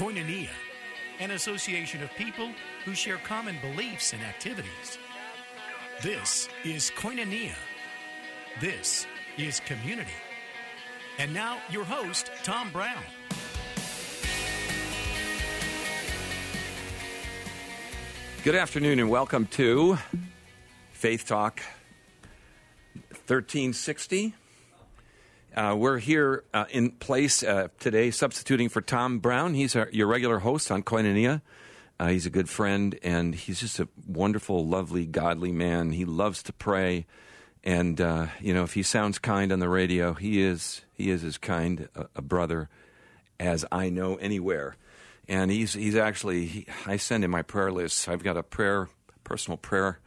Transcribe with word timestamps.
Koinonia, 0.00 0.48
an 1.18 1.32
association 1.32 2.02
of 2.02 2.10
people 2.14 2.48
who 2.86 2.94
share 2.94 3.18
common 3.18 3.58
beliefs 3.60 4.14
and 4.14 4.22
activities. 4.22 4.96
This 6.02 6.48
is 6.64 6.90
Koinonia. 6.96 7.52
This 8.62 9.06
is 9.36 9.60
community. 9.60 10.08
And 11.18 11.34
now, 11.34 11.58
your 11.70 11.84
host, 11.84 12.30
Tom 12.44 12.70
Brown. 12.70 13.02
Good 18.42 18.54
afternoon 18.54 19.00
and 19.00 19.10
welcome 19.10 19.44
to 19.48 19.98
Faith 20.92 21.26
Talk 21.26 21.60
1360. 23.26 24.32
Uh, 25.56 25.74
we're 25.76 25.98
here 25.98 26.44
uh, 26.54 26.64
in 26.70 26.92
place 26.92 27.42
uh, 27.42 27.66
today, 27.80 28.12
substituting 28.12 28.68
for 28.68 28.80
Tom 28.80 29.18
Brown. 29.18 29.54
He's 29.54 29.74
our, 29.74 29.88
your 29.90 30.06
regular 30.06 30.38
host 30.38 30.70
on 30.70 30.84
Koinonia. 30.84 31.42
Uh, 31.98 32.06
he's 32.06 32.24
a 32.24 32.30
good 32.30 32.48
friend, 32.48 32.96
and 33.02 33.34
he's 33.34 33.58
just 33.58 33.80
a 33.80 33.88
wonderful, 34.06 34.64
lovely, 34.64 35.06
godly 35.06 35.50
man. 35.50 35.90
He 35.90 36.04
loves 36.04 36.44
to 36.44 36.52
pray, 36.52 37.04
and 37.64 38.00
uh, 38.00 38.26
you 38.40 38.54
know, 38.54 38.62
if 38.62 38.74
he 38.74 38.84
sounds 38.84 39.18
kind 39.18 39.50
on 39.50 39.58
the 39.58 39.68
radio, 39.68 40.14
he 40.14 40.40
is 40.40 40.82
he 40.94 41.10
is 41.10 41.24
as 41.24 41.36
kind 41.36 41.88
a, 41.96 42.06
a 42.14 42.22
brother 42.22 42.68
as 43.40 43.64
I 43.72 43.90
know 43.90 44.14
anywhere. 44.16 44.76
And 45.28 45.50
he's 45.50 45.72
he's 45.72 45.96
actually 45.96 46.46
he, 46.46 46.66
I 46.86 46.96
send 46.96 47.24
him 47.24 47.32
my 47.32 47.42
prayer 47.42 47.72
list. 47.72 48.08
I've 48.08 48.22
got 48.22 48.36
a 48.36 48.44
prayer 48.44 48.88
personal 49.24 49.56
prayer 49.56 49.98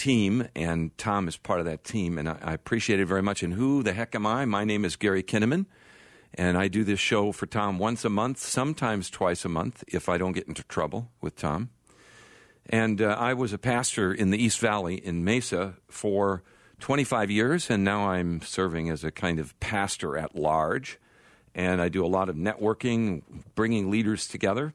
team, 0.00 0.48
and 0.56 0.96
Tom 0.96 1.28
is 1.28 1.36
part 1.36 1.60
of 1.60 1.66
that 1.66 1.84
team, 1.84 2.16
and 2.16 2.26
I, 2.26 2.38
I, 2.40 2.52
appreciate 2.54 3.00
it 3.00 3.04
very 3.04 3.20
much. 3.20 3.42
And 3.42 3.52
who 3.52 3.82
the 3.82 3.92
heck 3.92 4.14
am 4.14 4.26
I? 4.26 4.46
My 4.46 4.64
name 4.64 4.86
is 4.86 4.96
Gary 4.96 5.22
Kinnaman, 5.22 5.66
and 6.32 6.56
I 6.56 6.68
do 6.68 6.84
this 6.84 6.98
show 6.98 7.32
for 7.32 7.44
Tom 7.44 7.78
once 7.78 8.02
a 8.02 8.08
month, 8.08 8.38
sometimes 8.38 9.10
twice 9.10 9.44
a 9.44 9.50
month, 9.50 9.84
if 9.86 10.08
I 10.08 10.16
don't 10.16 10.32
get 10.32 10.48
into 10.48 10.62
trouble 10.62 11.10
with 11.20 11.36
Tom. 11.36 11.68
And 12.70 13.02
uh, 13.02 13.14
I 13.18 13.34
was 13.34 13.52
a 13.52 13.58
pastor 13.58 14.10
in 14.10 14.30
the 14.30 14.42
East 14.42 14.58
Valley 14.58 14.94
in 14.94 15.22
Mesa 15.22 15.74
for 15.90 16.44
25 16.78 17.30
years, 17.30 17.68
and 17.68 17.84
now 17.84 18.08
I'm 18.08 18.40
serving 18.40 18.88
as 18.88 19.04
a 19.04 19.10
kind 19.10 19.38
of 19.38 19.58
pastor 19.60 20.16
at 20.16 20.34
large. 20.34 20.98
And 21.54 21.82
I 21.82 21.90
do 21.90 22.02
a 22.02 22.08
lot 22.08 22.30
of 22.30 22.36
networking, 22.36 23.22
bringing 23.54 23.90
leaders 23.90 24.26
together. 24.26 24.72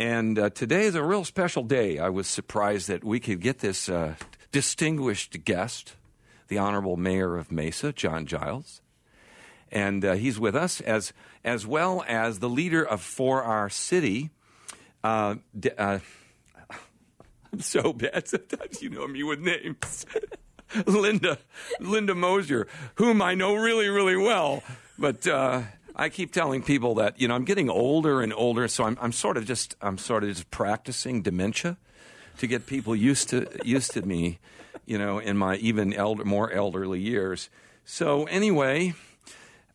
And 0.00 0.36
uh, 0.36 0.50
today 0.50 0.86
is 0.86 0.96
a 0.96 1.02
real 1.04 1.24
special 1.24 1.62
day. 1.62 2.00
I 2.00 2.08
was 2.08 2.26
surprised 2.26 2.88
that 2.88 3.04
we 3.04 3.20
could 3.20 3.40
get 3.40 3.60
this 3.60 3.88
uh, 3.88 4.14
distinguished 4.52 5.44
guest, 5.44 5.94
the 6.48 6.58
Honorable 6.58 6.96
Mayor 6.96 7.36
of 7.36 7.52
Mesa, 7.52 7.92
John 7.92 8.26
Giles. 8.26 8.80
And 9.70 10.04
uh, 10.04 10.14
he's 10.14 10.40
with 10.40 10.56
us, 10.56 10.80
as, 10.80 11.12
as 11.44 11.66
well 11.66 12.04
as 12.08 12.38
the 12.38 12.48
leader 12.48 12.82
of 12.82 13.02
For 13.02 13.42
Our 13.42 13.68
City. 13.68 14.30
Uh, 15.04 15.36
uh, 15.76 15.98
I'm 17.52 17.60
so 17.60 17.92
bad 17.92 18.28
sometimes 18.28 18.82
you 18.82 18.90
know 18.90 19.06
me 19.06 19.22
with 19.22 19.40
names. 19.40 20.06
Linda, 20.86 21.38
Linda 21.80 22.14
Mosier, 22.14 22.66
whom 22.96 23.22
I 23.22 23.34
know 23.34 23.54
really, 23.54 23.88
really 23.88 24.16
well. 24.16 24.62
But 24.98 25.26
uh, 25.26 25.62
I 25.96 26.08
keep 26.08 26.32
telling 26.32 26.62
people 26.62 26.96
that 26.96 27.20
you 27.20 27.28
know 27.28 27.34
I'm 27.34 27.44
getting 27.44 27.70
older 27.70 28.20
and 28.20 28.32
older, 28.32 28.68
so 28.68 28.84
I'm, 28.84 28.98
I'm 29.00 29.12
sort 29.12 29.36
of 29.36 29.46
just 29.46 29.76
I'm 29.80 29.98
sort 29.98 30.24
of 30.24 30.30
just 30.30 30.50
practicing 30.50 31.22
dementia 31.22 31.78
to 32.38 32.46
get 32.46 32.66
people 32.66 32.96
used 32.96 33.28
to 33.30 33.46
used 33.64 33.92
to 33.92 34.02
me, 34.02 34.38
you 34.86 34.98
know, 34.98 35.18
in 35.18 35.36
my 35.36 35.56
even 35.56 35.92
elder, 35.92 36.24
more 36.24 36.50
elderly 36.50 37.00
years. 37.00 37.50
So 37.84 38.24
anyway, 38.24 38.94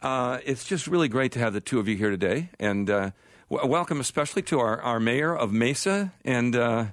uh, 0.01 0.39
it's 0.45 0.65
just 0.65 0.87
really 0.87 1.07
great 1.07 1.31
to 1.33 1.39
have 1.39 1.53
the 1.53 1.61
two 1.61 1.79
of 1.79 1.87
you 1.87 1.95
here 1.95 2.09
today, 2.09 2.49
and 2.59 2.89
uh, 2.89 3.11
w- 3.49 3.69
welcome 3.69 3.99
especially 3.99 4.41
to 4.43 4.59
our, 4.59 4.81
our 4.81 4.99
mayor 4.99 5.35
of 5.35 5.51
Mesa. 5.51 6.11
And 6.25 6.55
uh, 6.55 6.85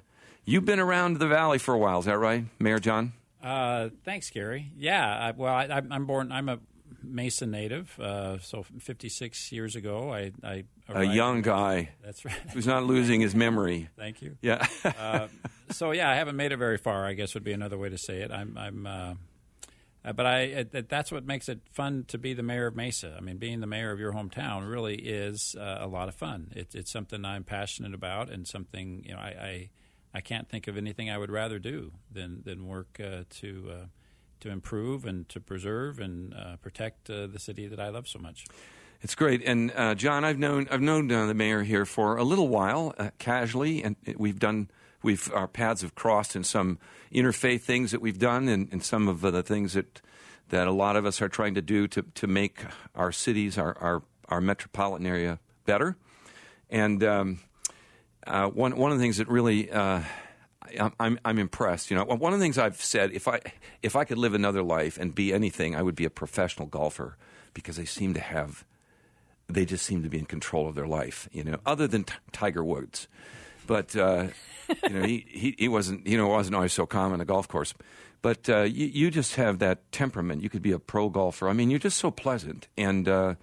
you've 0.45 0.65
been 0.65 0.79
around 0.79 1.19
the 1.19 1.27
valley 1.27 1.57
for 1.57 1.73
a 1.73 1.77
while, 1.77 1.99
is 1.99 2.05
that 2.05 2.17
right, 2.17 2.45
Mayor 2.59 2.79
John? 2.79 3.13
Uh, 3.43 3.89
thanks, 4.05 4.29
Gary. 4.29 4.71
Yeah, 4.77 5.05
I, 5.05 5.31
well, 5.31 5.53
I, 5.53 5.81
am 5.91 6.05
born. 6.05 6.31
I'm 6.31 6.47
a 6.47 6.59
Mesa 7.03 7.45
native. 7.45 7.99
Uh, 7.99 8.39
so 8.39 8.63
56 8.63 9.51
years 9.51 9.75
ago, 9.75 10.13
I, 10.13 10.31
I 10.43 10.63
a 10.89 11.03
young 11.03 11.41
guy. 11.41 11.89
That's 12.03 12.25
right. 12.25 12.35
Who's 12.53 12.67
not 12.67 12.83
losing 12.83 13.21
his 13.21 13.35
memory. 13.35 13.89
Thank 13.97 14.21
you. 14.21 14.37
Yeah. 14.41 14.65
uh, 14.83 15.27
so 15.71 15.91
yeah, 15.91 16.09
I 16.09 16.15
haven't 16.15 16.35
made 16.35 16.51
it 16.51 16.57
very 16.57 16.77
far. 16.77 17.05
I 17.05 17.13
guess 17.13 17.33
would 17.33 17.43
be 17.43 17.53
another 17.53 17.77
way 17.77 17.89
to 17.89 17.97
say 17.97 18.21
it. 18.21 18.31
I'm. 18.31 18.57
I'm 18.57 18.87
uh, 18.87 19.13
uh 20.03 20.13
but 20.13 20.25
I, 20.25 20.39
it, 20.41 20.89
that's 20.89 21.11
what 21.11 21.25
makes 21.25 21.47
it 21.47 21.59
fun 21.71 22.05
to 22.07 22.17
be 22.17 22.33
the 22.33 22.43
mayor 22.43 22.67
of 22.67 22.75
Mesa. 22.75 23.15
I 23.15 23.21
mean, 23.21 23.37
being 23.37 23.59
the 23.59 23.67
mayor 23.67 23.91
of 23.91 23.99
your 23.99 24.13
hometown 24.13 24.69
really 24.69 24.95
is 24.95 25.55
uh, 25.59 25.77
a 25.79 25.87
lot 25.87 26.07
of 26.07 26.15
fun. 26.15 26.51
It, 26.55 26.73
it's 26.73 26.91
something 26.91 27.23
I'm 27.23 27.43
passionate 27.43 27.93
about, 27.93 28.29
and 28.29 28.47
something 28.47 29.03
you 29.05 29.13
know 29.13 29.19
I, 29.19 29.27
I, 29.27 29.69
I 30.15 30.21
can't 30.21 30.49
think 30.49 30.67
of 30.67 30.77
anything 30.77 31.09
I 31.09 31.17
would 31.17 31.31
rather 31.31 31.59
do 31.59 31.91
than 32.11 32.41
than 32.43 32.67
work 32.67 32.99
uh, 32.99 33.23
to 33.41 33.87
to 34.41 34.49
improve 34.49 35.05
and 35.05 35.27
to 35.29 35.39
preserve 35.39 35.99
and 35.99 36.33
uh, 36.33 36.57
protect 36.57 37.09
uh, 37.09 37.27
the 37.27 37.39
city 37.39 37.67
that 37.67 37.79
I 37.79 37.89
love 37.89 38.07
so 38.07 38.19
much. 38.19 38.45
It's 39.01 39.15
great, 39.15 39.41
and 39.43 39.71
uh, 39.75 39.95
John, 39.95 40.23
I've 40.23 40.37
known 40.37 40.67
I've 40.69 40.81
known 40.81 41.11
uh, 41.11 41.25
the 41.25 41.33
mayor 41.33 41.63
here 41.63 41.85
for 41.85 42.17
a 42.17 42.23
little 42.23 42.47
while, 42.47 42.93
uh, 42.99 43.09
casually, 43.17 43.83
and 43.83 43.95
we've 44.15 44.37
done 44.37 44.69
we've 45.01 45.31
our 45.33 45.47
paths 45.47 45.81
have 45.81 45.95
crossed 45.95 46.35
in 46.35 46.43
some 46.43 46.77
interfaith 47.11 47.61
things 47.61 47.91
that 47.91 48.01
we've 48.01 48.19
done, 48.19 48.47
and, 48.47 48.69
and 48.71 48.83
some 48.83 49.07
of 49.07 49.21
the 49.21 49.41
things 49.41 49.73
that 49.73 50.01
that 50.49 50.67
a 50.67 50.71
lot 50.71 50.95
of 50.95 51.05
us 51.05 51.19
are 51.19 51.29
trying 51.29 51.55
to 51.55 51.63
do 51.63 51.87
to 51.87 52.03
to 52.13 52.27
make 52.27 52.63
our 52.93 53.11
cities, 53.11 53.57
our 53.57 53.75
our, 53.79 54.03
our 54.29 54.41
metropolitan 54.41 55.07
area 55.07 55.39
better, 55.65 55.97
and. 56.69 57.03
Um, 57.03 57.39
uh, 58.27 58.45
one 58.47 58.77
one 58.77 58.91
of 58.91 58.99
the 58.99 59.03
things 59.03 59.17
that 59.17 59.27
really 59.27 59.71
I'm, 60.99 61.19
I'm 61.25 61.39
impressed. 61.39 61.91
You 61.91 61.97
know, 61.97 62.05
one 62.05 62.33
of 62.33 62.39
the 62.39 62.43
things 62.43 62.57
I've 62.57 62.81
said, 62.81 63.11
if 63.11 63.27
I 63.27 63.39
if 63.81 63.95
I 63.95 64.03
could 64.03 64.17
live 64.17 64.33
another 64.33 64.63
life 64.63 64.97
and 64.97 65.13
be 65.13 65.33
anything, 65.33 65.75
I 65.75 65.81
would 65.81 65.95
be 65.95 66.05
a 66.05 66.09
professional 66.09 66.67
golfer 66.67 67.17
because 67.53 67.77
they 67.77 67.85
seem 67.85 68.13
to 68.13 68.19
have, 68.19 68.65
they 69.47 69.65
just 69.65 69.85
seem 69.85 70.03
to 70.03 70.09
be 70.09 70.19
in 70.19 70.25
control 70.25 70.67
of 70.67 70.75
their 70.75 70.87
life. 70.87 71.27
You 71.31 71.43
know, 71.43 71.57
other 71.65 71.87
than 71.87 72.05
t- 72.05 72.13
Tiger 72.31 72.63
Woods, 72.63 73.07
but 73.67 73.95
uh, 73.95 74.27
you 74.83 74.89
know, 74.89 75.03
he, 75.03 75.25
he, 75.27 75.55
he 75.57 75.67
wasn't 75.67 76.07
you 76.07 76.17
know 76.17 76.27
wasn't 76.27 76.55
always 76.55 76.73
so 76.73 76.85
calm 76.85 77.13
on 77.13 77.21
a 77.21 77.25
golf 77.25 77.47
course. 77.47 77.73
But 78.21 78.47
uh, 78.49 78.61
you, 78.61 78.85
you 78.85 79.11
just 79.11 79.35
have 79.35 79.59
that 79.59 79.91
temperament. 79.91 80.43
You 80.43 80.49
could 80.49 80.61
be 80.61 80.71
a 80.71 80.79
pro 80.79 81.09
golfer. 81.09 81.49
I 81.49 81.53
mean, 81.53 81.71
you're 81.71 81.79
just 81.79 81.97
so 81.97 82.11
pleasant, 82.11 82.67
and 82.77 83.07
uh, 83.07 83.35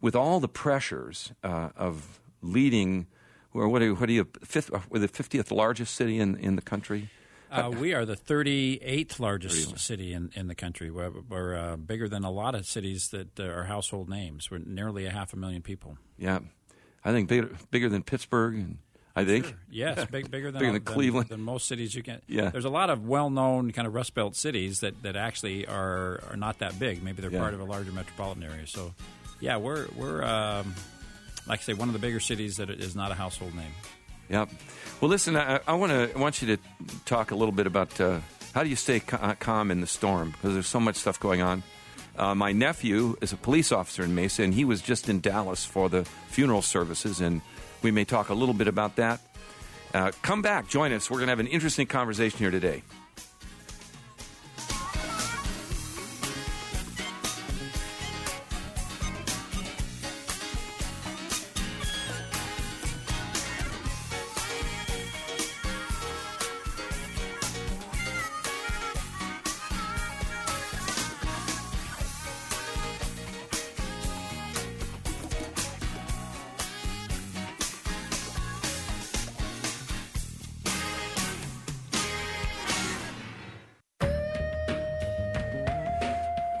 with 0.00 0.14
all 0.14 0.40
the 0.40 0.48
pressures 0.48 1.32
uh, 1.42 1.70
of 1.76 2.20
leading 2.42 3.06
or 3.54 3.68
what 3.68 3.82
are 3.82 3.86
you, 3.86 3.94
what 3.94 4.08
are 4.08 4.12
you 4.12 4.28
fifth, 4.42 4.72
uh, 4.72 4.80
we're 4.90 5.00
the 5.00 5.08
50th 5.08 5.50
largest 5.50 5.94
city 5.94 6.18
in, 6.18 6.36
in 6.36 6.56
the 6.56 6.62
country? 6.62 7.10
Uh, 7.50 7.70
we 7.70 7.94
are 7.94 8.04
the 8.04 8.16
38th 8.16 9.20
largest 9.20 9.68
30. 9.68 9.78
city 9.78 10.12
in, 10.12 10.30
in 10.34 10.48
the 10.48 10.54
country. 10.54 10.90
We're, 10.90 11.10
we're 11.28 11.56
uh, 11.56 11.76
bigger 11.76 12.08
than 12.08 12.24
a 12.24 12.30
lot 12.30 12.54
of 12.54 12.66
cities 12.66 13.08
that 13.08 13.40
uh, 13.40 13.44
are 13.44 13.64
household 13.64 14.08
names. 14.08 14.50
We're 14.50 14.58
nearly 14.58 15.06
a 15.06 15.10
half 15.10 15.32
a 15.32 15.36
million 15.36 15.62
people. 15.62 15.96
Yeah. 16.18 16.40
I 17.04 17.12
think 17.12 17.28
bigger, 17.28 17.50
bigger 17.70 17.88
than 17.88 18.02
Pittsburgh. 18.02 18.54
And 18.54 18.78
I 19.16 19.24
think. 19.24 19.46
Sure. 19.46 19.54
Yes, 19.70 20.04
big, 20.10 20.30
bigger 20.30 20.50
than, 20.50 20.60
bigger 20.60 20.72
than, 20.72 20.84
than, 20.84 20.94
Cleveland. 20.94 21.30
Than 21.30 21.40
most 21.40 21.66
cities 21.66 21.94
you 21.94 22.02
can. 22.02 22.20
Yeah. 22.26 22.50
There's 22.50 22.66
a 22.66 22.70
lot 22.70 22.90
of 22.90 23.06
well 23.06 23.30
known 23.30 23.70
kind 23.70 23.88
of 23.88 23.94
Rust 23.94 24.14
Belt 24.14 24.36
cities 24.36 24.80
that, 24.80 25.02
that 25.02 25.16
actually 25.16 25.66
are, 25.66 26.20
are 26.30 26.36
not 26.36 26.58
that 26.58 26.78
big. 26.78 27.02
Maybe 27.02 27.22
they're 27.22 27.32
yeah. 27.32 27.38
part 27.40 27.54
of 27.54 27.60
a 27.60 27.64
larger 27.64 27.92
metropolitan 27.92 28.42
area. 28.42 28.66
So, 28.66 28.94
yeah, 29.40 29.56
we're, 29.56 29.86
we're 29.96 30.22
um, 30.22 30.74
like 31.48 31.60
I 31.60 31.62
say, 31.62 31.72
one 31.74 31.88
of 31.88 31.92
the 31.92 31.98
bigger 31.98 32.20
cities 32.20 32.58
that 32.58 32.70
is 32.70 32.94
not 32.94 33.10
a 33.10 33.14
household 33.14 33.54
name. 33.54 33.72
Yep. 34.28 34.50
Well, 35.00 35.08
listen, 35.08 35.36
I, 35.36 35.60
I 35.66 35.74
want 35.74 35.92
to 35.92 36.18
want 36.18 36.42
you 36.42 36.56
to 36.56 36.62
talk 37.04 37.30
a 37.30 37.34
little 37.34 37.52
bit 37.52 37.66
about 37.66 37.98
uh, 38.00 38.20
how 38.54 38.62
do 38.62 38.68
you 38.68 38.76
stay 38.76 39.02
uh, 39.12 39.34
calm 39.34 39.70
in 39.70 39.80
the 39.80 39.86
storm 39.86 40.32
because 40.32 40.52
there's 40.52 40.66
so 40.66 40.80
much 40.80 40.96
stuff 40.96 41.18
going 41.18 41.40
on. 41.40 41.62
Uh, 42.16 42.34
my 42.34 42.52
nephew 42.52 43.16
is 43.20 43.32
a 43.32 43.36
police 43.36 43.70
officer 43.70 44.02
in 44.02 44.14
Mesa, 44.14 44.42
and 44.42 44.52
he 44.52 44.64
was 44.64 44.82
just 44.82 45.08
in 45.08 45.20
Dallas 45.20 45.64
for 45.64 45.88
the 45.88 46.04
funeral 46.28 46.62
services, 46.62 47.20
and 47.20 47.40
we 47.80 47.90
may 47.92 48.04
talk 48.04 48.28
a 48.28 48.34
little 48.34 48.54
bit 48.54 48.66
about 48.66 48.96
that. 48.96 49.20
Uh, 49.94 50.10
come 50.20 50.42
back, 50.42 50.68
join 50.68 50.92
us. 50.92 51.08
We're 51.10 51.18
going 51.18 51.28
to 51.28 51.32
have 51.32 51.40
an 51.40 51.46
interesting 51.46 51.86
conversation 51.86 52.38
here 52.38 52.50
today. 52.50 52.82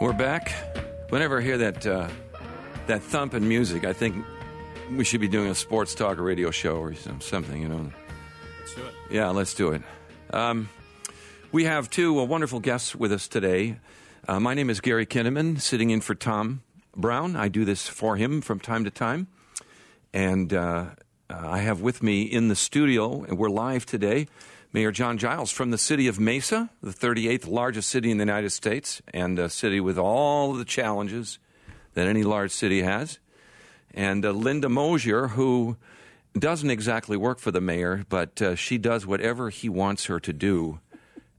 We're 0.00 0.12
back. 0.12 0.52
Whenever 1.08 1.40
I 1.40 1.42
hear 1.42 1.58
that 1.58 1.84
uh, 1.84 2.08
that 2.86 3.02
thumping 3.02 3.48
music, 3.48 3.84
I 3.84 3.92
think 3.92 4.24
we 4.96 5.02
should 5.02 5.20
be 5.20 5.26
doing 5.26 5.50
a 5.50 5.56
sports 5.56 5.92
talk 5.96 6.18
radio 6.18 6.52
show 6.52 6.76
or 6.76 6.94
something, 6.94 7.60
you 7.60 7.68
know. 7.68 7.90
Let's 8.60 8.74
do 8.76 8.82
it. 8.82 8.94
Yeah, 9.10 9.30
let's 9.30 9.54
do 9.54 9.72
it. 9.72 9.82
Um, 10.32 10.68
we 11.50 11.64
have 11.64 11.90
two 11.90 12.20
uh, 12.20 12.24
wonderful 12.24 12.60
guests 12.60 12.94
with 12.94 13.12
us 13.12 13.26
today. 13.26 13.80
Uh, 14.28 14.38
my 14.38 14.54
name 14.54 14.70
is 14.70 14.80
Gary 14.80 15.04
Kinnaman, 15.04 15.60
sitting 15.60 15.90
in 15.90 16.00
for 16.00 16.14
Tom 16.14 16.62
Brown. 16.94 17.34
I 17.34 17.48
do 17.48 17.64
this 17.64 17.88
for 17.88 18.16
him 18.16 18.40
from 18.40 18.60
time 18.60 18.84
to 18.84 18.90
time. 18.92 19.26
And 20.14 20.54
uh, 20.54 20.90
uh, 21.28 21.34
I 21.34 21.58
have 21.58 21.80
with 21.80 22.04
me 22.04 22.22
in 22.22 22.46
the 22.46 22.56
studio, 22.56 23.24
and 23.24 23.36
we're 23.36 23.50
live 23.50 23.84
today, 23.84 24.28
Mayor 24.70 24.92
John 24.92 25.16
Giles 25.16 25.50
from 25.50 25.70
the 25.70 25.78
city 25.78 26.08
of 26.08 26.20
Mesa, 26.20 26.68
the 26.82 26.90
38th 26.90 27.48
largest 27.48 27.88
city 27.88 28.10
in 28.10 28.18
the 28.18 28.22
United 28.22 28.50
States, 28.50 29.00
and 29.14 29.38
a 29.38 29.48
city 29.48 29.80
with 29.80 29.96
all 29.96 30.52
the 30.52 30.64
challenges 30.66 31.38
that 31.94 32.06
any 32.06 32.22
large 32.22 32.50
city 32.50 32.82
has. 32.82 33.18
And 33.94 34.26
uh, 34.26 34.32
Linda 34.32 34.68
Mosier, 34.68 35.28
who 35.28 35.78
doesn't 36.38 36.70
exactly 36.70 37.16
work 37.16 37.38
for 37.38 37.50
the 37.50 37.62
mayor, 37.62 38.04
but 38.10 38.42
uh, 38.42 38.54
she 38.56 38.76
does 38.76 39.06
whatever 39.06 39.48
he 39.48 39.70
wants 39.70 40.04
her 40.04 40.20
to 40.20 40.34
do. 40.34 40.80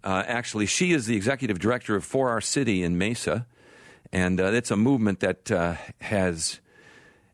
Uh, 0.04 0.24
actually, 0.26 0.66
she 0.66 0.92
is 0.92 1.06
the 1.06 1.16
executive 1.16 1.60
director 1.60 1.96
of 1.96 2.04
For 2.04 2.30
Our 2.30 2.42
City 2.42 2.82
in 2.82 2.98
Mesa, 2.98 3.46
and 4.12 4.42
uh, 4.42 4.46
it's 4.46 4.72
a 4.72 4.76
movement 4.76 5.20
that 5.20 5.52
uh, 5.52 5.76
has 6.02 6.62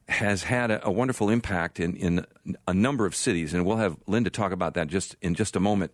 has 0.08 0.44
had 0.44 0.72
a, 0.72 0.88
a, 0.88 0.92
wonderful 0.92 1.30
impact 1.30 1.80
in, 1.80 1.96
in 1.96 2.26
a 2.68 2.74
number 2.74 3.06
of 3.06 3.16
cities, 3.16 3.54
and 3.54 3.66
we'll 3.66 3.78
have 3.78 3.98
Linda 4.06 4.30
talk 4.30 4.52
about 4.52 4.76
that 4.76 4.88
just 4.88 5.16
in 5.22 5.34
just 5.34 5.56
a 5.56 5.60
moment. 5.60 5.92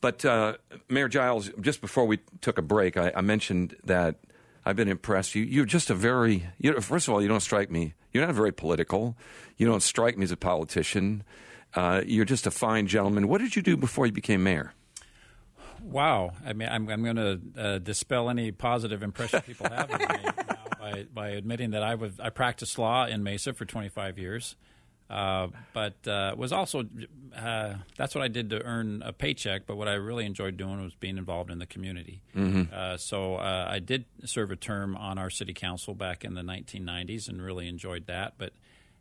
But 0.00 0.24
uh, 0.24 0.54
Mayor 0.88 1.08
Giles, 1.08 1.50
just 1.60 1.80
before 1.80 2.04
we 2.06 2.18
took 2.40 2.58
a 2.58 2.62
break, 2.62 2.96
I, 2.96 3.12
I 3.14 3.20
mentioned 3.20 3.76
that 3.84 4.16
I've 4.64 4.74
been 4.74 4.88
impressed. 4.88 5.36
You, 5.36 5.44
you're 5.44 5.64
just 5.64 5.90
a 5.90 5.94
very, 5.94 6.48
you 6.58 6.72
know, 6.72 6.80
first 6.80 7.06
of 7.06 7.14
all, 7.14 7.22
you 7.22 7.28
don't 7.28 7.40
strike 7.40 7.70
me. 7.70 7.94
You're 8.12 8.26
not 8.26 8.34
very 8.34 8.52
political. 8.52 9.16
You 9.56 9.66
don't 9.66 9.82
strike 9.82 10.18
me 10.18 10.24
as 10.24 10.32
a 10.32 10.36
politician. 10.36 11.22
Uh, 11.74 12.02
you're 12.04 12.24
just 12.24 12.46
a 12.46 12.50
fine 12.50 12.88
gentleman. 12.88 13.28
What 13.28 13.40
did 13.40 13.54
you 13.54 13.62
do 13.62 13.76
before 13.76 14.06
you 14.06 14.12
became 14.12 14.42
mayor? 14.42 14.74
Wow. 15.82 16.32
I 16.44 16.52
mean, 16.52 16.68
I'm, 16.68 16.88
I'm 16.88 17.02
going 17.02 17.16
to 17.16 17.40
uh, 17.56 17.78
dispel 17.78 18.28
any 18.28 18.50
positive 18.52 19.02
impression 19.02 19.40
people 19.42 19.68
have 19.68 19.90
of 19.90 20.00
me 20.00 20.06
by, 20.82 21.06
by 21.14 21.28
admitting 21.30 21.70
that 21.70 21.82
I 21.82 21.94
was 21.94 22.18
I 22.18 22.30
practiced 22.30 22.78
law 22.78 23.06
in 23.06 23.22
Mesa 23.22 23.52
for 23.52 23.64
25 23.64 24.18
years, 24.18 24.56
uh, 25.08 25.48
but 25.72 25.94
uh, 26.08 26.34
was 26.36 26.52
also 26.52 26.84
uh, 27.36 27.74
that's 27.96 28.14
what 28.14 28.22
I 28.24 28.28
did 28.28 28.50
to 28.50 28.62
earn 28.62 29.02
a 29.04 29.12
paycheck. 29.12 29.66
But 29.66 29.76
what 29.76 29.86
I 29.86 29.94
really 29.94 30.26
enjoyed 30.26 30.56
doing 30.56 30.82
was 30.82 30.94
being 30.94 31.18
involved 31.18 31.50
in 31.50 31.60
the 31.60 31.66
community. 31.66 32.22
Mm-hmm. 32.34 32.74
Uh, 32.74 32.96
so 32.96 33.36
uh, 33.36 33.68
I 33.70 33.78
did 33.78 34.06
serve 34.24 34.50
a 34.50 34.56
term 34.56 34.96
on 34.96 35.18
our 35.18 35.30
city 35.30 35.54
council 35.54 35.94
back 35.94 36.24
in 36.24 36.34
the 36.34 36.42
1990s 36.42 37.28
and 37.28 37.40
really 37.40 37.68
enjoyed 37.68 38.06
that. 38.06 38.34
But 38.36 38.52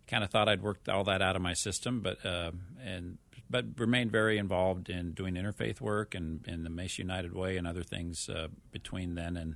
kind 0.07 0.23
of 0.23 0.29
thought 0.29 0.47
I'd 0.47 0.61
worked 0.61 0.87
all 0.87 1.03
that 1.05 1.21
out 1.21 1.35
of 1.35 1.41
my 1.41 1.53
system, 1.53 2.01
but 2.01 2.23
uh, 2.23 2.51
and 2.83 3.17
but 3.49 3.65
remained 3.77 4.11
very 4.11 4.37
involved 4.37 4.87
in 4.87 5.13
doing 5.13 5.33
interfaith 5.33 5.81
work 5.81 6.13
and 6.13 6.47
in 6.47 6.63
the 6.63 6.69
Mesa 6.69 7.01
United 7.01 7.33
Way 7.33 7.57
and 7.57 7.65
other 7.65 7.83
things 7.83 8.29
between 8.71 9.15
then 9.15 9.35
and 9.35 9.55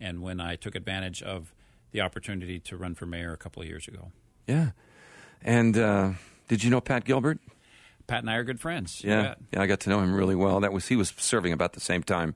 and 0.00 0.22
when 0.22 0.40
I 0.40 0.56
took 0.56 0.74
advantage 0.74 1.22
of 1.22 1.52
the 1.92 2.00
opportunity 2.00 2.58
to 2.60 2.76
run 2.76 2.94
for 2.94 3.06
mayor 3.06 3.32
a 3.32 3.36
couple 3.36 3.62
of 3.62 3.68
years 3.68 3.88
ago. 3.88 4.12
Yeah. 4.46 4.70
And 5.42 5.76
uh, 5.76 6.12
did 6.48 6.62
you 6.62 6.70
know 6.70 6.80
Pat 6.80 7.04
Gilbert? 7.04 7.38
Pat 8.06 8.20
and 8.20 8.30
I 8.30 8.34
are 8.34 8.44
good 8.44 8.60
friends. 8.60 9.02
Yeah, 9.04 9.36
yeah, 9.52 9.62
I 9.62 9.68
got 9.68 9.80
to 9.80 9.90
know 9.90 10.00
him 10.00 10.12
really 10.12 10.34
well. 10.34 10.58
That 10.58 10.72
was 10.72 10.88
he 10.88 10.96
was 10.96 11.14
serving 11.16 11.52
about 11.52 11.74
the 11.74 11.80
same 11.80 12.02
time. 12.02 12.34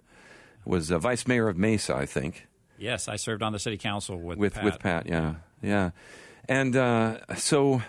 Was 0.65 0.93
uh, 0.93 1.01
vice 1.01 1.27
mayor 1.27 1.49
of 1.49 1.59
Mesa, 1.59 1.97
I 1.97 2.07
think. 2.07 2.47
Yes, 2.79 3.09
I 3.09 3.17
served 3.17 3.43
on 3.43 3.53
the 3.53 3.59
city 3.59 3.77
council 3.77 4.19
with 4.21 4.39
with 4.39 4.55
Pat. 4.55 4.65
with 4.65 4.79
Pat. 4.79 5.07
Yeah, 5.09 5.35
yeah, 5.61 5.91
and 6.49 6.77
uh, 6.77 7.35
so 7.35 7.83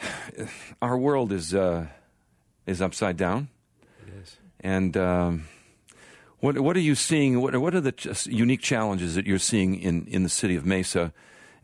our 0.82 0.96
world 0.96 1.32
is 1.32 1.52
uh, 1.52 1.88
is 2.64 2.80
upside 2.80 3.16
down. 3.16 3.48
It 4.06 4.14
is, 4.22 4.36
and. 4.60 4.96
Um, 4.96 5.48
what, 6.40 6.58
what 6.58 6.76
are 6.76 6.80
you 6.80 6.94
seeing? 6.94 7.40
What, 7.40 7.56
what 7.56 7.74
are 7.74 7.80
the 7.80 8.28
unique 8.30 8.62
challenges 8.62 9.14
that 9.14 9.26
you're 9.26 9.38
seeing 9.38 9.76
in, 9.76 10.06
in 10.06 10.22
the 10.22 10.28
city 10.28 10.56
of 10.56 10.64
Mesa 10.64 11.12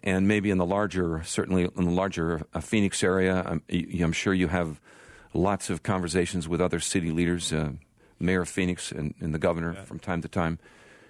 and 0.02 0.28
maybe 0.28 0.50
in 0.50 0.58
the 0.58 0.66
larger, 0.66 1.22
certainly 1.24 1.64
in 1.64 1.84
the 1.84 1.90
larger 1.90 2.46
uh, 2.52 2.60
Phoenix 2.60 3.02
area? 3.02 3.42
I'm, 3.46 3.62
I'm, 3.70 4.12
sure 4.12 4.34
you 4.34 4.48
have 4.48 4.80
lots 5.32 5.70
of 5.70 5.82
conversations 5.82 6.46
with 6.48 6.60
other 6.60 6.80
city 6.80 7.10
leaders, 7.10 7.52
uh, 7.52 7.72
Mayor 8.18 8.42
of 8.42 8.48
Phoenix 8.48 8.92
and, 8.92 9.14
and 9.20 9.34
the 9.34 9.38
governor 9.38 9.74
yeah. 9.74 9.84
from 9.84 9.98
time 9.98 10.22
to 10.22 10.28
time. 10.28 10.58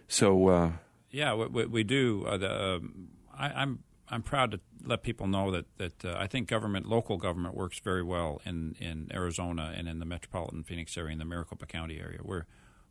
So, 0.08 0.48
uh, 0.48 0.70
yeah, 1.10 1.34
we, 1.34 1.66
we 1.66 1.84
do. 1.84 2.24
Uh, 2.26 2.36
the, 2.36 2.64
um, 2.64 3.08
I, 3.36 3.48
I'm 3.48 3.80
I'm 4.08 4.22
proud 4.22 4.52
to 4.52 4.60
let 4.84 5.02
people 5.02 5.26
know 5.26 5.50
that 5.50 5.64
that 5.78 6.04
uh, 6.04 6.16
I 6.18 6.26
think 6.26 6.48
government, 6.48 6.86
local 6.86 7.16
government, 7.16 7.56
works 7.56 7.78
very 7.80 8.02
well 8.02 8.40
in, 8.44 8.76
in 8.78 9.10
Arizona 9.12 9.74
and 9.76 9.88
in 9.88 9.98
the 9.98 10.04
metropolitan 10.04 10.62
Phoenix 10.62 10.96
area, 10.96 11.12
in 11.12 11.18
the 11.18 11.24
Maricopa 11.24 11.66
County 11.66 11.98
area. 11.98 12.20
We're 12.22 12.46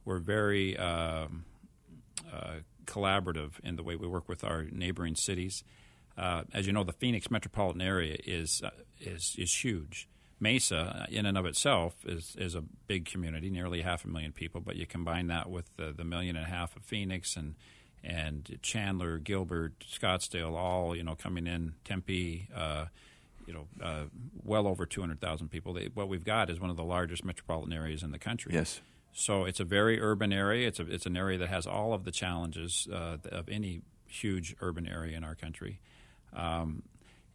we're 0.05 0.19
very 0.19 0.77
um, 0.77 1.45
uh, 2.31 2.55
collaborative 2.85 3.59
in 3.63 3.75
the 3.75 3.83
way 3.83 3.95
we 3.95 4.07
work 4.07 4.29
with 4.29 4.43
our 4.43 4.63
neighboring 4.71 5.15
cities. 5.15 5.63
Uh, 6.17 6.43
as 6.53 6.65
you 6.65 6.73
know, 6.73 6.83
the 6.83 6.93
Phoenix 6.93 7.29
metropolitan 7.29 7.81
area 7.81 8.17
is 8.25 8.61
uh, 8.63 8.69
is 8.99 9.35
is 9.37 9.63
huge. 9.63 10.07
Mesa, 10.39 11.03
uh, 11.03 11.05
in 11.09 11.25
and 11.25 11.37
of 11.37 11.45
itself, 11.45 11.95
is 12.05 12.35
is 12.37 12.55
a 12.55 12.63
big 12.87 13.05
community, 13.05 13.49
nearly 13.49 13.81
half 13.81 14.05
a 14.05 14.07
million 14.07 14.31
people. 14.31 14.61
But 14.61 14.75
you 14.75 14.85
combine 14.85 15.27
that 15.27 15.49
with 15.49 15.75
the, 15.77 15.91
the 15.91 16.03
million 16.03 16.35
and 16.35 16.45
a 16.45 16.49
half 16.49 16.75
of 16.75 16.83
Phoenix 16.83 17.35
and 17.35 17.55
and 18.03 18.59
Chandler, 18.61 19.17
Gilbert, 19.17 19.73
Scottsdale, 19.79 20.53
all 20.55 20.95
you 20.95 21.03
know 21.03 21.15
coming 21.15 21.47
in, 21.47 21.73
Tempe, 21.83 22.47
uh, 22.55 22.85
you 23.45 23.53
know, 23.53 23.67
uh, 23.81 24.03
well 24.43 24.67
over 24.67 24.85
two 24.85 25.01
hundred 25.01 25.19
thousand 25.19 25.49
people. 25.49 25.73
They, 25.73 25.89
what 25.93 26.07
we've 26.07 26.23
got 26.23 26.49
is 26.49 26.59
one 26.59 26.69
of 26.69 26.77
the 26.77 26.83
largest 26.83 27.25
metropolitan 27.25 27.73
areas 27.73 28.03
in 28.03 28.11
the 28.11 28.19
country. 28.19 28.53
Yes. 28.53 28.81
So 29.17 29.45
it's 29.45 29.61
a 29.61 29.63
very 29.63 30.01
urban 30.01 30.33
area. 30.33 30.67
It's 30.67 30.79
a, 30.79 30.91
it's 30.91 31.05
an 31.05 31.15
area 31.15 31.37
that 31.37 31.47
has 31.47 31.65
all 31.65 31.93
of 31.93 32.03
the 32.03 32.11
challenges 32.11 32.85
uh, 32.91 33.17
of 33.31 33.47
any 33.47 33.81
huge 34.05 34.57
urban 34.59 34.85
area 34.85 35.15
in 35.15 35.23
our 35.23 35.35
country. 35.35 35.79
Um, 36.33 36.83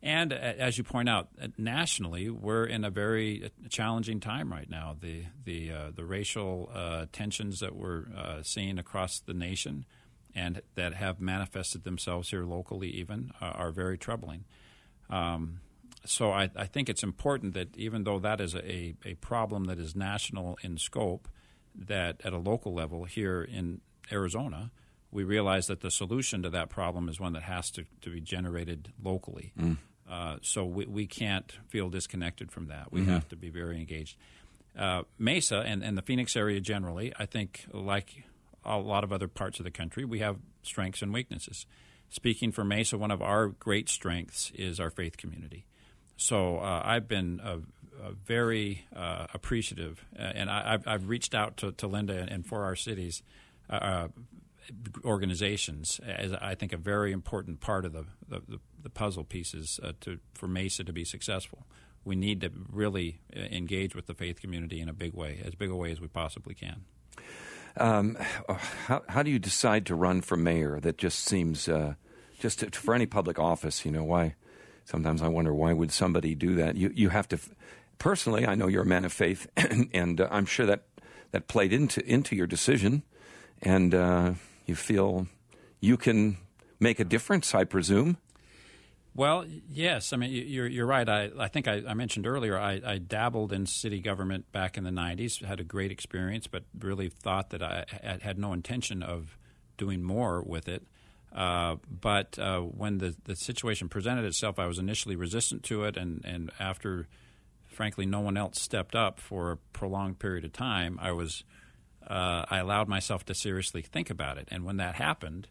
and 0.02 0.30
as 0.32 0.76
you 0.76 0.84
point 0.84 1.08
out, 1.08 1.28
nationally, 1.56 2.28
we're 2.28 2.64
in 2.64 2.84
a 2.84 2.90
very 2.90 3.46
uh, 3.46 3.68
challenging 3.70 4.20
time 4.20 4.52
right 4.52 4.68
now. 4.68 4.94
The 4.98 5.24
the 5.44 5.72
uh, 5.72 5.90
the 5.94 6.04
racial 6.04 6.70
uh, 6.72 7.06
tensions 7.12 7.60
that 7.60 7.74
we're 7.74 8.04
uh, 8.14 8.42
seeing 8.42 8.78
across 8.78 9.20
the 9.20 9.34
nation, 9.34 9.86
and 10.34 10.60
that 10.74 10.94
have 10.94 11.18
manifested 11.20 11.84
themselves 11.84 12.28
here 12.30 12.44
locally, 12.44 12.88
even 12.88 13.32
uh, 13.40 13.46
are 13.46 13.72
very 13.72 13.96
troubling. 13.96 14.44
Um, 15.08 15.60
so 16.04 16.30
I, 16.30 16.50
I, 16.56 16.64
think 16.66 16.88
it's 16.88 17.02
important 17.02 17.52
that 17.54 17.76
even 17.76 18.04
though 18.04 18.18
that 18.20 18.40
is 18.40 18.54
a, 18.54 18.94
a 19.04 19.14
problem 19.20 19.64
that 19.64 19.78
is 19.78 19.94
national 19.94 20.56
in 20.62 20.78
scope, 20.78 21.28
that 21.74 22.20
at 22.24 22.32
a 22.32 22.38
local 22.38 22.74
level 22.74 23.04
here 23.04 23.42
in 23.42 23.80
Arizona, 24.12 24.70
we 25.10 25.24
realize 25.24 25.66
that 25.66 25.80
the 25.80 25.90
solution 25.90 26.42
to 26.42 26.50
that 26.50 26.68
problem 26.68 27.08
is 27.08 27.18
one 27.18 27.32
that 27.32 27.42
has 27.42 27.70
to, 27.72 27.84
to 28.02 28.10
be 28.10 28.20
generated 28.20 28.92
locally. 29.02 29.52
Mm. 29.58 29.76
Uh, 30.08 30.36
so 30.42 30.64
we, 30.64 30.86
we 30.86 31.06
can't 31.06 31.58
feel 31.68 31.88
disconnected 31.88 32.50
from 32.50 32.66
that. 32.66 32.92
We 32.92 33.00
mm-hmm. 33.00 33.10
have 33.10 33.28
to 33.28 33.36
be 33.36 33.48
very 33.48 33.76
engaged. 33.78 34.16
Uh, 34.78 35.02
Mesa 35.18 35.58
and, 35.58 35.82
and 35.82 35.96
the 35.96 36.02
Phoenix 36.02 36.36
area 36.36 36.60
generally, 36.60 37.12
I 37.18 37.26
think, 37.26 37.66
like 37.72 38.24
a 38.64 38.78
lot 38.78 39.04
of 39.04 39.12
other 39.12 39.28
parts 39.28 39.58
of 39.58 39.64
the 39.64 39.70
country, 39.70 40.04
we 40.04 40.20
have 40.20 40.36
strengths 40.62 41.02
and 41.02 41.12
weaknesses. 41.12 41.66
Speaking 42.08 42.50
for 42.50 42.64
Mesa, 42.64 42.98
one 42.98 43.10
of 43.10 43.22
our 43.22 43.48
great 43.48 43.88
strengths 43.88 44.50
is 44.54 44.80
our 44.80 44.90
faith 44.90 45.16
community. 45.16 45.64
So 46.16 46.58
uh, 46.58 46.82
I've 46.84 47.08
been 47.08 47.40
uh, 48.02 48.10
very 48.24 48.86
uh, 48.94 49.26
appreciative, 49.34 50.04
uh, 50.18 50.22
and 50.22 50.50
I, 50.50 50.72
have 50.72 50.86
I've 50.86 51.08
reached 51.08 51.34
out 51.34 51.56
to, 51.58 51.72
to 51.72 51.86
Linda 51.86 52.26
and 52.30 52.46
for 52.46 52.64
our 52.64 52.76
cities 52.76 53.22
uh, 53.68 54.08
organizations 55.04 56.00
as 56.06 56.32
I 56.32 56.54
think 56.54 56.72
a 56.72 56.76
very 56.76 57.12
important 57.12 57.60
part 57.60 57.84
of 57.84 57.92
the 57.92 58.04
the, 58.28 58.60
the 58.82 58.90
puzzle 58.90 59.24
pieces 59.24 59.80
to 60.00 60.18
for 60.34 60.48
Mesa 60.48 60.84
to 60.84 60.92
be 60.92 61.04
successful. 61.04 61.66
We 62.04 62.16
need 62.16 62.40
to 62.40 62.50
really 62.70 63.20
engage 63.34 63.94
with 63.94 64.06
the 64.06 64.14
faith 64.14 64.40
community 64.40 64.80
in 64.80 64.88
a 64.88 64.94
big 64.94 65.12
way, 65.12 65.40
as 65.44 65.54
big 65.54 65.70
a 65.70 65.76
way 65.76 65.92
as 65.92 66.00
we 66.00 66.08
possibly 66.08 66.54
can. 66.54 66.84
Um, 67.76 68.16
how, 68.86 69.02
how 69.08 69.22
do 69.22 69.30
you 69.30 69.38
decide 69.38 69.86
to 69.86 69.94
run 69.94 70.22
for 70.22 70.36
mayor? 70.36 70.80
That 70.80 70.98
just 70.98 71.24
seems 71.24 71.68
uh, 71.68 71.94
just 72.38 72.60
to, 72.60 72.70
for 72.70 72.94
any 72.94 73.06
public 73.06 73.38
office. 73.38 73.84
You 73.84 73.92
know 73.92 74.04
why? 74.04 74.34
Sometimes 74.84 75.22
I 75.22 75.28
wonder 75.28 75.54
why 75.54 75.72
would 75.72 75.92
somebody 75.92 76.34
do 76.34 76.54
that. 76.56 76.76
You 76.76 76.90
you 76.94 77.10
have 77.10 77.28
to 77.28 77.38
personally, 78.00 78.44
I 78.44 78.56
know 78.56 78.66
you're 78.66 78.82
a 78.82 78.86
man 78.86 79.04
of 79.04 79.12
faith, 79.12 79.46
and, 79.56 79.88
and 79.92 80.20
uh, 80.20 80.26
I'm 80.32 80.46
sure 80.46 80.66
that 80.66 80.82
that 81.30 81.46
played 81.46 81.72
into 81.72 82.04
into 82.04 82.34
your 82.34 82.48
decision, 82.48 83.04
and 83.62 83.94
uh, 83.94 84.32
you 84.66 84.74
feel 84.74 85.28
you 85.78 85.96
can 85.96 86.38
make 86.80 86.98
a 86.98 87.04
difference. 87.04 87.54
I 87.54 87.62
presume. 87.62 88.16
Well, 89.14 89.44
yes. 89.68 90.12
I 90.12 90.16
mean, 90.16 90.30
you're 90.30 90.66
you're 90.66 90.86
right. 90.86 91.08
I 91.08 91.30
I 91.38 91.46
think 91.46 91.68
I, 91.68 91.82
I 91.86 91.94
mentioned 91.94 92.26
earlier. 92.26 92.58
I, 92.58 92.80
I, 92.84 92.98
dabbled 92.98 93.52
in 93.52 93.66
city 93.66 94.00
government 94.00 94.50
back 94.50 94.76
in 94.76 94.84
the 94.84 94.90
'90s. 94.90 95.44
Had 95.44 95.60
a 95.60 95.64
great 95.64 95.92
experience, 95.92 96.46
but 96.46 96.64
really 96.76 97.08
thought 97.08 97.50
that 97.50 97.62
I 97.62 97.84
had 98.20 98.38
no 98.38 98.52
intention 98.52 99.02
of 99.02 99.36
doing 99.76 100.02
more 100.02 100.42
with 100.42 100.68
it. 100.68 100.84
Uh, 101.34 101.76
but 101.88 102.38
uh, 102.38 102.60
when 102.60 102.98
the, 102.98 103.14
the 103.24 103.36
situation 103.36 103.88
presented 103.88 104.24
itself, 104.24 104.58
I 104.58 104.66
was 104.66 104.78
initially 104.78 105.16
resistant 105.16 105.62
to 105.64 105.84
it, 105.84 105.96
and, 105.96 106.24
and 106.24 106.50
after, 106.58 107.06
frankly, 107.80 108.04
no 108.04 108.20
one 108.20 108.36
else 108.36 108.60
stepped 108.60 108.94
up 108.94 109.18
for 109.18 109.52
a 109.52 109.56
prolonged 109.56 110.18
period 110.18 110.44
of 110.44 110.52
time, 110.52 110.98
I 111.00 111.12
was 111.12 111.44
uh, 112.06 112.44
I 112.46 112.58
allowed 112.58 112.88
myself 112.88 113.24
to 113.24 113.34
seriously 113.34 113.80
think 113.80 114.10
about 114.10 114.36
it. 114.36 114.48
And 114.50 114.66
when 114.66 114.76
that 114.76 114.96
happened, 114.96 115.48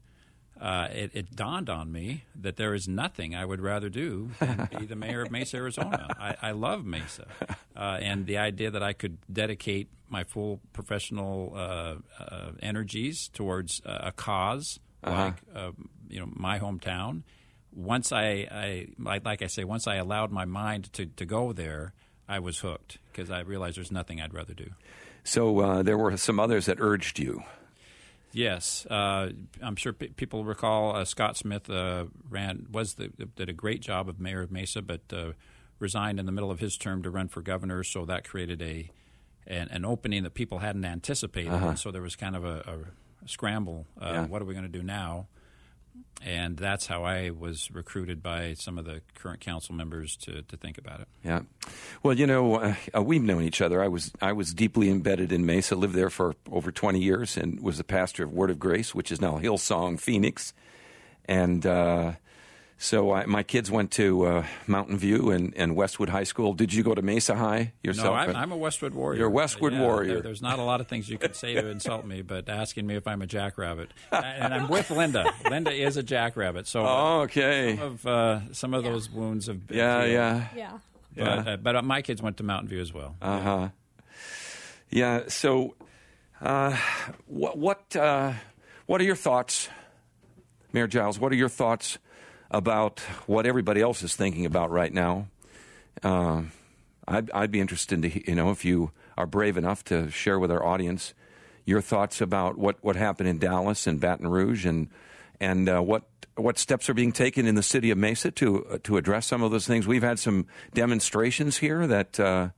uh, 0.61 0.89
it, 0.91 1.09
it, 1.15 1.35
dawned 1.35 1.71
on 1.71 1.91
me 1.91 2.25
that 2.39 2.55
there 2.55 2.75
is 2.75 2.87
nothing 2.87 3.33
I 3.33 3.45
would 3.45 3.61
rather 3.61 3.89
do 3.89 4.29
than 4.39 4.69
be 4.77 4.85
the 4.85 4.95
mayor 4.95 5.23
of 5.23 5.31
Mesa, 5.31 5.57
Arizona. 5.57 6.07
I, 6.19 6.35
I 6.39 6.51
love 6.51 6.85
Mesa, 6.85 7.25
uh, 7.75 7.97
and 7.99 8.27
the 8.27 8.37
idea 8.37 8.69
that 8.69 8.83
I 8.83 8.93
could 8.93 9.17
dedicate 9.33 9.89
my 10.07 10.23
full 10.23 10.59
professional 10.71 11.53
uh, 11.55 11.95
uh 12.19 12.51
energies 12.61 13.27
towards 13.33 13.81
a 13.85 14.11
cause 14.11 14.79
uh-huh. 15.01 15.23
like 15.23 15.41
uh, 15.55 15.71
you 16.07 16.19
know 16.19 16.29
my 16.31 16.59
hometown. 16.59 17.23
Once 17.73 18.11
I, 18.11 18.47
I 18.51 18.87
like, 18.99 19.25
like 19.25 19.41
I 19.41 19.47
say, 19.47 19.63
once 19.63 19.87
I 19.87 19.95
allowed 19.95 20.31
my 20.31 20.45
mind 20.45 20.93
to, 20.93 21.07
to 21.07 21.25
go 21.25 21.53
there, 21.53 21.93
I 22.29 22.39
was 22.39 22.59
hooked 22.59 22.99
because 23.11 23.31
I 23.31 23.39
realized 23.41 23.75
there's 23.77 23.91
nothing 23.91 24.21
I'd 24.21 24.33
rather 24.33 24.53
do. 24.53 24.69
So 25.23 25.59
uh, 25.59 25.83
there 25.83 25.97
were 25.97 26.15
some 26.15 26.39
others 26.39 26.67
that 26.67 26.77
urged 26.79 27.19
you. 27.19 27.43
Yes, 28.31 28.85
uh, 28.85 29.29
I'm 29.61 29.75
sure 29.75 29.91
p- 29.91 30.09
people 30.09 30.45
recall 30.45 30.95
uh, 30.95 31.03
Scott 31.05 31.35
Smith 31.35 31.67
uh, 31.67 32.05
ran 32.29 32.67
was 32.71 32.93
the, 32.93 33.07
did 33.35 33.49
a 33.49 33.53
great 33.53 33.81
job 33.81 34.07
of 34.07 34.19
mayor 34.19 34.41
of 34.41 34.51
Mesa, 34.51 34.83
but 34.83 35.01
uh, 35.11 35.31
resigned 35.79 36.19
in 36.19 36.27
the 36.27 36.31
middle 36.31 36.51
of 36.51 36.59
his 36.59 36.77
term 36.77 37.01
to 37.03 37.09
run 37.09 37.27
for 37.27 37.41
governor. 37.41 37.83
So 37.83 38.05
that 38.05 38.23
created 38.27 38.61
a 38.61 38.91
an, 39.47 39.69
an 39.71 39.83
opening 39.83 40.21
that 40.23 40.35
people 40.35 40.59
hadn't 40.59 40.85
anticipated, 40.85 41.51
uh-huh. 41.51 41.69
and 41.69 41.79
so 41.79 41.89
there 41.89 42.03
was 42.03 42.15
kind 42.15 42.35
of 42.35 42.45
a, 42.45 42.85
a 43.25 43.27
scramble. 43.27 43.87
Uh, 43.99 44.05
yeah. 44.11 44.25
What 44.27 44.43
are 44.43 44.45
we 44.45 44.53
going 44.53 44.71
to 44.71 44.77
do 44.77 44.83
now? 44.83 45.27
And 46.21 46.57
that's 46.57 46.87
how 46.87 47.03
I 47.03 47.29
was 47.29 47.71
recruited 47.71 48.21
by 48.21 48.53
some 48.53 48.77
of 48.77 48.85
the 48.85 49.01
current 49.15 49.39
council 49.39 49.73
members 49.75 50.15
to, 50.17 50.41
to 50.41 50.57
think 50.57 50.77
about 50.77 51.01
it. 51.01 51.07
Yeah, 51.23 51.41
well, 52.03 52.13
you 52.13 52.27
know, 52.27 52.55
uh, 52.55 52.75
uh, 52.95 53.01
we've 53.01 53.23
known 53.23 53.43
each 53.43 53.61
other. 53.61 53.83
I 53.83 53.87
was 53.87 54.11
I 54.21 54.33
was 54.33 54.53
deeply 54.53 54.89
embedded 54.89 55.31
in 55.31 55.45
Mesa, 55.45 55.75
lived 55.75 55.95
there 55.95 56.09
for 56.09 56.35
over 56.51 56.71
twenty 56.71 56.99
years, 56.99 57.37
and 57.37 57.59
was 57.61 57.77
the 57.77 57.83
pastor 57.83 58.23
of 58.23 58.33
Word 58.33 58.49
of 58.49 58.59
Grace, 58.59 58.93
which 58.93 59.11
is 59.11 59.21
now 59.21 59.37
Hillsong 59.37 59.99
Phoenix, 59.99 60.53
and. 61.25 61.65
Uh, 61.65 62.13
so 62.81 63.11
I, 63.11 63.25
my 63.25 63.43
kids 63.43 63.69
went 63.69 63.91
to 63.91 64.25
uh, 64.25 64.45
Mountain 64.65 64.97
View 64.97 65.31
and, 65.31 65.53
and, 65.57 65.75
Westwood 65.75 66.07
High 66.07 66.23
School. 66.23 66.53
Did 66.53 66.73
you 66.73 66.81
go 66.81 66.95
to 66.95 67.01
Mesa 67.01 67.35
High 67.35 67.73
yourself? 67.83 68.05
No, 68.05 68.13
I'm, 68.13 68.33
I'm 68.33 68.51
a 68.53 68.57
Westwood 68.57 68.93
warrior. 68.93 69.19
You're 69.19 69.27
a 69.27 69.31
Westwood 69.31 69.73
yeah, 69.73 69.81
warrior. 69.81 70.13
There, 70.13 70.21
there's 70.21 70.41
not 70.41 70.59
a 70.59 70.63
lot 70.63 70.79
of 70.79 70.87
things 70.87 71.09
you 71.09 71.17
could 71.17 71.35
say 71.35 71.55
to 71.55 71.67
insult 71.67 72.05
me, 72.05 72.21
but 72.21 72.47
asking 72.47 72.87
me 72.87 72.95
if 72.95 73.05
I'm 73.05 73.21
a 73.21 73.27
jackrabbit, 73.27 73.89
and 74.13 74.53
I'm 74.53 74.69
with 74.69 74.89
Linda. 74.91 75.29
Linda 75.49 75.73
is 75.73 75.97
a 75.97 76.03
jackrabbit. 76.03 76.67
So 76.67 76.85
oh, 76.87 77.21
okay. 77.23 77.75
Some 77.75 77.85
of 77.85 78.07
uh, 78.07 78.53
some 78.53 78.73
of 78.73 78.85
yeah. 78.85 78.91
those 78.91 79.09
wounds 79.09 79.47
have 79.47 79.67
been 79.67 79.77
yeah, 79.77 79.99
healed. 79.99 80.13
yeah, 80.13 80.47
yeah. 80.55 80.77
But, 81.17 81.23
yeah. 81.23 81.53
Uh, 81.53 81.57
but 81.57 81.75
uh, 81.75 81.81
my 81.81 82.01
kids 82.01 82.21
went 82.21 82.37
to 82.37 82.43
Mountain 82.43 82.69
View 82.69 82.79
as 82.79 82.93
well. 82.93 83.17
Uh 83.21 83.41
huh. 83.41 83.69
Yeah. 84.89 85.23
So, 85.27 85.75
uh, 86.39 86.77
what 87.27 87.57
what 87.57 87.93
uh, 87.93 88.35
what 88.85 89.01
are 89.01 89.03
your 89.03 89.17
thoughts, 89.17 89.67
Mayor 90.71 90.87
Giles? 90.87 91.19
What 91.19 91.33
are 91.33 91.35
your 91.35 91.49
thoughts? 91.49 91.97
About 92.51 92.99
what 93.27 93.45
everybody 93.45 93.81
else 93.81 94.03
is 94.03 94.15
thinking 94.15 94.45
about 94.45 94.71
right 94.71 94.93
now. 94.93 95.27
Uh, 96.03 96.43
I'd, 97.07 97.31
I'd 97.31 97.51
be 97.51 97.59
interested 97.59 98.01
to, 98.01 98.29
you 98.29 98.35
know, 98.35 98.51
if 98.51 98.63
you 98.63 98.91
are 99.17 99.25
brave 99.25 99.57
enough 99.57 99.83
to 99.85 100.09
share 100.09 100.39
with 100.39 100.51
our 100.51 100.63
audience 100.63 101.13
your 101.65 101.81
thoughts 101.81 102.21
about 102.21 102.57
what, 102.57 102.77
what 102.81 102.95
happened 102.95 103.29
in 103.29 103.37
Dallas 103.37 103.85
and 103.85 103.99
Baton 103.99 104.27
Rouge 104.27 104.65
and 104.65 104.87
and 105.39 105.69
uh, 105.69 105.79
what 105.79 106.03
what 106.35 106.57
steps 106.57 106.89
are 106.89 106.93
being 106.93 107.11
taken 107.11 107.45
in 107.45 107.55
the 107.55 107.63
city 107.63 107.91
of 107.91 107.97
Mesa 107.97 108.31
to 108.31 108.65
uh, 108.65 108.77
to 108.83 108.97
address 108.97 109.25
some 109.25 109.41
of 109.41 109.51
those 109.51 109.67
things. 109.67 109.87
We've 109.87 110.03
had 110.03 110.19
some 110.19 110.47
demonstrations 110.73 111.57
here 111.57 111.87
that 111.87 112.19
uh, 112.19 112.49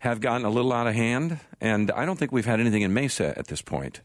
have 0.00 0.20
gotten 0.20 0.44
a 0.44 0.50
little 0.50 0.72
out 0.72 0.86
of 0.86 0.94
hand, 0.94 1.40
and 1.60 1.90
I 1.90 2.04
don't 2.04 2.18
think 2.18 2.32
we've 2.32 2.46
had 2.46 2.60
anything 2.60 2.82
in 2.82 2.92
Mesa 2.92 3.36
at 3.38 3.46
this 3.46 3.62
point. 3.62 4.00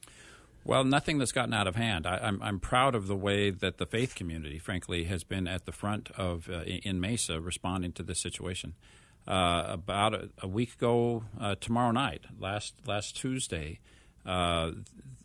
Well, 0.68 0.84
nothing 0.84 1.18
that's 1.18 1.32
gotten 1.32 1.54
out 1.54 1.66
of 1.66 1.78
hand. 1.78 2.06
I, 2.06 2.18
am 2.18 2.24
I'm, 2.24 2.44
I'm 2.44 2.60
proud 2.60 2.94
of 2.94 3.08
the 3.08 3.16
way 3.16 3.52
that 3.52 3.78
the 3.78 3.86
faith 3.86 4.16
community, 4.16 4.60
frankly, 4.60 5.06
has 5.06 5.24
been 5.24 5.48
at 5.48 5.66
the 5.66 5.72
front 5.72 6.12
of 6.18 6.50
uh, 6.50 6.64
in 6.64 7.00
Mesa 7.00 7.40
responding 7.40 7.94
to 7.94 8.04
this 8.04 8.20
situation. 8.20 8.74
Uh, 9.26 9.64
about 9.68 10.14
a, 10.14 10.30
a, 10.42 10.48
week 10.48 10.74
ago, 10.74 11.24
uh, 11.40 11.56
tomorrow 11.62 11.92
night, 11.92 12.26
last 12.38 12.76
last 12.86 13.16
Tuesday, 13.16 13.80
uh, 14.26 14.72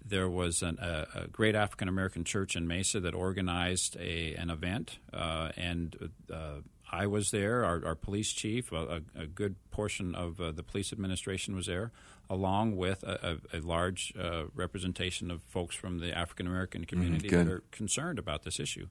there 0.05 0.29
was 0.29 0.63
an, 0.63 0.79
a, 0.81 1.07
a, 1.23 1.27
great 1.27 1.57
African 1.57 1.89
American 1.89 2.23
church 2.23 2.55
in 2.55 2.69
Mesa 2.69 3.01
that 3.01 3.13
organized 3.13 3.97
a, 3.97 4.37
an 4.37 4.49
event, 4.49 4.99
uh, 5.13 5.51
and 5.57 6.11
uh, 6.33 6.59
I 6.91 7.09
was 7.09 7.33
there. 7.33 7.65
Our, 7.65 7.85
our 7.85 7.95
police 7.97 8.33
chief, 8.33 8.71
a, 8.71 9.03
a, 9.17 9.27
good 9.27 9.57
portion 9.73 10.15
of 10.15 10.37
the 10.37 10.63
police 10.63 10.93
administration 10.93 11.57
was 11.57 11.67
there, 11.67 11.91
along 12.31 12.77
with 12.77 13.03
a, 13.03 13.39
a 13.53 13.61
large 13.61 14.13
uh, 14.19 14.45
representation 14.55 15.31
of 15.31 15.43
folks 15.43 15.75
from 15.75 15.99
the 15.99 16.17
African 16.17 16.47
American 16.47 16.83
mm-hmm. 16.83 16.89
community 16.89 17.29
mm, 17.29 17.33
that 17.33 17.49
are 17.49 17.63
concerned 17.71 18.19
about 18.19 18.45
this 18.45 18.59
issue. 18.59 18.87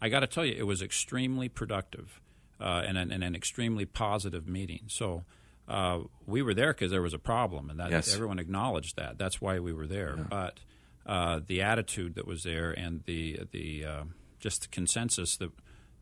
I 0.00 0.08
got 0.08 0.20
to 0.20 0.26
tell 0.26 0.44
you, 0.44 0.54
it 0.56 0.66
was 0.66 0.82
extremely 0.82 1.48
productive 1.48 2.20
uh, 2.60 2.82
and, 2.86 2.98
an, 2.98 3.12
and, 3.12 3.24
an, 3.24 3.34
extremely 3.34 3.84
positive 3.84 4.48
meeting. 4.48 4.82
So. 4.88 5.24
Uh, 5.68 6.00
we 6.26 6.42
were 6.42 6.54
there 6.54 6.72
because 6.72 6.90
there 6.90 7.00
was 7.00 7.14
a 7.14 7.20
problem, 7.20 7.70
and 7.70 7.78
that 7.78 7.92
yes. 7.92 8.12
everyone 8.12 8.40
acknowledged 8.40 8.96
that. 8.96 9.16
That's 9.16 9.40
why 9.40 9.60
we 9.60 9.72
were 9.72 9.86
there. 9.86 10.16
Yeah. 10.18 10.24
But 10.28 10.58
uh, 11.06 11.40
the 11.46 11.62
attitude 11.62 12.16
that 12.16 12.26
was 12.26 12.42
there, 12.42 12.72
and 12.72 13.04
the 13.06 13.42
the 13.52 13.84
uh, 13.84 14.04
just 14.40 14.62
the 14.62 14.68
consensus 14.68 15.36
that 15.36 15.52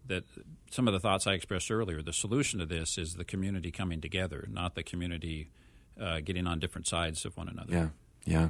that 0.07 0.25
some 0.71 0.89
of 0.89 0.93
the 0.93 1.01
thoughts 1.01 1.27
I 1.27 1.33
expressed 1.33 1.71
earlier, 1.71 2.03
the 2.03 2.13
solution 2.13 2.59
to 2.59 2.67
this 2.67 2.99
is 2.99 3.15
the 3.15 3.25
community 3.25 3.71
coming 3.71 4.01
together, 4.01 4.49
not 4.51 4.75
the 4.75 4.83
community 4.83 5.51
uh, 6.01 6.21
getting 6.21 6.47
on 6.47 6.59
different 6.59 6.87
sides 6.87 7.25
of 7.25 7.37
one 7.37 7.49
another. 7.49 7.73
Yeah, 7.73 7.89
yeah. 8.25 8.49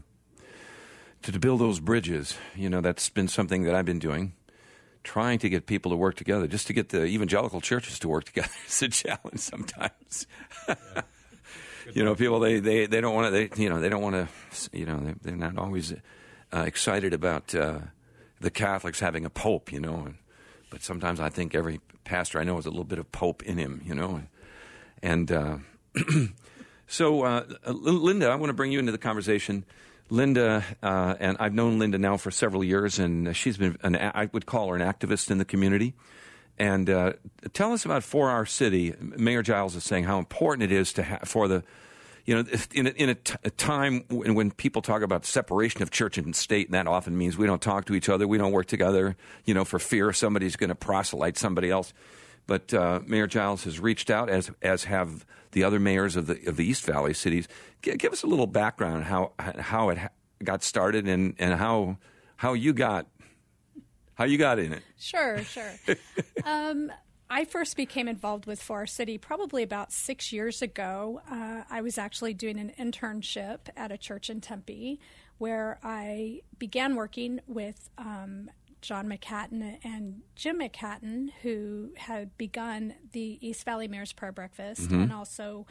To, 1.22 1.32
to 1.32 1.38
build 1.38 1.60
those 1.60 1.80
bridges, 1.80 2.36
you 2.54 2.70
know, 2.70 2.80
that's 2.80 3.08
been 3.08 3.28
something 3.28 3.64
that 3.64 3.74
I've 3.74 3.84
been 3.84 3.98
doing, 3.98 4.32
trying 5.04 5.38
to 5.40 5.48
get 5.48 5.66
people 5.66 5.90
to 5.90 5.96
work 5.96 6.16
together. 6.16 6.46
Just 6.46 6.66
to 6.68 6.72
get 6.72 6.88
the 6.90 7.04
evangelical 7.04 7.60
churches 7.60 7.98
to 8.00 8.08
work 8.08 8.24
together 8.32 8.48
is 8.66 8.82
a 8.82 8.88
challenge 8.88 9.40
sometimes. 9.40 10.26
Yeah. 10.68 10.74
you 11.92 12.04
know, 12.04 12.14
people 12.14 12.40
they, 12.40 12.60
they, 12.60 12.86
they 12.86 13.00
don't 13.00 13.14
want 13.14 13.26
to 13.26 13.30
they 13.30 13.62
you 13.62 13.68
know 13.68 13.80
they 13.80 13.88
don't 13.88 14.02
want 14.02 14.16
to 14.16 14.76
you 14.76 14.86
know 14.86 15.14
they, 15.22 15.32
are 15.32 15.36
not 15.36 15.58
always 15.58 15.92
uh, 16.52 16.60
excited 16.66 17.12
about 17.12 17.54
uh, 17.54 17.80
the 18.40 18.50
Catholics 18.50 19.00
having 19.00 19.24
a 19.24 19.30
pope. 19.30 19.72
You 19.72 19.80
know. 19.80 20.04
And, 20.06 20.14
but 20.70 20.82
sometimes 20.82 21.20
I 21.20 21.28
think 21.28 21.54
every 21.54 21.80
pastor 22.04 22.38
I 22.38 22.44
know 22.44 22.56
has 22.56 22.66
a 22.66 22.70
little 22.70 22.84
bit 22.84 22.98
of 22.98 23.10
Pope 23.12 23.42
in 23.42 23.58
him, 23.58 23.82
you 23.84 23.94
know. 23.94 24.22
And 25.02 25.30
uh, 25.30 25.58
so, 26.90 27.22
uh, 27.22 27.44
Linda, 27.66 28.28
I 28.28 28.34
want 28.34 28.50
to 28.50 28.54
bring 28.54 28.72
you 28.72 28.80
into 28.80 28.90
the 28.90 28.98
conversation. 28.98 29.64
Linda, 30.10 30.64
uh, 30.82 31.14
and 31.20 31.36
I've 31.38 31.54
known 31.54 31.78
Linda 31.78 31.98
now 31.98 32.16
for 32.16 32.32
several 32.32 32.64
years, 32.64 32.98
and 32.98 33.34
she's 33.36 33.56
been, 33.56 33.78
an, 33.82 33.94
I 33.94 34.28
would 34.32 34.44
call 34.44 34.68
her 34.70 34.74
an 34.74 34.82
activist 34.82 35.30
in 35.30 35.38
the 35.38 35.44
community. 35.44 35.94
And 36.58 36.90
uh, 36.90 37.12
tell 37.52 37.72
us 37.72 37.84
about 37.84 38.02
For 38.02 38.28
Our 38.28 38.44
City. 38.44 38.92
Mayor 39.00 39.44
Giles 39.44 39.76
is 39.76 39.84
saying 39.84 40.02
how 40.02 40.18
important 40.18 40.70
it 40.70 40.74
is 40.74 40.92
to 40.94 41.04
ha- 41.04 41.20
for 41.24 41.46
the 41.46 41.62
you 42.26 42.34
know, 42.34 42.44
in 42.74 42.86
a, 42.86 42.90
in 42.90 43.08
a, 43.08 43.14
t- 43.14 43.34
a 43.44 43.50
time 43.50 44.04
when, 44.08 44.34
when, 44.34 44.50
people 44.50 44.82
talk 44.82 45.02
about 45.02 45.24
separation 45.24 45.82
of 45.82 45.90
church 45.90 46.18
and 46.18 46.34
state, 46.36 46.66
and 46.66 46.74
that 46.74 46.86
often 46.86 47.16
means 47.16 47.38
we 47.38 47.46
don't 47.46 47.62
talk 47.62 47.86
to 47.86 47.94
each 47.94 48.08
other, 48.08 48.28
we 48.28 48.36
don't 48.36 48.52
work 48.52 48.66
together, 48.66 49.16
you 49.44 49.54
know, 49.54 49.64
for 49.64 49.78
fear 49.78 50.12
somebody's 50.12 50.56
going 50.56 50.68
to 50.68 50.74
proselyte 50.74 51.38
somebody 51.38 51.70
else. 51.70 51.94
But 52.46 52.74
uh, 52.74 53.00
Mayor 53.06 53.26
Giles 53.26 53.64
has 53.64 53.78
reached 53.78 54.10
out, 54.10 54.28
as 54.28 54.50
as 54.60 54.84
have 54.84 55.24
the 55.52 55.64
other 55.64 55.80
mayors 55.80 56.16
of 56.16 56.26
the 56.26 56.46
of 56.46 56.56
the 56.56 56.64
East 56.64 56.84
Valley 56.84 57.14
cities. 57.14 57.48
G- 57.82 57.96
give 57.96 58.12
us 58.12 58.22
a 58.22 58.26
little 58.26 58.46
background 58.46 59.04
how 59.04 59.32
how 59.38 59.88
it 59.90 59.98
ha- 59.98 60.10
got 60.42 60.62
started 60.62 61.08
and, 61.08 61.34
and 61.38 61.54
how 61.54 61.98
how 62.36 62.52
you 62.54 62.72
got 62.72 63.06
how 64.14 64.24
you 64.24 64.38
got 64.38 64.58
in 64.58 64.72
it. 64.72 64.82
Sure, 64.98 65.38
sure. 65.44 65.72
um, 66.44 66.92
I 67.28 67.44
first 67.44 67.76
became 67.76 68.08
involved 68.08 68.46
with 68.46 68.60
For 68.60 68.78
Our 68.78 68.86
City 68.86 69.16
probably 69.16 69.62
about 69.62 69.92
six 69.92 70.32
years 70.32 70.62
ago. 70.62 71.22
Uh, 71.30 71.62
I 71.70 71.80
was 71.80 71.96
actually 71.96 72.34
doing 72.34 72.58
an 72.58 72.72
internship 72.78 73.60
at 73.76 73.92
a 73.92 73.96
church 73.96 74.28
in 74.28 74.40
Tempe 74.40 74.98
where 75.38 75.78
I 75.82 76.42
began 76.58 76.96
working 76.96 77.40
with 77.46 77.88
um, 77.96 78.50
John 78.80 79.08
McHatton 79.08 79.78
and 79.84 80.22
Jim 80.36 80.60
McHatton, 80.60 81.30
who 81.42 81.90
had 81.96 82.36
begun 82.38 82.94
the 83.12 83.38
East 83.40 83.64
Valley 83.64 83.88
Mayor's 83.88 84.12
Prayer 84.12 84.32
Breakfast 84.32 84.82
mm-hmm. 84.82 85.02
and 85.02 85.12
also 85.12 85.66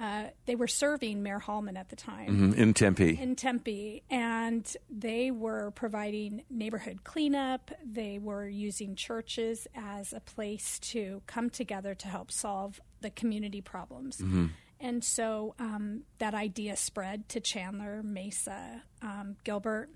uh, 0.00 0.24
they 0.44 0.54
were 0.54 0.66
serving 0.66 1.22
Mayor 1.22 1.38
Hallman 1.38 1.76
at 1.76 1.88
the 1.88 1.96
time 1.96 2.28
mm-hmm. 2.28 2.60
in 2.60 2.74
Tempe. 2.74 3.18
In 3.20 3.34
Tempe, 3.34 4.02
and 4.10 4.76
they 4.90 5.30
were 5.30 5.70
providing 5.70 6.42
neighborhood 6.50 7.02
cleanup. 7.02 7.70
They 7.84 8.18
were 8.18 8.46
using 8.46 8.94
churches 8.94 9.66
as 9.74 10.12
a 10.12 10.20
place 10.20 10.78
to 10.80 11.22
come 11.26 11.48
together 11.48 11.94
to 11.94 12.08
help 12.08 12.30
solve 12.30 12.80
the 13.00 13.10
community 13.10 13.60
problems. 13.60 14.18
Mm-hmm. 14.18 14.46
And 14.80 15.02
so 15.02 15.54
um, 15.58 16.02
that 16.18 16.34
idea 16.34 16.76
spread 16.76 17.28
to 17.30 17.40
Chandler, 17.40 18.02
Mesa, 18.02 18.82
um, 19.00 19.36
Gilbert, 19.44 19.88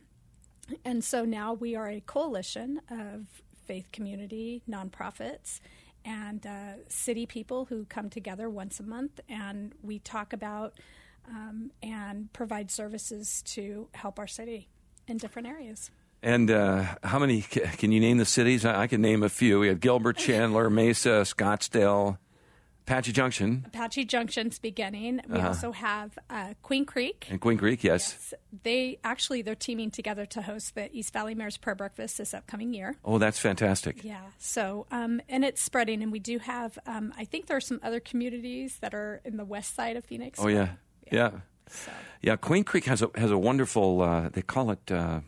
And 0.85 1.03
so 1.05 1.25
now 1.25 1.53
we 1.55 1.77
are 1.77 1.89
a 1.89 2.01
coalition 2.01 2.81
of 2.91 3.27
faith 3.67 3.91
community, 3.93 4.63
nonprofits, 4.69 5.61
and 6.05 6.47
uh, 6.47 6.73
city 6.89 7.27
people 7.27 7.67
who 7.67 7.85
come 7.85 8.11
together 8.11 8.49
once 8.49 8.81
a 8.81 8.83
month 8.83 9.21
and 9.29 9.75
we 9.83 9.99
talk 9.99 10.33
about 10.33 10.75
um, 11.29 11.71
and 11.83 12.33
provide 12.33 12.71
services 12.71 13.43
to 13.43 13.89
help 13.93 14.19
our 14.19 14.27
city 14.27 14.69
in 15.07 15.19
different 15.19 15.49
areas. 15.49 15.91
And 16.23 16.51
uh, 16.51 16.85
how 17.03 17.19
many 17.19 17.43
can 17.43 17.93
you 17.93 18.01
name 18.01 18.19
the 18.19 18.25
cities? 18.25 18.65
I 18.65 18.87
can 18.87 19.01
name 19.01 19.23
a 19.23 19.29
few. 19.29 19.61
We 19.61 19.69
have 19.69 19.81
Gilbert, 19.81 20.19
Chandler, 20.19 20.69
Mesa, 20.69 21.23
Scottsdale, 21.23 22.19
Apache 22.91 23.13
Junction. 23.13 23.63
Apache 23.69 24.05
Junction's 24.05 24.59
beginning. 24.59 25.21
We 25.29 25.39
uh-huh. 25.39 25.47
also 25.47 25.71
have 25.71 26.19
uh, 26.29 26.55
Queen 26.63 26.85
Creek. 26.85 27.29
And 27.31 27.41
Queen 27.41 27.57
Creek, 27.57 27.85
yes. 27.85 28.17
yes. 28.19 28.35
They 28.65 28.99
actually 29.05 29.43
they're 29.43 29.55
teaming 29.55 29.93
together 29.93 30.27
to 30.27 30.43
host 30.43 30.75
the 30.75 30.93
East 30.93 31.13
Valley 31.13 31.37
Mayor's 31.37 31.57
Prayer 31.57 31.77
Breakfast 31.77 32.19
this 32.19 32.35
upcoming 32.35 32.75
year. 32.75 32.97
Oh, 33.05 33.19
that's 33.19 33.39
fantastic. 33.39 34.03
Yeah. 34.03 34.23
So 34.39 34.87
um, 34.91 35.21
and 35.29 35.45
it's 35.45 35.63
spreading, 35.63 36.03
and 36.03 36.11
we 36.11 36.19
do 36.19 36.39
have. 36.39 36.81
Um, 36.85 37.15
I 37.17 37.25
think 37.25 37.47
there 37.47 37.57
are 37.57 37.61
some 37.61 37.79
other 37.85 38.01
communities 38.01 38.79
that 38.81 38.93
are 38.93 39.21
in 39.25 39.37
the 39.37 39.45
west 39.45 39.77
side 39.77 39.97
of 39.97 40.05
Phoenix. 40.05 40.41
Oh 40.43 40.49
yeah, 40.49 40.71
yeah. 41.13 41.13
Yeah. 41.13 41.31
So. 41.69 41.93
yeah 42.23 42.35
Queen 42.35 42.65
Creek 42.65 42.87
has 42.87 43.03
a 43.03 43.11
has 43.15 43.31
a 43.31 43.39
wonderful. 43.39 44.03
Uh, 44.03 44.31
they 44.31 44.43
call 44.43 44.73
it. 44.73 44.91
Uh, 44.91 45.21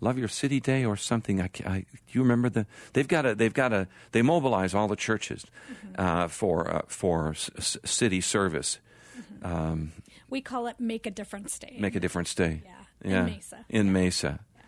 Love 0.00 0.18
Your 0.18 0.28
City 0.28 0.60
Day 0.60 0.84
or 0.84 0.96
something. 0.96 1.40
I, 1.40 1.50
I, 1.66 1.78
do 1.80 2.12
you 2.12 2.22
remember 2.22 2.48
the? 2.48 2.66
They've 2.92 3.08
got 3.08 3.26
a. 3.26 3.34
They've 3.34 3.52
got 3.52 3.72
a. 3.72 3.88
They 4.12 4.22
mobilize 4.22 4.74
all 4.74 4.86
the 4.86 4.96
churches 4.96 5.44
mm-hmm. 5.70 6.00
uh, 6.00 6.28
for 6.28 6.72
uh, 6.72 6.82
for 6.86 7.30
s- 7.30 7.76
city 7.84 8.20
service. 8.20 8.78
Mm-hmm. 9.18 9.46
Um, 9.46 9.92
we 10.30 10.40
call 10.40 10.66
it 10.68 10.78
Make 10.78 11.06
a 11.06 11.10
Difference 11.10 11.58
Day. 11.58 11.76
Make 11.80 11.96
a 11.96 12.00
Difference 12.00 12.34
Day. 12.34 12.62
Yeah. 12.64 13.10
yeah. 13.10 13.20
In 13.20 13.26
Mesa. 13.26 13.64
In 13.68 13.86
yeah. 13.86 13.92
Mesa. 13.92 14.40
Yeah. 14.54 14.62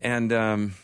And 0.00 0.32
um, 0.32 0.74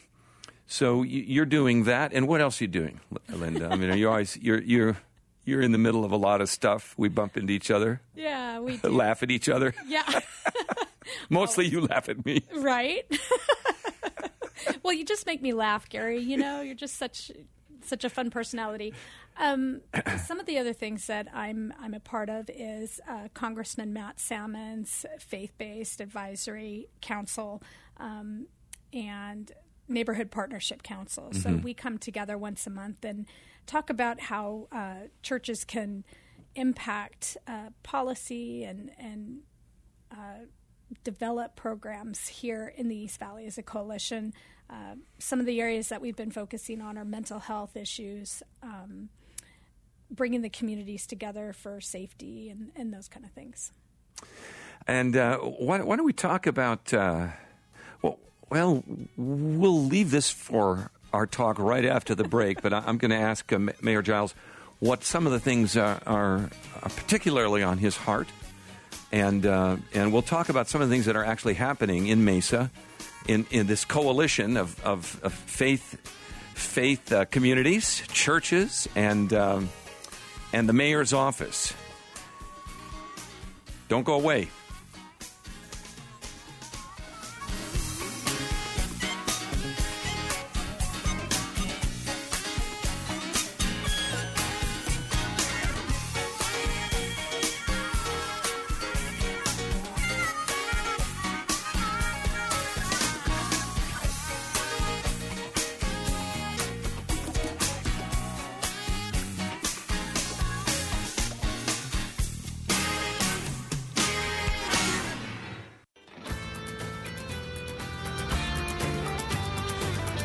so 0.66 1.02
you're 1.02 1.46
doing 1.46 1.84
that, 1.84 2.12
and 2.12 2.28
what 2.28 2.40
else 2.40 2.60
are 2.60 2.64
you 2.64 2.68
doing, 2.68 3.00
Linda? 3.28 3.68
I 3.70 3.76
mean, 3.76 3.90
are 3.90 3.96
you 3.96 4.08
always 4.08 4.36
you're 4.36 4.62
you're 4.62 4.96
you're 5.44 5.62
in 5.62 5.72
the 5.72 5.78
middle 5.78 6.04
of 6.04 6.12
a 6.12 6.16
lot 6.16 6.40
of 6.40 6.48
stuff. 6.48 6.94
We 6.96 7.08
bump 7.08 7.36
into 7.36 7.52
each 7.52 7.72
other. 7.72 8.02
Yeah, 8.14 8.60
we 8.60 8.78
laugh 8.84 9.24
at 9.24 9.32
each 9.32 9.48
other. 9.48 9.74
Yeah. 9.86 10.20
Mostly, 11.30 11.66
you 11.66 11.82
laugh 11.82 12.08
at 12.08 12.24
me. 12.24 12.42
Right. 12.56 13.04
well, 14.82 14.92
you 14.92 15.04
just 15.04 15.26
make 15.26 15.42
me 15.42 15.52
laugh, 15.52 15.88
Gary. 15.88 16.18
You 16.20 16.36
know, 16.36 16.60
you're 16.60 16.74
just 16.74 16.96
such 16.96 17.30
such 17.82 18.04
a 18.04 18.10
fun 18.10 18.30
personality. 18.30 18.92
Um, 19.36 19.80
some 20.24 20.38
of 20.38 20.46
the 20.46 20.58
other 20.58 20.72
things 20.72 21.06
that 21.06 21.28
I'm 21.32 21.72
I'm 21.80 21.94
a 21.94 22.00
part 22.00 22.28
of 22.28 22.50
is 22.50 23.00
uh, 23.08 23.28
Congressman 23.34 23.92
Matt 23.92 24.20
Salmon's 24.20 25.06
faith-based 25.18 26.00
advisory 26.00 26.88
council 27.00 27.62
um, 27.98 28.46
and 28.92 29.52
neighborhood 29.88 30.30
partnership 30.30 30.82
council. 30.82 31.30
So 31.32 31.50
mm-hmm. 31.50 31.62
we 31.62 31.74
come 31.74 31.98
together 31.98 32.38
once 32.38 32.66
a 32.66 32.70
month 32.70 33.04
and 33.04 33.26
talk 33.66 33.90
about 33.90 34.20
how 34.20 34.68
uh, 34.72 35.08
churches 35.22 35.64
can 35.64 36.04
impact 36.54 37.36
uh, 37.46 37.70
policy 37.82 38.64
and 38.64 38.90
and 38.98 39.40
uh, 40.12 40.44
develop 41.04 41.56
programs 41.56 42.28
here 42.28 42.72
in 42.76 42.88
the 42.88 42.96
East 42.96 43.18
Valley 43.18 43.46
as 43.46 43.58
a 43.58 43.62
coalition. 43.62 44.32
Uh, 44.68 44.94
some 45.18 45.40
of 45.40 45.46
the 45.46 45.60
areas 45.60 45.88
that 45.88 46.00
we've 46.00 46.16
been 46.16 46.30
focusing 46.30 46.80
on 46.80 46.96
are 46.96 47.04
mental 47.04 47.40
health 47.40 47.76
issues, 47.76 48.42
um, 48.62 49.08
bringing 50.10 50.42
the 50.42 50.48
communities 50.48 51.06
together 51.06 51.52
for 51.52 51.80
safety, 51.80 52.50
and, 52.50 52.70
and 52.76 52.92
those 52.92 53.08
kind 53.08 53.24
of 53.24 53.32
things. 53.32 53.72
And 54.86 55.16
uh, 55.16 55.38
why, 55.38 55.80
why, 55.80 55.96
don't 55.96 56.06
we 56.06 56.12
talk 56.12 56.46
about? 56.46 56.92
Uh, 56.92 57.28
well, 58.02 58.18
well, 58.48 58.84
we'll 59.16 59.84
leave 59.84 60.10
this 60.10 60.30
for 60.30 60.90
our 61.12 61.26
talk 61.26 61.58
right 61.58 61.84
after 61.84 62.14
the 62.14 62.24
break. 62.24 62.62
but 62.62 62.72
I'm 62.72 62.98
going 62.98 63.10
to 63.10 63.16
ask 63.16 63.52
uh, 63.52 63.58
Mayor 63.80 64.02
Giles 64.02 64.34
what 64.78 65.04
some 65.04 65.26
of 65.26 65.32
the 65.32 65.40
things 65.40 65.76
are, 65.76 66.00
are 66.06 66.50
particularly 66.96 67.62
on 67.62 67.78
his 67.78 67.96
heart 67.96 68.28
and 69.12 69.44
uh, 69.46 69.76
and 69.92 70.12
we'll 70.12 70.22
talk 70.22 70.48
about 70.48 70.68
some 70.68 70.80
of 70.80 70.88
the 70.88 70.94
things 70.94 71.06
that 71.06 71.16
are 71.16 71.24
actually 71.24 71.54
happening 71.54 72.06
in 72.06 72.24
Mesa, 72.24 72.70
in 73.26 73.46
in 73.50 73.66
this 73.66 73.84
coalition 73.84 74.56
of 74.56 74.82
of, 74.84 75.20
of 75.22 75.32
faith 75.32 76.00
faith 76.54 77.12
uh, 77.12 77.24
communities, 77.26 78.02
churches, 78.12 78.88
and 78.94 79.32
um, 79.32 79.68
and 80.52 80.68
the 80.68 80.72
mayor's 80.72 81.12
office. 81.12 81.72
Don't 83.88 84.04
go 84.04 84.14
away. 84.14 84.48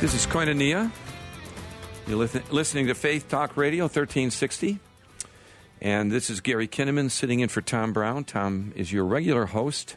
This 0.06 0.14
is 0.14 0.28
Koinonia. 0.28 0.92
You're 2.06 2.18
li- 2.18 2.42
listening 2.52 2.86
to 2.86 2.94
Faith 2.94 3.28
Talk 3.28 3.58
Radio 3.58 3.86
1360. 3.86 4.78
And 5.82 6.12
this 6.12 6.30
is 6.30 6.42
Gary 6.42 6.68
Kinnaman 6.68 7.10
sitting 7.10 7.40
in 7.40 7.50
for 7.50 7.62
Tom 7.62 7.92
Brown. 7.92 8.24
Tom 8.24 8.72
is 8.76 8.94
your 8.94 9.04
regular 9.04 9.48
host. 9.48 9.96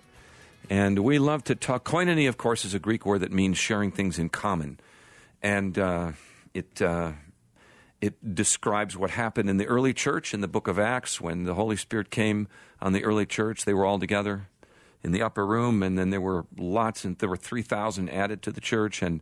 And 0.70 1.00
we 1.00 1.18
love 1.18 1.44
to 1.44 1.54
talk. 1.54 1.84
Koinonia, 1.84 2.26
of 2.30 2.38
course, 2.38 2.64
is 2.64 2.72
a 2.72 2.78
Greek 2.78 3.04
word 3.04 3.20
that 3.20 3.32
means 3.32 3.58
sharing 3.58 3.92
things 3.92 4.18
in 4.18 4.30
common. 4.30 4.80
And 5.42 5.78
uh, 5.78 6.12
it, 6.54 6.80
uh, 6.80 7.12
it 8.00 8.34
describes 8.34 8.96
what 8.96 9.10
happened 9.10 9.50
in 9.50 9.58
the 9.58 9.66
early 9.66 9.92
church 9.92 10.32
in 10.32 10.40
the 10.40 10.48
book 10.48 10.68
of 10.68 10.78
Acts 10.78 11.20
when 11.20 11.44
the 11.44 11.52
Holy 11.52 11.76
Spirit 11.76 12.10
came 12.10 12.48
on 12.80 12.94
the 12.94 13.04
early 13.04 13.26
church. 13.26 13.66
They 13.66 13.74
were 13.74 13.84
all 13.84 13.98
together 13.98 14.48
in 15.02 15.12
the 15.12 15.20
upper 15.20 15.44
room, 15.44 15.82
and 15.82 15.98
then 15.98 16.08
there 16.08 16.22
were 16.22 16.46
lots, 16.56 17.04
and 17.04 17.18
there 17.18 17.28
were 17.28 17.36
3,000 17.36 18.08
added 18.08 18.40
to 18.40 18.50
the 18.50 18.62
church. 18.62 19.02
And 19.02 19.20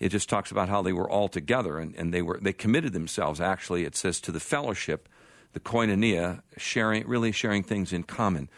it 0.00 0.08
just 0.08 0.28
talks 0.28 0.50
about 0.50 0.68
how 0.68 0.82
they 0.82 0.92
were 0.92 1.08
all 1.08 1.28
together 1.28 1.78
and, 1.78 1.94
and 1.94 2.12
they 2.12 2.22
were 2.22 2.38
they 2.40 2.52
committed 2.52 2.92
themselves 2.92 3.40
actually 3.40 3.84
it 3.84 3.96
says 3.96 4.20
to 4.20 4.32
the 4.32 4.40
fellowship 4.40 5.08
the 5.54 5.60
koinonia 5.60 6.42
sharing 6.58 7.06
really 7.06 7.32
sharing 7.32 7.62
things 7.62 7.92
in 7.92 8.02
common. 8.02 8.50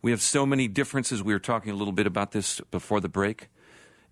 We 0.00 0.10
have 0.10 0.22
so 0.22 0.46
many 0.46 0.66
differences. 0.66 1.22
We 1.22 1.32
were 1.32 1.38
talking 1.38 1.70
a 1.70 1.74
little 1.74 1.92
bit 1.92 2.06
about 2.06 2.32
this 2.32 2.60
before 2.70 3.00
the 3.00 3.08
break. 3.08 3.48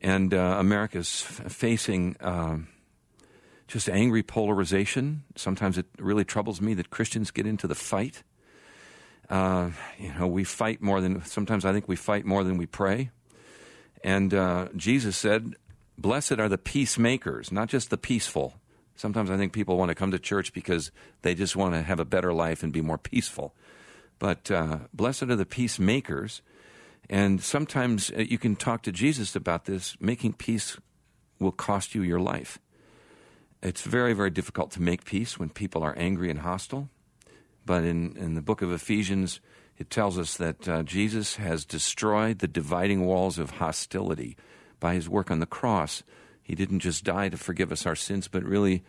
And 0.01 0.33
uh, 0.33 0.57
america's 0.61 1.23
facing 1.23 2.17
uh, 2.21 2.59
just 3.67 3.89
angry 3.89 4.23
polarization. 4.23 5.25
Sometimes 5.35 5.79
it 5.79 5.87
really 5.99 6.25
troubles 6.25 6.61
me 6.61 6.75
that 6.75 6.91
christians 6.91 7.31
get 7.31 7.47
into 7.47 7.67
the 7.67 7.75
fight. 7.75 8.23
Uh, 9.29 9.71
you 9.99 10.13
know 10.15 10.27
we 10.27 10.45
fight 10.45 10.81
more 10.81 11.01
than 11.01 11.25
sometimes 11.25 11.65
i 11.65 11.73
think 11.73 11.89
we 11.89 11.97
fight 11.97 12.25
more 12.25 12.45
than 12.45 12.59
we 12.59 12.67
pray. 12.67 13.11
And 14.05 14.35
uh, 14.35 14.69
jesus 14.77 15.17
said 15.17 15.55
blessed 15.99 16.39
are 16.39 16.49
the 16.49 16.59
peacemakers, 16.59 17.51
not 17.53 17.69
just 17.69 17.91
the 17.91 17.99
peaceful. 17.99 18.55
Sometimes 18.95 19.31
I 19.31 19.37
think 19.37 19.53
people 19.53 19.77
want 19.77 19.91
to 19.91 19.95
come 19.95 20.11
to 20.11 20.19
church 20.19 20.53
because 20.53 20.91
they 21.23 21.35
just 21.35 21.57
want 21.57 21.75
to 21.75 21.83
have 21.83 22.01
a 22.01 22.05
better 22.05 22.33
life 22.33 22.63
and 22.63 22.73
be 22.73 22.81
more 22.81 22.99
peaceful. 22.99 23.55
But 24.19 24.51
uh, 24.51 24.79
blessed 24.95 25.25
are 25.25 25.37
the 25.37 25.45
peacemakers. 25.45 26.41
And 27.11 27.43
sometimes 27.43 28.11
uh, 28.11 28.21
you 28.21 28.39
can 28.39 28.57
talk 28.57 28.83
to 28.83 28.93
Jesus 28.93 29.37
about 29.37 29.67
this. 29.67 29.97
Making 30.01 30.33
peace 30.33 30.79
will 31.39 31.53
cost 31.53 31.95
you 31.95 32.03
your 32.03 32.21
life. 32.21 32.59
It's 33.63 33.83
very, 33.83 34.15
very 34.15 34.31
difficult 34.31 34.71
to 34.73 34.83
make 34.83 35.05
peace 35.05 35.39
when 35.39 35.51
people 35.51 35.83
are 35.83 35.97
angry 35.99 36.31
and 36.31 36.41
hostile. 36.41 36.89
But 37.65 37.85
in, 37.85 38.17
in 38.17 38.35
the 38.35 38.43
book 38.43 38.63
of 38.63 38.73
Ephesians, 38.73 39.41
it 39.77 39.91
tells 39.91 40.19
us 40.19 40.37
that 40.37 40.69
uh, 40.69 40.83
Jesus 40.83 41.37
has 41.37 41.65
destroyed 41.65 42.39
the 42.39 42.49
dividing 42.49 43.05
walls 43.05 43.39
of 43.39 43.53
hostility 43.53 44.37
by 44.81 44.95
his 44.95 45.09
work 45.09 45.31
on 45.31 45.41
the 45.41 45.47
cross. 45.47 46.03
He 46.43 46.55
didn't 46.55 46.81
just 46.81 47.05
die 47.05 47.29
to 47.29 47.37
forgive 47.37 47.73
us 47.73 47.87
our 47.87 47.97
sins, 47.97 48.29
but 48.29 48.45
really 48.45 48.85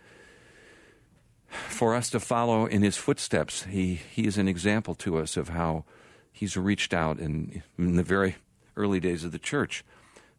for 1.48 1.94
us 1.94 2.10
to 2.10 2.20
follow 2.20 2.66
in 2.66 2.82
his 2.82 2.96
footsteps. 2.96 3.64
He, 3.64 3.94
he 3.94 4.26
is 4.26 4.38
an 4.38 4.48
example 4.48 4.94
to 4.96 5.18
us 5.18 5.36
of 5.36 5.50
how 5.50 5.84
he's 6.30 6.56
reached 6.56 6.94
out 6.94 7.18
in, 7.18 7.62
in 7.78 7.96
the 7.96 8.02
very 8.02 8.36
early 8.76 9.00
days 9.00 9.24
of 9.24 9.32
the 9.32 9.38
church. 9.38 9.84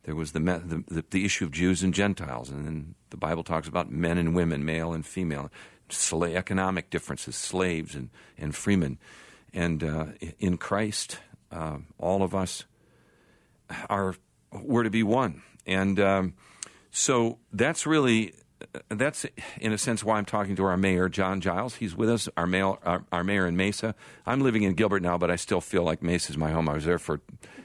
There 0.04 0.16
was 0.16 0.32
the, 0.32 0.40
the, 0.40 1.04
the, 1.10 1.26
issue 1.26 1.46
of 1.46 1.52
Jews 1.52 1.84
and 1.84 1.94
Gentiles, 1.94 2.50
and 2.50 2.66
then 2.66 2.96
the 3.10 3.18
Bible 3.18 3.44
talks 3.44 3.68
about 3.68 3.92
men 3.92 4.18
and 4.18 4.34
women, 4.34 4.64
male 4.64 4.94
and 4.94 5.06
female, 5.06 5.52
economic 6.24 6.90
differences, 6.90 7.36
slaves 7.36 7.96
and, 7.96 8.10
and 8.38 8.56
freemen. 8.56 8.98
And 9.54 9.84
uh, 9.84 10.06
in 10.40 10.58
Christ, 10.58 11.20
uh, 11.52 11.78
all 11.98 12.24
of 12.24 12.34
us 12.34 12.66
are 13.90 14.16
we're 14.52 14.84
to 14.84 14.90
be 14.90 15.04
one. 15.04 15.42
And 15.66 16.00
um, 16.00 16.34
so 16.92 17.38
that's 17.54 17.86
really 17.86 18.34
that's 18.90 19.26
in 19.60 19.72
a 19.72 19.78
sense 19.78 20.04
why 20.04 20.18
I'm 20.18 20.26
talking 20.26 20.56
to 20.58 20.66
our 20.66 20.78
mayor, 20.78 21.08
John 21.10 21.42
Giles. 21.42 21.76
He's 21.76 21.96
with 21.96 22.10
us, 22.10 22.28
our 22.36 22.48
mayor, 22.48 22.74
our, 22.84 23.06
our, 23.12 23.24
mayor 23.24 23.48
in 23.48 23.56
Mesa. 23.56 23.96
I'm 24.26 24.42
living 24.42 24.64
in 24.64 24.74
Gilbert 24.74 25.02
now, 25.02 25.18
but 25.18 25.32
I 25.32 25.38
still 25.38 25.62
feel 25.62 25.84
like 25.84 26.04
Mesa 26.04 26.32
is 26.32 26.38
my 26.38 26.52
home. 26.52 26.68
I 26.68 26.74
was 26.74 26.84
there 26.86 27.00
for 27.00 27.22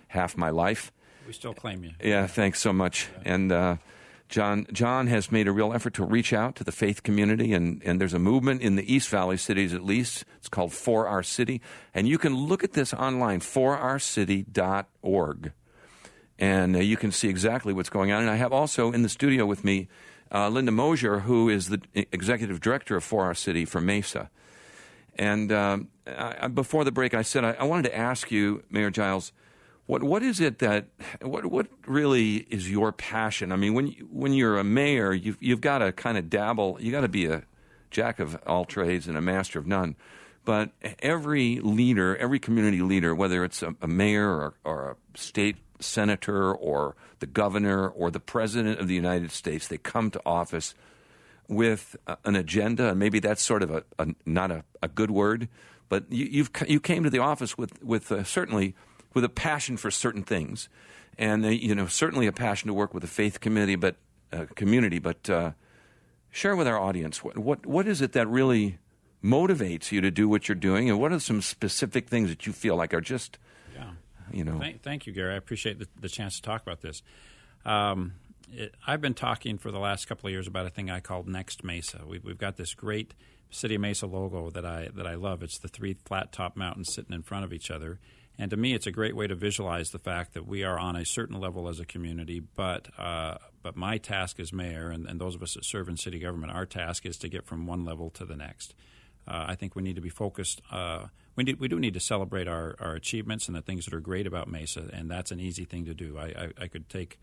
half 0.09 0.37
my 0.37 0.51
life. 0.51 0.93
We 1.27 1.33
still 1.33 1.55
claim 1.55 1.85
you. 1.85 1.93
Yeah, 2.03 2.27
thanks 2.27 2.61
so 2.61 2.73
much. 2.73 3.09
Yeah. 3.13 3.35
And 3.35 3.53
uh, 3.53 3.77
John, 4.29 4.67
John 4.73 5.07
has 5.09 5.33
made 5.33 5.49
a 5.49 5.53
real 5.53 5.73
effort 5.73 5.95
to 5.95 6.05
reach 6.05 6.33
out 6.33 6.57
to 6.57 6.65
the 6.65 6.73
faith 6.73 7.03
community, 7.03 7.53
and, 7.53 7.83
and 7.85 8.01
there's 8.01 8.15
a 8.15 8.19
movement 8.19 8.63
in 8.63 8.77
the 8.77 8.93
East 8.93 9.09
Valley 9.09 9.37
cities 9.37 9.75
at 9.75 9.85
least. 9.85 10.25
It's 10.39 10.49
called 10.49 10.73
For 10.73 11.09
Our 11.09 11.23
City. 11.23 11.61
And 11.93 12.09
you 12.09 12.19
can 12.19 12.35
look 12.35 12.65
at 12.65 12.73
this 12.73 12.95
online, 12.95 13.41
forourcity.org. 13.41 15.53
And 16.45 16.77
uh, 16.77 16.81
you 16.81 16.99
can 16.99 17.11
see 17.11 17.31
exactly 17.31 17.73
what's 17.73 17.89
going 17.89 18.13
on. 18.13 18.21
And 18.21 18.31
I 18.31 18.37
have 18.37 18.53
also 18.53 18.93
in 18.93 19.01
the 19.01 19.09
studio 19.09 19.47
with 19.47 19.65
me 19.65 19.89
uh, 20.31 20.51
Linda 20.51 20.73
Mosier, 20.73 21.21
who 21.21 21.49
is 21.49 21.71
the 21.71 21.81
executive 22.13 22.61
director 22.61 22.97
of 22.97 23.05
For 23.05 23.25
Our 23.25 23.35
City 23.35 23.65
for 23.65 23.81
Mesa. 23.81 24.29
And 25.15 25.51
um, 25.51 25.89
I, 26.07 26.49
before 26.49 26.85
the 26.85 26.93
break, 26.93 27.15
I 27.15 27.23
said 27.23 27.47
I, 27.47 27.53
I, 27.53 27.65
wanted 27.65 27.85
to 27.85 27.97
ask 27.97 28.31
you, 28.31 28.63
Mayor 28.69 28.91
Giles, 28.91 29.33
what 29.87 30.03
what 30.03 30.23
is 30.23 30.39
it 30.39 30.59
that 30.59 30.89
what 31.23 31.47
what 31.47 31.69
really 31.87 32.37
is 32.51 32.71
your 32.71 32.93
passion? 32.93 33.51
I 33.51 33.57
mean, 33.57 33.73
when 33.73 33.87
you, 33.87 34.07
when 34.11 34.35
you're 34.35 34.59
a 34.59 34.65
mayor, 34.65 35.15
you've 35.15 35.39
you've 35.41 35.63
got 35.63 35.79
to 35.79 35.93
kind 35.93 36.19
of 36.19 36.29
dabble. 36.29 36.77
You 36.79 36.93
got 36.93 37.03
to 37.03 37.09
be 37.09 37.25
a 37.25 37.45
jack 37.91 38.19
of 38.19 38.37
all 38.47 38.67
trades 38.67 39.09
and 39.09 39.17
a 39.17 39.23
master 39.23 39.59
of 39.59 39.67
none. 39.67 39.97
But 40.45 40.73
every 40.99 41.61
leader, 41.61 42.15
every 42.19 42.39
community 42.39 42.83
leader, 42.83 43.15
whether 43.15 43.45
it's 43.45 43.63
a, 43.63 43.75
a 43.81 43.89
mayor 43.89 44.29
or, 44.29 44.55
or 44.63 44.91
a 44.91 45.19
state 45.19 45.57
senator 45.85 46.53
or 46.53 46.97
the 47.21 47.27
governor 47.27 47.89
or 47.89 48.11
the 48.11 48.21
president 48.21 48.81
of 48.81 48.89
the 48.89 48.95
United 48.95 49.31
States. 49.31 49.69
They 49.69 49.79
come 49.79 50.11
to 50.11 50.21
office 50.27 50.75
with 51.49 51.97
an 52.25 52.37
agenda, 52.37 52.91
and 52.91 52.99
maybe 52.99 53.19
that's 53.19 53.43
sort 53.43 53.63
of 53.63 53.71
a, 53.71 53.85
a 53.99 54.09
not 54.25 54.51
a, 54.51 54.65
a, 54.83 54.89
good 54.89 55.11
word, 55.11 55.49
but 55.89 56.11
you, 56.11 56.47
you 56.67 56.81
came 56.81 57.05
to 57.05 57.11
the 57.11 57.19
office 57.19 57.59
with 57.59 57.83
with 57.83 58.27
certainly 58.27 58.75
with 59.13 59.25
a 59.25 59.29
passion 59.29 59.77
for 59.77 59.91
certain 59.91 60.23
things, 60.23 60.69
and 61.19 61.45
uh, 61.45 61.49
you 61.49 61.75
know 61.75 61.87
certainly 61.87 62.27
a 62.27 62.33
passion 62.33 62.69
to 62.69 62.75
work 62.75 62.95
with 62.95 63.03
the 63.03 63.09
faith 63.09 63.41
community, 63.41 63.77
but 63.77 63.97
uh, 64.33 64.47
community. 64.55 64.99
But 64.99 65.29
uh, 65.29 65.53
share 66.31 66.57
with 66.57 66.67
our 66.67 66.79
audience 66.79 67.23
what, 67.23 67.37
what 67.39 67.67
what 67.67 67.87
is 67.87 68.01
it 68.01 68.13
that 68.13 68.27
really 68.27 68.79
motivates 69.23 69.93
you 69.93 70.01
to 70.01 70.11
do 70.11 70.29
what 70.29 70.49
you're 70.49 70.55
doing, 70.55 70.89
and 70.89 70.99
what 70.99 71.13
are 71.13 71.21
some 71.21 71.43
specific 71.43 72.09
things 72.09 72.31
that 72.31 72.47
you 72.47 72.53
feel 72.53 72.77
like 72.77 72.95
are 72.95 73.01
just 73.01 73.39
you 74.35 74.45
know. 74.45 74.59
Thank, 74.59 74.83
thank 74.83 75.07
you, 75.07 75.13
Gary. 75.13 75.35
I 75.35 75.37
appreciate 75.37 75.79
the, 75.79 75.89
the, 76.01 76.09
chance 76.09 76.37
to 76.37 76.43
talk 76.43 76.63
about 76.63 76.81
this. 76.81 77.03
Um, 77.65 78.15
it, 78.53 78.75
I've 78.87 79.01
been 79.01 79.15
talking 79.15 79.59
for 79.59 79.71
the 79.71 79.79
last 79.79 80.07
couple 80.07 80.27
of 80.29 80.33
years 80.33 80.47
about 80.47 80.67
a 80.67 80.71
thing 80.71 80.91
I 80.91 81.01
called 81.01 81.29
Next 81.29 81.65
Mesa. 81.65 82.03
We've, 82.07 82.25
we've 82.25 82.39
got 82.39 82.57
this 82.57 82.75
great 82.75 83.15
City 83.51 83.79
Mesa 83.79 84.07
logo 84.07 84.51
that 84.51 84.67
I 84.67 84.89
that 84.95 85.07
I 85.07 85.15
love. 85.15 85.43
It's 85.43 85.59
the 85.59 85.69
three 85.69 85.97
flat 86.05 86.33
top 86.33 86.57
mountains 86.57 86.93
sitting 86.93 87.15
in 87.15 87.23
front 87.23 87.45
of 87.45 87.53
each 87.53 87.71
other. 87.71 88.01
And 88.37 88.51
to 88.51 88.57
me, 88.57 88.75
it's 88.75 88.87
a 88.87 88.91
great 88.91 89.15
way 89.15 89.29
to 89.29 89.37
visualize 89.37 89.91
the 89.91 90.01
fact 90.01 90.35
that 90.35 90.47
we 90.47 90.65
are 90.65 90.77
on 90.77 90.97
a 90.97 91.05
certain 91.05 91.39
level 91.39 91.69
as 91.69 91.79
a 91.79 91.85
community. 91.85 92.41
But 92.41 92.89
uh, 92.99 93.37
but 93.63 93.77
my 93.77 93.99
task 93.99 94.41
as 94.41 94.53
mayor, 94.53 94.91
and, 94.91 95.07
and, 95.07 95.21
those 95.21 95.35
of 95.37 95.43
us 95.43 95.55
that 95.55 95.65
serve 95.65 95.89
in 95.89 95.97
city 95.97 96.19
government, 96.19 96.53
our 96.53 96.67
task 96.67 97.07
is 97.07 97.17
to 97.19 97.29
get 97.29 97.47
from 97.47 97.67
one 97.67 97.85
level 97.85 98.11
to 98.11 98.25
the 98.25 98.37
next. 98.37 98.75
Uh, 99.27 99.47
I 99.49 99.55
think 99.55 99.75
we 99.75 99.83
need 99.83 99.97
to 99.97 100.03
be 100.03 100.11
focused. 100.11 100.61
Uh, 100.71 101.07
we, 101.37 101.45
need, 101.45 101.61
we 101.61 101.69
do 101.69 101.79
need 101.79 101.95
to 101.95 102.01
celebrate 102.01 102.49
our, 102.49 102.77
our 102.79 102.95
achievements 102.95 103.49
and 103.49 103.57
the 103.57 103.63
things 103.63 103.85
that 103.85 103.95
are 103.95 104.01
great 104.01 104.27
about 104.27 104.49
Mesa, 104.49 104.89
and 104.93 105.11
that's 105.11 105.31
an 105.31 105.41
easy 105.41 105.65
thing 105.65 105.85
to 105.87 105.95
do. 105.95 106.19
I, 106.19 106.25
I, 106.25 106.49
I 106.63 106.69
could 106.69 106.89
take, 106.89 107.19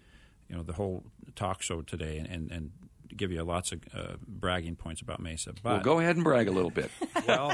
you 0.49 0.55
know, 0.55 0.63
the 0.63 0.73
whole 0.73 1.03
talk 1.35 1.61
show 1.61 1.81
today 1.81 2.17
and, 2.17 2.27
and, 2.27 2.51
and 2.51 2.71
give 3.15 3.31
you 3.31 3.43
lots 3.43 3.71
of 3.71 3.81
uh, 3.93 4.13
bragging 4.27 4.75
points 4.75 5.01
about 5.01 5.19
Mesa. 5.19 5.53
But 5.61 5.63
well, 5.63 5.79
go 5.81 5.99
ahead 5.99 6.15
and 6.15 6.23
brag 6.23 6.47
a 6.47 6.51
little 6.51 6.71
bit. 6.71 6.91
well, 7.27 7.53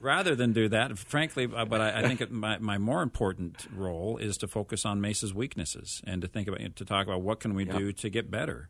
rather 0.00 0.34
than 0.34 0.52
do 0.52 0.68
that, 0.68 0.98
frankly, 0.98 1.48
uh, 1.54 1.64
but 1.64 1.80
I, 1.80 2.00
I 2.00 2.02
think 2.02 2.30
my, 2.30 2.58
my 2.58 2.78
more 2.78 3.02
important 3.02 3.66
role 3.74 4.16
is 4.18 4.36
to 4.38 4.48
focus 4.48 4.84
on 4.84 5.00
Mesa's 5.00 5.34
weaknesses 5.34 6.02
and 6.06 6.22
to 6.22 6.28
think 6.28 6.48
about 6.48 6.76
to 6.76 6.84
talk 6.84 7.06
about 7.06 7.22
what 7.22 7.40
can 7.40 7.54
we 7.54 7.66
yep. 7.66 7.76
do 7.76 7.92
to 7.92 8.10
get 8.10 8.30
better. 8.30 8.68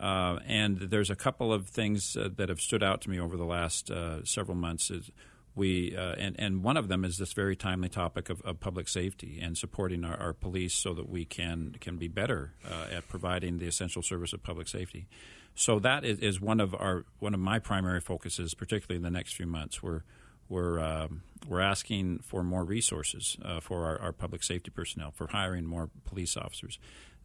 Uh, 0.00 0.38
and 0.46 0.78
there's 0.78 1.10
a 1.10 1.16
couple 1.16 1.52
of 1.52 1.68
things 1.68 2.16
uh, 2.16 2.28
that 2.36 2.48
have 2.48 2.60
stood 2.60 2.82
out 2.82 3.02
to 3.02 3.10
me 3.10 3.20
over 3.20 3.36
the 3.36 3.44
last 3.44 3.90
uh, 3.90 4.24
several 4.24 4.56
months. 4.56 4.90
Is 4.90 5.10
we 5.54 5.96
uh, 5.96 6.14
and 6.18 6.36
and 6.38 6.62
one 6.62 6.76
of 6.76 6.88
them 6.88 7.04
is 7.04 7.18
this 7.18 7.32
very 7.32 7.56
timely 7.56 7.88
topic 7.88 8.30
of, 8.30 8.40
of 8.42 8.60
public 8.60 8.88
safety 8.88 9.38
and 9.42 9.58
supporting 9.58 10.04
our, 10.04 10.16
our, 10.16 10.32
police 10.32 10.74
so 10.74 10.94
that 10.94 11.08
we 11.08 11.24
can 11.24 11.76
can 11.80 11.96
be 11.96 12.08
better 12.08 12.54
uh, 12.64 12.94
at 12.94 13.08
providing 13.08 13.58
the 13.58 13.66
essential 13.66 14.02
service 14.02 14.32
of 14.32 14.42
public 14.42 14.68
safety. 14.68 15.06
So 15.54 15.80
that 15.80 16.04
is, 16.04 16.20
is, 16.20 16.40
one 16.40 16.60
of 16.60 16.74
our 16.74 17.04
one 17.18 17.34
of 17.34 17.40
my 17.40 17.58
primary 17.58 18.00
focuses, 18.00 18.54
particularly 18.54 18.96
in 18.96 19.02
the 19.02 19.10
next 19.10 19.34
few 19.34 19.46
months. 19.46 19.82
We're 19.82 20.02
we're 20.48 20.78
um, 20.78 21.22
we're 21.48 21.60
asking 21.60 22.20
for 22.20 22.42
more 22.42 22.64
resources 22.64 23.36
uh, 23.44 23.60
for 23.60 23.84
our, 23.86 23.98
our, 24.00 24.12
public 24.12 24.42
safety 24.42 24.70
personnel, 24.70 25.10
for 25.10 25.28
hiring 25.28 25.64
more 25.64 25.90
police 26.04 26.36
officers 26.36 26.78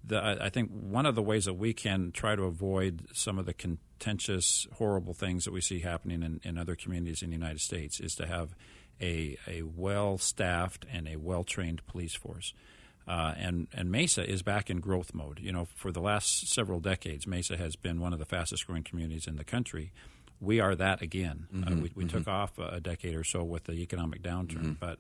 the, 0.07 0.37
I 0.41 0.49
think 0.49 0.69
one 0.69 1.05
of 1.05 1.15
the 1.15 1.21
ways 1.21 1.45
that 1.45 1.53
we 1.53 1.73
can 1.73 2.11
try 2.11 2.35
to 2.35 2.43
avoid 2.43 3.07
some 3.13 3.39
of 3.39 3.45
the 3.45 3.53
contentious, 3.53 4.67
horrible 4.73 5.13
things 5.13 5.45
that 5.45 5.51
we 5.51 5.61
see 5.61 5.79
happening 5.79 6.21
in, 6.23 6.41
in 6.43 6.57
other 6.57 6.75
communities 6.75 7.21
in 7.21 7.29
the 7.29 7.35
United 7.35 7.61
States 7.61 7.99
is 7.99 8.15
to 8.15 8.27
have 8.27 8.55
a, 9.01 9.37
a 9.47 9.63
well 9.63 10.17
staffed 10.17 10.85
and 10.91 11.07
a 11.07 11.17
well 11.17 11.43
trained 11.43 11.85
police 11.87 12.15
force. 12.15 12.53
Uh, 13.07 13.33
and, 13.37 13.67
and 13.73 13.91
Mesa 13.91 14.27
is 14.27 14.41
back 14.41 14.69
in 14.69 14.79
growth 14.79 15.13
mode. 15.13 15.39
You 15.39 15.51
know, 15.51 15.65
for 15.75 15.91
the 15.91 16.01
last 16.01 16.47
several 16.47 16.79
decades, 16.79 17.27
Mesa 17.27 17.55
has 17.55 17.75
been 17.75 17.99
one 17.99 18.13
of 18.13 18.19
the 18.19 18.25
fastest 18.25 18.65
growing 18.65 18.83
communities 18.83 19.27
in 19.27 19.35
the 19.35 19.43
country. 19.43 19.91
We 20.41 20.59
are 20.59 20.75
that 20.75 21.01
again. 21.01 21.47
Uh, 21.51 21.57
mm-hmm, 21.57 21.67
uh, 21.67 21.75
we, 21.75 21.91
we 21.95 22.05
mm-hmm. 22.05 22.17
took 22.17 22.27
off 22.27 22.57
a, 22.57 22.79
decade 22.79 23.15
or 23.15 23.23
so 23.23 23.43
with 23.43 23.65
the 23.65 23.73
economic 23.73 24.21
downturn, 24.23 24.57
mm-hmm. 24.57 24.73
but 24.79 24.99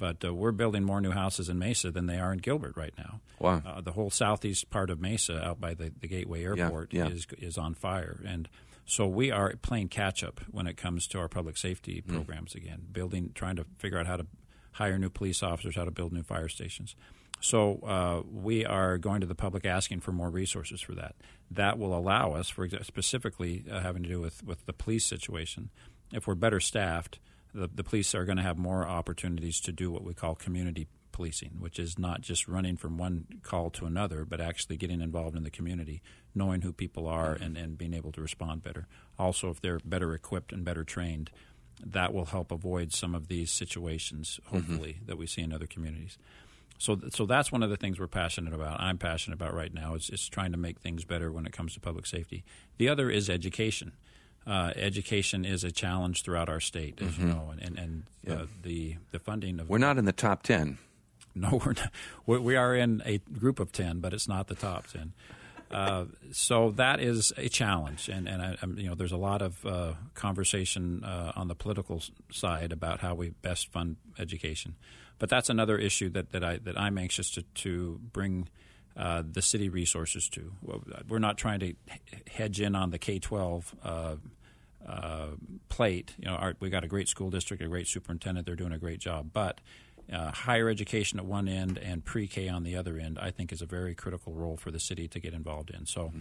but 0.00 0.24
uh, 0.24 0.34
we're 0.34 0.50
building 0.50 0.82
more 0.82 1.00
new 1.00 1.12
houses 1.12 1.48
in 1.48 1.60
Mesa 1.60 1.92
than 1.92 2.06
they 2.06 2.18
are 2.18 2.32
in 2.32 2.38
Gilbert 2.38 2.76
right 2.76 2.94
now. 2.98 3.20
Wow! 3.38 3.62
Uh, 3.64 3.80
the 3.80 3.92
whole 3.92 4.10
southeast 4.10 4.70
part 4.70 4.90
of 4.90 5.00
Mesa, 5.00 5.40
out 5.40 5.60
by 5.60 5.74
the, 5.74 5.92
the 6.00 6.08
Gateway 6.08 6.42
Airport, 6.42 6.92
yeah, 6.92 7.06
yeah. 7.06 7.14
is 7.14 7.26
is 7.38 7.56
on 7.56 7.74
fire, 7.74 8.20
and 8.26 8.48
so 8.86 9.06
we 9.06 9.30
are 9.30 9.54
playing 9.62 9.86
catch 9.88 10.24
up 10.24 10.40
when 10.50 10.66
it 10.66 10.76
comes 10.76 11.06
to 11.08 11.20
our 11.20 11.28
public 11.28 11.56
safety 11.56 12.02
mm. 12.02 12.12
programs 12.12 12.56
again, 12.56 12.82
building, 12.90 13.30
trying 13.36 13.54
to 13.54 13.64
figure 13.78 13.98
out 13.98 14.06
how 14.06 14.16
to 14.16 14.26
hire 14.72 14.98
new 14.98 15.10
police 15.10 15.44
officers, 15.44 15.76
how 15.76 15.84
to 15.84 15.92
build 15.92 16.12
new 16.12 16.24
fire 16.24 16.48
stations. 16.48 16.96
So 17.40 17.80
uh, 17.86 18.22
we 18.30 18.66
are 18.66 18.98
going 18.98 19.20
to 19.20 19.26
the 19.26 19.34
public 19.34 19.64
asking 19.64 20.00
for 20.00 20.12
more 20.12 20.28
resources 20.28 20.80
for 20.80 20.94
that. 20.94 21.14
That 21.50 21.78
will 21.78 21.96
allow 21.96 22.32
us, 22.32 22.48
for 22.48 22.68
specifically 22.82 23.64
uh, 23.70 23.80
having 23.80 24.02
to 24.02 24.08
do 24.08 24.20
with, 24.20 24.44
with 24.44 24.66
the 24.66 24.72
police 24.72 25.06
situation, 25.06 25.70
if 26.12 26.26
we're 26.26 26.34
better 26.34 26.60
staffed, 26.60 27.18
the, 27.54 27.68
the 27.72 27.84
police 27.84 28.14
are 28.14 28.24
going 28.24 28.36
to 28.36 28.42
have 28.42 28.58
more 28.58 28.86
opportunities 28.86 29.60
to 29.60 29.72
do 29.72 29.90
what 29.90 30.04
we 30.04 30.14
call 30.14 30.34
community 30.34 30.86
policing, 31.12 31.56
which 31.58 31.78
is 31.78 31.98
not 31.98 32.20
just 32.20 32.48
running 32.48 32.76
from 32.76 32.96
one 32.96 33.26
call 33.42 33.70
to 33.70 33.84
another, 33.86 34.24
but 34.24 34.40
actually 34.40 34.76
getting 34.76 35.00
involved 35.00 35.36
in 35.36 35.42
the 35.42 35.50
community, 35.50 36.02
knowing 36.34 36.62
who 36.62 36.72
people 36.72 37.06
are, 37.06 37.32
and, 37.32 37.56
and 37.56 37.76
being 37.76 37.94
able 37.94 38.12
to 38.12 38.20
respond 38.20 38.62
better. 38.62 38.86
Also, 39.18 39.50
if 39.50 39.60
they're 39.60 39.80
better 39.84 40.14
equipped 40.14 40.52
and 40.52 40.64
better 40.64 40.84
trained, 40.84 41.30
that 41.84 42.14
will 42.14 42.26
help 42.26 42.52
avoid 42.52 42.92
some 42.92 43.14
of 43.14 43.28
these 43.28 43.50
situations, 43.50 44.40
mm-hmm. 44.44 44.56
hopefully, 44.56 44.92
mm-hmm. 44.94 45.06
that 45.06 45.18
we 45.18 45.26
see 45.26 45.42
in 45.42 45.52
other 45.52 45.66
communities. 45.66 46.18
So, 46.78 46.98
so 47.10 47.26
that's 47.26 47.52
one 47.52 47.62
of 47.62 47.68
the 47.68 47.76
things 47.76 48.00
we're 48.00 48.06
passionate 48.06 48.54
about. 48.54 48.80
I'm 48.80 48.96
passionate 48.96 49.34
about 49.34 49.54
right 49.54 49.74
now 49.74 49.96
is, 49.96 50.08
is 50.08 50.26
trying 50.28 50.52
to 50.52 50.58
make 50.58 50.80
things 50.80 51.04
better 51.04 51.30
when 51.30 51.44
it 51.44 51.52
comes 51.52 51.74
to 51.74 51.80
public 51.80 52.06
safety. 52.06 52.42
The 52.78 52.88
other 52.88 53.10
is 53.10 53.28
education 53.28 53.92
uh, 54.46 54.72
education 54.76 55.44
is 55.44 55.64
a 55.64 55.70
challenge 55.70 56.22
throughout 56.22 56.48
our 56.48 56.60
state, 56.60 57.00
as 57.00 57.12
mm-hmm. 57.12 57.28
you 57.28 57.34
know, 57.34 57.50
and, 57.52 57.60
and, 57.62 57.78
and 57.78 58.02
yeah. 58.24 58.34
uh, 58.34 58.46
the 58.62 58.96
the 59.10 59.18
funding 59.18 59.60
of 59.60 59.68
we're 59.68 59.78
not 59.78 59.98
in 59.98 60.04
the 60.04 60.12
top 60.12 60.42
ten. 60.42 60.78
No, 61.34 61.60
we're 61.66 61.74
not. 61.74 61.92
We 62.26 62.56
are 62.56 62.74
in 62.74 63.02
a 63.04 63.18
group 63.18 63.60
of 63.60 63.72
ten, 63.72 64.00
but 64.00 64.12
it's 64.12 64.28
not 64.28 64.48
the 64.48 64.54
top 64.54 64.86
ten. 64.86 65.12
Uh, 65.70 66.06
so 66.32 66.70
that 66.72 66.98
is 66.98 67.32
a 67.36 67.48
challenge, 67.48 68.08
and 68.08 68.28
and 68.28 68.42
I, 68.42 68.56
you 68.76 68.88
know 68.88 68.94
there's 68.94 69.12
a 69.12 69.16
lot 69.16 69.40
of 69.40 69.64
uh, 69.64 69.92
conversation 70.14 71.04
uh, 71.04 71.32
on 71.36 71.46
the 71.46 71.54
political 71.54 72.02
side 72.32 72.72
about 72.72 73.00
how 73.00 73.14
we 73.14 73.30
best 73.30 73.70
fund 73.70 73.96
education, 74.18 74.74
but 75.20 75.28
that's 75.28 75.48
another 75.48 75.78
issue 75.78 76.08
that, 76.10 76.32
that 76.32 76.42
I 76.42 76.56
that 76.58 76.78
I'm 76.78 76.98
anxious 76.98 77.30
to 77.32 77.42
to 77.42 78.00
bring 78.12 78.48
uh, 78.96 79.22
the 79.28 79.42
city 79.42 79.68
resources 79.68 80.28
to. 80.28 80.52
We're 81.08 81.18
not 81.18 81.38
trying 81.38 81.60
to 81.60 81.74
hedge 82.30 82.60
in 82.60 82.74
on 82.74 82.90
the 82.90 82.98
K 82.98 83.18
12 83.18 83.74
uh, 83.82 84.16
uh, 84.86 85.26
plate. 85.68 86.14
You 86.18 86.28
know, 86.28 86.34
our, 86.34 86.54
we 86.60 86.70
got 86.70 86.84
a 86.84 86.88
great 86.88 87.08
school 87.08 87.30
district, 87.30 87.62
a 87.62 87.68
great 87.68 87.86
superintendent. 87.86 88.46
They're 88.46 88.56
doing 88.56 88.72
a 88.72 88.78
great 88.78 88.98
job. 88.98 89.30
But 89.32 89.60
uh, 90.12 90.32
higher 90.32 90.68
education 90.68 91.18
at 91.18 91.24
one 91.24 91.48
end 91.48 91.78
and 91.78 92.04
pre 92.04 92.26
K 92.26 92.48
on 92.48 92.64
the 92.64 92.76
other 92.76 92.98
end, 92.98 93.18
I 93.20 93.30
think, 93.30 93.52
is 93.52 93.62
a 93.62 93.66
very 93.66 93.94
critical 93.94 94.34
role 94.34 94.56
for 94.56 94.70
the 94.70 94.80
city 94.80 95.08
to 95.08 95.20
get 95.20 95.34
involved 95.34 95.70
in. 95.70 95.86
So. 95.86 96.06
Mm-hmm. 96.06 96.18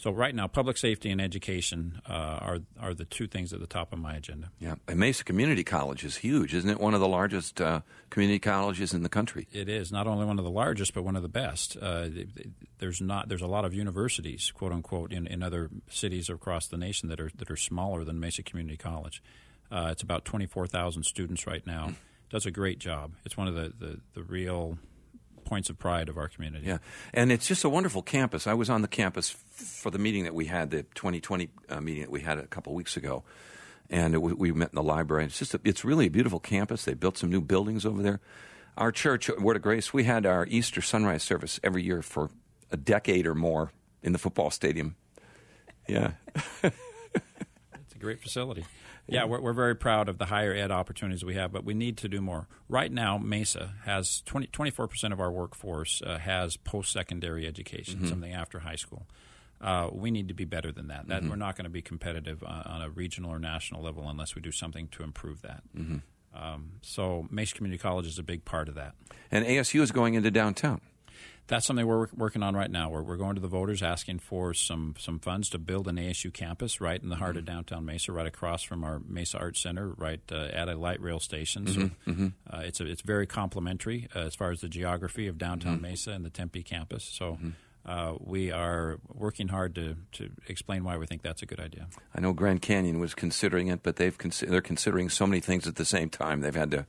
So 0.00 0.10
right 0.10 0.34
now, 0.34 0.46
public 0.46 0.78
safety 0.78 1.10
and 1.10 1.20
education 1.20 2.00
uh, 2.08 2.12
are 2.12 2.58
are 2.80 2.94
the 2.94 3.04
two 3.04 3.26
things 3.26 3.52
at 3.52 3.60
the 3.60 3.66
top 3.66 3.92
of 3.92 3.98
my 3.98 4.14
agenda. 4.14 4.50
Yeah, 4.58 4.76
and 4.88 4.98
Mesa 4.98 5.24
Community 5.24 5.62
College 5.62 6.06
is 6.06 6.16
huge, 6.16 6.54
isn't 6.54 6.70
it? 6.70 6.80
One 6.80 6.94
of 6.94 7.00
the 7.00 7.08
largest 7.08 7.60
uh, 7.60 7.82
community 8.08 8.38
colleges 8.38 8.94
in 8.94 9.02
the 9.02 9.10
country. 9.10 9.46
It 9.52 9.68
is 9.68 9.92
not 9.92 10.06
only 10.06 10.24
one 10.24 10.38
of 10.38 10.44
the 10.46 10.50
largest, 10.50 10.94
but 10.94 11.02
one 11.02 11.16
of 11.16 11.22
the 11.22 11.28
best. 11.28 11.76
Uh, 11.76 12.08
there's 12.78 13.02
not 13.02 13.28
there's 13.28 13.42
a 13.42 13.46
lot 13.46 13.66
of 13.66 13.74
universities, 13.74 14.50
quote 14.50 14.72
unquote, 14.72 15.12
in, 15.12 15.26
in 15.26 15.42
other 15.42 15.68
cities 15.90 16.30
across 16.30 16.66
the 16.66 16.78
nation 16.78 17.10
that 17.10 17.20
are 17.20 17.30
that 17.36 17.50
are 17.50 17.56
smaller 17.56 18.02
than 18.02 18.18
Mesa 18.18 18.42
Community 18.42 18.78
College. 18.78 19.22
Uh, 19.70 19.88
it's 19.90 20.02
about 20.02 20.24
twenty 20.24 20.46
four 20.46 20.66
thousand 20.66 21.02
students 21.02 21.46
right 21.46 21.66
now. 21.66 21.92
Does 22.30 22.46
a 22.46 22.50
great 22.50 22.78
job. 22.78 23.12
It's 23.26 23.36
one 23.36 23.48
of 23.48 23.54
the, 23.54 23.72
the, 23.78 24.00
the 24.14 24.22
real 24.22 24.78
points 25.50 25.68
of 25.68 25.76
pride 25.80 26.08
of 26.08 26.16
our 26.16 26.28
community. 26.28 26.64
Yeah, 26.64 26.78
and 27.12 27.32
it's 27.32 27.48
just 27.48 27.64
a 27.64 27.68
wonderful 27.68 28.02
campus. 28.02 28.46
I 28.46 28.54
was 28.54 28.70
on 28.70 28.82
the 28.82 28.88
campus 28.88 29.30
for 29.30 29.90
the 29.90 29.98
meeting 29.98 30.22
that 30.22 30.32
we 30.32 30.44
had, 30.44 30.70
the 30.70 30.84
2020 30.94 31.50
uh, 31.68 31.80
meeting 31.80 32.02
that 32.02 32.10
we 32.10 32.20
had 32.20 32.38
a 32.38 32.46
couple 32.46 32.72
weeks 32.72 32.96
ago, 32.96 33.24
and 33.90 34.14
it, 34.14 34.18
we 34.18 34.52
met 34.52 34.70
in 34.70 34.76
the 34.76 34.82
library. 34.82 35.24
It's 35.24 35.40
just 35.40 35.54
a, 35.54 35.60
it's 35.64 35.84
really 35.84 36.06
a 36.06 36.10
beautiful 36.10 36.38
campus. 36.38 36.84
They 36.84 36.94
built 36.94 37.18
some 37.18 37.30
new 37.30 37.40
buildings 37.40 37.84
over 37.84 38.00
there. 38.00 38.20
Our 38.76 38.92
church, 38.92 39.28
Word 39.40 39.56
of 39.56 39.62
Grace, 39.62 39.92
we 39.92 40.04
had 40.04 40.24
our 40.24 40.46
Easter 40.46 40.80
sunrise 40.80 41.24
service 41.24 41.58
every 41.64 41.82
year 41.82 42.00
for 42.00 42.30
a 42.70 42.76
decade 42.76 43.26
or 43.26 43.34
more 43.34 43.72
in 44.04 44.12
the 44.12 44.18
football 44.18 44.52
stadium. 44.52 44.94
Yeah. 45.88 46.12
it's 46.62 47.94
a 47.94 47.98
great 47.98 48.20
facility. 48.22 48.64
Yeah, 49.10 49.24
we're, 49.24 49.40
we're 49.40 49.52
very 49.52 49.74
proud 49.76 50.08
of 50.08 50.18
the 50.18 50.26
higher 50.26 50.52
ed 50.52 50.70
opportunities 50.70 51.24
we 51.24 51.34
have, 51.34 51.52
but 51.52 51.64
we 51.64 51.74
need 51.74 51.96
to 51.98 52.08
do 52.08 52.20
more. 52.20 52.48
Right 52.68 52.90
now, 52.90 53.18
Mesa 53.18 53.74
has 53.84 54.22
20, 54.22 54.48
24% 54.48 55.12
of 55.12 55.20
our 55.20 55.30
workforce 55.30 56.02
uh, 56.02 56.18
has 56.18 56.56
post 56.56 56.92
secondary 56.92 57.46
education, 57.46 57.98
mm-hmm. 57.98 58.08
something 58.08 58.32
after 58.32 58.60
high 58.60 58.76
school. 58.76 59.06
Uh, 59.60 59.90
we 59.92 60.10
need 60.10 60.28
to 60.28 60.34
be 60.34 60.44
better 60.44 60.72
than 60.72 60.88
that. 60.88 61.08
That 61.08 61.20
mm-hmm. 61.20 61.30
we're 61.30 61.36
not 61.36 61.56
going 61.56 61.64
to 61.64 61.70
be 61.70 61.82
competitive 61.82 62.42
on, 62.42 62.62
on, 62.62 62.82
a 62.82 62.88
regional 62.88 63.30
or 63.30 63.38
national 63.38 63.82
level 63.82 64.08
unless 64.08 64.34
we 64.34 64.40
do 64.40 64.52
something 64.52 64.88
to 64.88 65.02
improve 65.02 65.42
that. 65.42 65.62
Mm-hmm. 65.76 65.98
Um, 66.34 66.72
so 66.80 67.26
Mesa 67.30 67.54
Community 67.54 67.78
College 67.78 68.06
is 68.06 68.18
a 68.18 68.22
big 68.22 68.44
part 68.44 68.68
of 68.68 68.76
that. 68.76 68.94
And 69.30 69.44
ASU 69.44 69.82
is 69.82 69.90
going 69.90 70.14
into 70.14 70.30
downtown 70.30 70.80
that's 71.50 71.66
something 71.66 71.84
we're 71.84 72.06
working 72.16 72.44
on 72.44 72.54
right 72.54 72.70
now. 72.70 72.90
We're, 72.90 73.02
we're 73.02 73.16
going 73.16 73.34
to 73.34 73.40
the 73.40 73.48
voters 73.48 73.82
asking 73.82 74.20
for 74.20 74.54
some 74.54 74.94
some 74.98 75.18
funds 75.18 75.50
to 75.50 75.58
build 75.58 75.88
an 75.88 75.96
ASU 75.96 76.32
campus 76.32 76.80
right 76.80 77.02
in 77.02 77.08
the 77.08 77.16
heart 77.16 77.32
mm-hmm. 77.32 77.38
of 77.40 77.44
downtown 77.44 77.84
Mesa, 77.84 78.12
right 78.12 78.26
across 78.26 78.62
from 78.62 78.84
our 78.84 79.00
Mesa 79.00 79.38
Arts 79.38 79.60
Center, 79.60 79.88
right 79.88 80.20
uh, 80.30 80.48
at 80.52 80.68
a 80.68 80.76
light 80.76 81.00
rail 81.02 81.18
station. 81.18 81.66
So 81.66 81.80
mm-hmm. 81.80 82.10
mm-hmm. 82.10 82.28
uh, 82.48 82.60
it's 82.60 82.80
a, 82.80 82.86
it's 82.86 83.02
very 83.02 83.26
complementary 83.26 84.08
uh, 84.14 84.20
as 84.20 84.36
far 84.36 84.52
as 84.52 84.60
the 84.60 84.68
geography 84.68 85.26
of 85.26 85.38
downtown 85.38 85.74
mm-hmm. 85.74 85.82
Mesa 85.82 86.12
and 86.12 86.24
the 86.24 86.30
Tempe 86.30 86.62
campus. 86.62 87.04
So. 87.04 87.32
Mm-hmm. 87.32 87.50
Uh, 87.82 88.12
we 88.20 88.52
are 88.52 88.98
working 89.08 89.48
hard 89.48 89.74
to, 89.74 89.96
to 90.12 90.28
explain 90.48 90.84
why 90.84 90.98
we 90.98 91.06
think 91.06 91.22
that's 91.22 91.40
a 91.40 91.46
good 91.46 91.58
idea. 91.58 91.86
I 92.14 92.20
know 92.20 92.34
Grand 92.34 92.60
Canyon 92.60 93.00
was 93.00 93.14
considering 93.14 93.68
it, 93.68 93.82
but 93.82 93.96
they've 93.96 94.16
they're 94.46 94.60
considering 94.60 95.08
so 95.08 95.26
many 95.26 95.40
things 95.40 95.66
at 95.66 95.76
the 95.76 95.86
same 95.86 96.10
time. 96.10 96.42
They've 96.42 96.54
had 96.54 96.70
to 96.72 96.86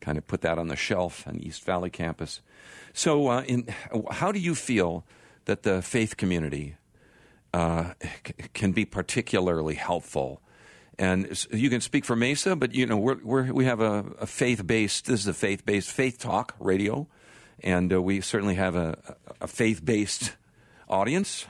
kind 0.00 0.18
of 0.18 0.26
put 0.26 0.40
that 0.42 0.58
on 0.58 0.68
the 0.68 0.76
shelf 0.76 1.26
on 1.26 1.38
East 1.40 1.64
Valley 1.64 1.90
campus. 1.90 2.40
So, 2.92 3.28
uh, 3.28 3.42
in, 3.42 3.68
how 4.10 4.32
do 4.32 4.38
you 4.38 4.54
feel 4.54 5.04
that 5.44 5.62
the 5.62 5.82
faith 5.82 6.16
community 6.16 6.76
uh, 7.52 7.92
c- 8.02 8.34
can 8.54 8.72
be 8.72 8.84
particularly 8.84 9.74
helpful? 9.74 10.40
And 10.98 11.46
you 11.52 11.70
can 11.70 11.80
speak 11.80 12.04
for 12.04 12.16
Mesa, 12.16 12.56
but 12.56 12.74
you 12.74 12.84
know 12.84 12.96
we're, 12.96 13.18
we're, 13.22 13.52
we 13.52 13.64
have 13.66 13.80
a, 13.80 14.04
a 14.20 14.26
faith 14.26 14.66
based. 14.66 15.06
This 15.06 15.20
is 15.20 15.26
a 15.28 15.34
faith 15.34 15.64
based 15.64 15.90
faith 15.90 16.18
talk 16.18 16.54
radio, 16.58 17.06
and 17.62 17.92
uh, 17.92 18.02
we 18.02 18.20
certainly 18.20 18.56
have 18.56 18.74
a, 18.74 19.16
a 19.40 19.46
faith 19.46 19.84
based 19.84 20.34
audience 20.88 21.46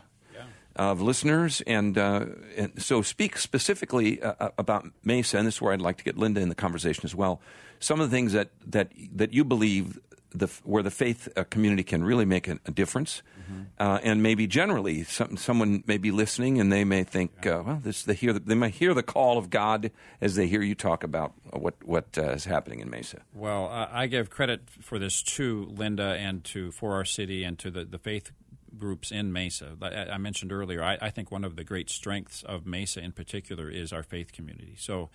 of 0.78 1.02
listeners. 1.02 1.60
And, 1.66 1.98
uh, 1.98 2.26
and, 2.56 2.82
so, 2.82 3.02
speak 3.02 3.36
specifically 3.36 4.22
uh, 4.22 4.34
uh, 4.38 4.50
about 4.56 4.86
Mesa, 5.04 5.38
and 5.38 5.46
this 5.46 5.56
is 5.56 5.62
where 5.62 5.72
I'd 5.72 5.80
like 5.80 5.98
to 5.98 6.04
get 6.04 6.16
Linda 6.16 6.40
in 6.40 6.48
the 6.48 6.54
conversation 6.54 7.04
as 7.04 7.14
well. 7.14 7.40
Some 7.80 8.00
of 8.00 8.10
the 8.10 8.16
things 8.16 8.32
that 8.32 8.50
that 8.66 8.92
that 9.14 9.32
you 9.32 9.44
believe 9.44 9.98
the, 10.34 10.46
where 10.64 10.82
the 10.82 10.90
faith 10.90 11.28
uh, 11.36 11.44
community 11.44 11.82
can 11.82 12.04
really 12.04 12.24
make 12.24 12.48
a, 12.48 12.58
a 12.66 12.70
difference, 12.70 13.22
mm-hmm. 13.40 13.62
uh, 13.78 13.98
and 14.02 14.22
maybe 14.22 14.46
generally, 14.46 15.04
some, 15.04 15.36
someone 15.36 15.82
may 15.86 15.96
be 15.96 16.10
listening 16.10 16.60
and 16.60 16.72
they 16.72 16.84
may 16.84 17.04
think, 17.04 17.32
yeah. 17.44 17.58
uh, 17.58 17.62
well, 17.62 17.80
this, 17.82 18.02
they 18.02 18.14
hear 18.14 18.32
the, 18.32 18.40
they 18.40 18.54
may 18.54 18.70
hear 18.70 18.94
the 18.94 19.02
call 19.02 19.38
of 19.38 19.50
God 19.50 19.90
as 20.20 20.34
they 20.34 20.46
hear 20.46 20.62
you 20.62 20.74
talk 20.74 21.02
about 21.02 21.32
what 21.52 21.74
what 21.84 22.18
uh, 22.18 22.30
is 22.32 22.44
happening 22.44 22.80
in 22.80 22.90
Mesa. 22.90 23.22
Well, 23.34 23.68
I 23.68 24.06
give 24.06 24.30
credit 24.30 24.68
for 24.80 24.98
this 24.98 25.22
to 25.22 25.66
Linda 25.70 26.16
and 26.18 26.44
to 26.44 26.70
for 26.72 26.94
our 26.94 27.04
city 27.04 27.44
and 27.44 27.58
to 27.60 27.70
the, 27.70 27.84
the 27.84 27.98
faith 27.98 28.32
groups 28.76 29.10
in 29.10 29.32
Mesa. 29.32 29.76
I, 29.80 30.14
I 30.14 30.18
mentioned 30.18 30.52
earlier, 30.52 30.82
I, 30.82 30.98
I 31.00 31.10
think 31.10 31.30
one 31.30 31.44
of 31.44 31.56
the 31.56 31.64
great 31.64 31.90
strengths 31.90 32.42
of 32.42 32.66
Mesa 32.66 33.00
in 33.00 33.12
particular 33.12 33.70
is 33.70 33.92
our 33.92 34.02
faith 34.02 34.32
community. 34.32 34.74
So 34.78 35.10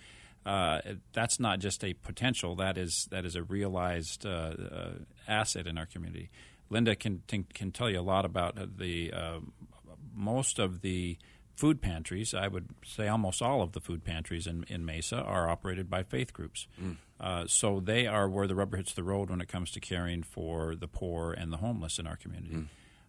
uh, 0.46 0.80
that's 1.12 1.38
not 1.40 1.58
just 1.58 1.84
a 1.84 1.94
potential; 1.94 2.54
that 2.56 2.76
is 2.76 3.08
that 3.10 3.24
is 3.24 3.36
a 3.36 3.42
realized 3.42 4.26
uh, 4.26 4.28
uh, 4.28 4.90
asset 5.26 5.66
in 5.66 5.78
our 5.78 5.86
community. 5.86 6.30
Linda 6.70 6.96
can, 6.96 7.22
can, 7.28 7.44
can 7.54 7.70
tell 7.70 7.90
you 7.90 8.00
a 8.00 8.02
lot 8.02 8.24
about 8.24 8.78
the 8.78 9.12
uh, 9.12 9.38
most 10.14 10.58
of 10.58 10.80
the 10.80 11.18
food 11.54 11.80
pantries. 11.80 12.34
I 12.34 12.48
would 12.48 12.68
say 12.84 13.08
almost 13.08 13.40
all 13.40 13.62
of 13.62 13.72
the 13.72 13.80
food 13.80 14.04
pantries 14.04 14.46
in, 14.46 14.64
in 14.68 14.84
Mesa 14.84 15.16
are 15.16 15.48
operated 15.48 15.88
by 15.88 16.02
faith 16.02 16.32
groups. 16.32 16.66
Mm. 16.82 16.96
Uh, 17.20 17.46
so 17.46 17.80
they 17.80 18.06
are 18.06 18.28
where 18.28 18.46
the 18.46 18.54
rubber 18.54 18.76
hits 18.76 18.92
the 18.92 19.04
road 19.04 19.30
when 19.30 19.40
it 19.40 19.48
comes 19.48 19.70
to 19.72 19.80
caring 19.80 20.22
for 20.22 20.74
the 20.74 20.88
poor 20.88 21.32
and 21.32 21.52
the 21.52 21.58
homeless 21.58 21.98
in 21.98 22.06
our 22.06 22.16
community. 22.16 22.54
Mm. 22.54 22.66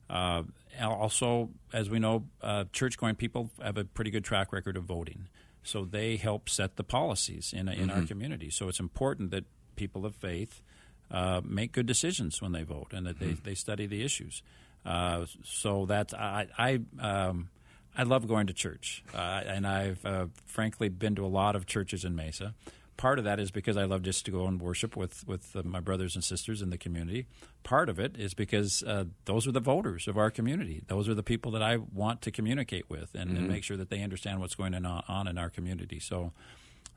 Uh, 0.09 0.43
also, 0.81 1.49
as 1.73 1.89
we 1.89 1.99
know, 1.99 2.25
uh, 2.41 2.65
church 2.71 2.97
going 2.97 3.15
people 3.15 3.49
have 3.61 3.77
a 3.77 3.85
pretty 3.85 4.11
good 4.11 4.23
track 4.23 4.53
record 4.53 4.77
of 4.77 4.83
voting. 4.83 5.27
So 5.63 5.83
they 5.83 6.17
help 6.17 6.49
set 6.49 6.75
the 6.75 6.83
policies 6.83 7.51
in, 7.51 7.67
in 7.67 7.87
mm-hmm. 7.87 7.99
our 7.99 8.05
community. 8.05 8.49
So 8.49 8.67
it's 8.67 8.79
important 8.79 9.31
that 9.31 9.45
people 9.75 10.05
of 10.05 10.15
faith 10.15 10.61
uh, 11.09 11.41
make 11.43 11.71
good 11.71 11.85
decisions 11.85 12.41
when 12.41 12.51
they 12.51 12.63
vote 12.63 12.93
and 12.93 13.05
that 13.07 13.19
mm-hmm. 13.19 13.35
they, 13.43 13.51
they 13.51 13.55
study 13.55 13.87
the 13.87 14.03
issues. 14.03 14.43
Uh, 14.85 15.25
so 15.43 15.85
that's, 15.87 16.13
I 16.13 16.47
I, 16.57 16.79
um, 16.99 17.49
I 17.97 18.03
love 18.03 18.27
going 18.27 18.47
to 18.47 18.53
church, 18.53 19.03
uh, 19.15 19.41
and 19.45 19.65
I've 19.65 20.05
uh, 20.05 20.27
frankly 20.45 20.89
been 20.89 21.15
to 21.15 21.25
a 21.25 21.27
lot 21.27 21.55
of 21.55 21.65
churches 21.65 22.05
in 22.05 22.15
Mesa 22.15 22.53
part 22.97 23.19
of 23.19 23.25
that 23.25 23.39
is 23.39 23.51
because 23.51 23.77
I 23.77 23.85
love 23.85 24.01
just 24.03 24.25
to 24.25 24.31
go 24.31 24.45
and 24.45 24.61
worship 24.61 24.95
with 24.95 25.27
with 25.27 25.55
my 25.65 25.79
brothers 25.79 26.15
and 26.15 26.23
sisters 26.23 26.61
in 26.61 26.69
the 26.69 26.77
community. 26.77 27.27
Part 27.63 27.89
of 27.89 27.99
it 27.99 28.17
is 28.17 28.33
because 28.33 28.83
uh, 28.83 29.05
those 29.25 29.47
are 29.47 29.51
the 29.51 29.59
voters 29.59 30.07
of 30.07 30.17
our 30.17 30.31
community. 30.31 30.83
Those 30.87 31.09
are 31.09 31.13
the 31.13 31.23
people 31.23 31.51
that 31.51 31.61
I 31.61 31.77
want 31.77 32.21
to 32.23 32.31
communicate 32.31 32.89
with 32.89 33.15
and, 33.15 33.31
mm-hmm. 33.31 33.37
and 33.37 33.47
make 33.47 33.63
sure 33.63 33.77
that 33.77 33.89
they 33.89 34.01
understand 34.01 34.39
what's 34.39 34.55
going 34.55 34.73
on 34.73 35.27
in 35.27 35.37
our 35.37 35.49
community. 35.49 35.99
So, 35.99 36.31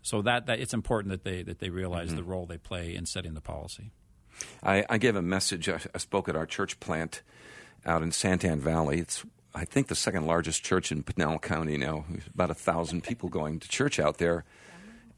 so 0.02 0.22
that, 0.22 0.46
that 0.46 0.61
it's 0.61 0.74
important 0.74 1.11
that 1.11 1.24
they 1.24 1.42
that 1.42 1.58
they 1.58 1.70
realize 1.70 2.08
mm-hmm. 2.08 2.16
the 2.16 2.24
role 2.24 2.46
they 2.46 2.58
play 2.58 2.94
in 2.94 3.06
setting 3.06 3.34
the 3.34 3.40
policy. 3.40 3.90
I, 4.62 4.84
I 4.88 4.98
gave 4.98 5.16
a 5.16 5.22
message. 5.22 5.68
I, 5.68 5.80
I 5.94 5.98
spoke 5.98 6.28
at 6.28 6.37
our 6.37 6.46
church 6.46 6.78
plant 6.80 7.22
out 7.84 8.02
in 8.02 8.11
Santan 8.11 8.58
Valley. 8.58 9.00
It's 9.00 9.24
I 9.54 9.64
think 9.64 9.88
the 9.88 9.94
second 9.96 10.26
largest 10.26 10.62
church 10.62 10.92
in 10.92 11.02
Pinal 11.02 11.38
County 11.38 11.76
now. 11.76 12.04
About 12.32 12.50
a 12.50 12.54
thousand 12.54 13.02
people 13.02 13.28
going 13.28 13.58
to 13.58 13.68
church 13.68 13.98
out 13.98 14.18
there 14.18 14.44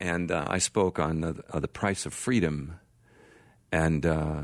and 0.01 0.31
uh, 0.31 0.47
I 0.49 0.59
spoke 0.59 0.99
on 0.99 1.21
the, 1.21 1.45
uh, 1.51 1.61
the 1.61 1.69
price 1.69 2.07
of 2.07 2.15
freedom. 2.15 2.81
And 3.71 4.07
uh, 4.07 4.43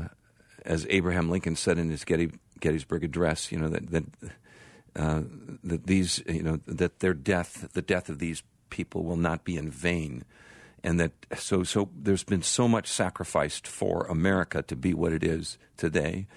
as 0.63 0.85
Abraham 0.89 1.29
Lincoln 1.29 1.55
said 1.55 1.77
in 1.77 1.89
his 1.89 2.05
Getty, 2.05 2.31
Gettysburg 2.59 3.03
Address, 3.03 3.51
you 3.51 3.59
know 3.59 3.69
that 3.69 3.89
that, 3.91 4.03
uh, 4.95 5.21
that 5.63 5.87
these 5.87 6.23
you 6.27 6.43
know 6.43 6.59
that 6.67 6.99
their 6.99 7.13
death, 7.13 7.69
the 7.73 7.81
death 7.81 8.09
of 8.09 8.19
these 8.19 8.43
people, 8.69 9.03
will 9.03 9.17
not 9.17 9.43
be 9.43 9.57
in 9.57 9.69
vain, 9.69 10.23
and 10.83 10.99
that 10.99 11.11
so 11.37 11.63
so 11.63 11.89
there's 11.95 12.23
been 12.23 12.41
so 12.41 12.67
much 12.67 12.87
sacrificed 12.87 13.67
for 13.67 14.05
America 14.07 14.61
to 14.63 14.75
be 14.75 14.93
what 14.93 15.11
it 15.11 15.23
is 15.23 15.57
today, 15.75 16.27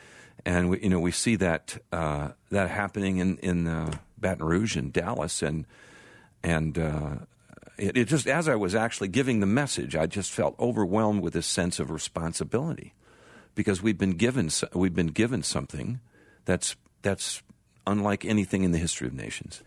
and 0.45 0.71
we, 0.71 0.83
you 0.83 0.89
know 0.89 1.01
we 1.01 1.13
see 1.13 1.37
that 1.37 1.79
uh, 1.93 2.31
that 2.51 2.71
happening 2.71 3.19
in 3.19 3.37
in 3.39 3.69
uh, 3.69 3.93
Baton 4.19 4.45
Rouge 4.45 4.77
and 4.77 4.93
Dallas 4.93 5.43
and 5.43 5.65
and 6.43 6.77
it, 7.81 7.97
it 7.97 8.05
just 8.09 8.27
as 8.27 8.49
I 8.49 8.57
was 8.57 8.75
actually 8.75 9.09
giving 9.09 9.41
the 9.41 9.47
message, 9.47 9.97
I 9.97 10.07
just 10.07 10.31
felt 10.31 10.55
overwhelmed 10.61 11.23
with 11.23 11.33
this 11.33 11.47
sense 11.47 11.81
of 11.81 11.91
responsibility 11.91 12.95
because 13.55 13.83
we've 13.83 13.99
been 13.99 14.17
given 14.17 14.51
we've 14.75 14.95
been 14.95 15.09
given 15.09 15.43
something 15.43 16.01
that's 16.45 16.77
that's 17.03 17.43
unlike 17.87 18.25
anything 18.25 18.65
in 18.65 18.73
the 18.73 18.79
history 18.79 19.07
of 19.07 19.15
nations, 19.15 19.63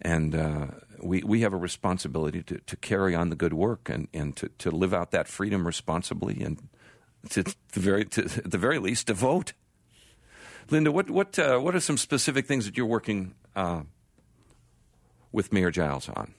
and 0.00 0.34
uh, 0.34 0.66
we 1.02 1.22
we 1.22 1.42
have 1.42 1.52
a 1.52 1.58
responsibility 1.58 2.42
to, 2.42 2.58
to 2.58 2.76
carry 2.76 3.14
on 3.14 3.28
the 3.28 3.36
good 3.36 3.52
work 3.52 3.88
and, 3.88 4.08
and 4.14 4.34
to, 4.36 4.48
to 4.58 4.70
live 4.70 4.94
out 4.94 5.10
that 5.10 5.28
freedom 5.28 5.66
responsibly 5.66 6.42
and 6.42 6.68
to, 7.30 7.42
the 7.42 7.80
very 7.80 8.06
to, 8.06 8.24
at 8.24 8.50
the 8.50 8.58
very 8.58 8.78
least 8.78 9.08
to 9.08 9.14
vote. 9.14 9.52
Linda, 10.70 10.90
what 10.90 11.10
what 11.10 11.38
uh, 11.38 11.58
what 11.58 11.74
are 11.74 11.80
some 11.80 11.98
specific 11.98 12.46
things 12.46 12.64
that 12.64 12.78
you're 12.78 12.86
working 12.86 13.34
uh, 13.54 13.82
with 15.32 15.52
Mayor 15.52 15.70
Giles 15.70 16.08
on? 16.08 16.34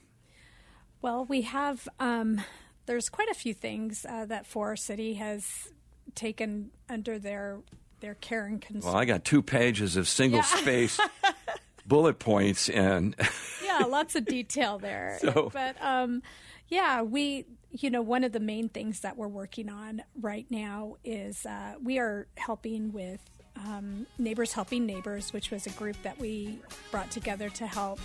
Well, 1.04 1.26
we 1.26 1.42
have, 1.42 1.86
um, 2.00 2.40
there's 2.86 3.10
quite 3.10 3.28
a 3.28 3.34
few 3.34 3.52
things 3.52 4.06
uh, 4.08 4.24
that 4.24 4.46
For 4.46 4.68
Our 4.68 4.76
City 4.76 5.12
has 5.14 5.68
taken 6.14 6.70
under 6.88 7.18
their 7.18 7.60
their 8.00 8.14
care 8.14 8.46
and 8.46 8.58
concern. 8.58 8.90
Well, 8.90 8.98
I 8.98 9.04
got 9.04 9.22
two 9.22 9.42
pages 9.42 9.98
of 9.98 10.08
single 10.08 10.38
yeah. 10.38 10.44
space 10.44 10.98
bullet 11.86 12.18
points 12.18 12.70
and 12.70 13.14
yeah, 13.62 13.80
lots 13.80 14.16
of 14.16 14.24
detail 14.24 14.78
there. 14.78 15.18
So- 15.20 15.50
but 15.52 15.76
um, 15.84 16.22
yeah, 16.68 17.02
we, 17.02 17.44
you 17.70 17.90
know, 17.90 18.00
one 18.00 18.24
of 18.24 18.32
the 18.32 18.40
main 18.40 18.70
things 18.70 19.00
that 19.00 19.18
we're 19.18 19.28
working 19.28 19.68
on 19.68 20.02
right 20.18 20.46
now 20.48 20.96
is 21.04 21.44
uh, 21.44 21.74
we 21.82 21.98
are 21.98 22.28
helping 22.38 22.92
with 22.92 23.20
um, 23.56 24.06
Neighbors 24.16 24.54
Helping 24.54 24.86
Neighbors, 24.86 25.34
which 25.34 25.50
was 25.50 25.66
a 25.66 25.70
group 25.70 25.96
that 26.02 26.18
we 26.18 26.60
brought 26.90 27.10
together 27.10 27.50
to 27.50 27.66
help 27.66 28.00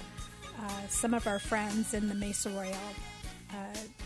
uh, 0.60 0.88
some 0.90 1.14
of 1.14 1.26
our 1.28 1.40
friends 1.40 1.94
in 1.94 2.08
the 2.10 2.16
Mesa 2.16 2.50
Royale 2.50 2.76
uh, 3.52 3.56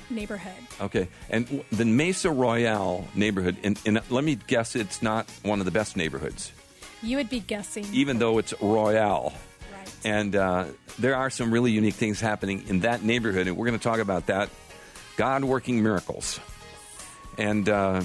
neighborhood. 0.09 0.53
Okay, 0.81 1.07
and 1.29 1.45
w- 1.45 1.63
the 1.71 1.85
Mesa 1.85 2.29
Royale 2.31 3.07
neighborhood, 3.15 3.57
and, 3.63 3.79
and 3.85 3.99
let 4.09 4.23
me 4.23 4.35
guess, 4.47 4.75
it's 4.75 5.01
not 5.01 5.29
one 5.43 5.59
of 5.59 5.65
the 5.65 5.71
best 5.71 5.97
neighborhoods, 5.97 6.51
You 7.01 7.17
would 7.17 7.29
be 7.29 7.39
guessing. 7.39 7.85
even 7.93 8.19
though 8.19 8.37
it's 8.37 8.53
Royale. 8.61 9.33
right. 9.73 9.95
And 10.05 10.35
uh, 10.35 10.65
there 10.99 11.15
are 11.15 11.29
some 11.29 11.51
really 11.53 11.71
unique 11.71 11.95
things 11.95 12.21
happening 12.21 12.63
in 12.67 12.81
that 12.81 13.03
neighborhood, 13.03 13.47
and 13.47 13.57
we're 13.57 13.65
going 13.67 13.79
to 13.79 13.83
talk 13.83 13.99
about 13.99 14.27
that. 14.27 14.49
God 15.17 15.43
working 15.43 15.83
miracles, 15.83 16.39
and 17.37 17.67
uh, 17.69 18.01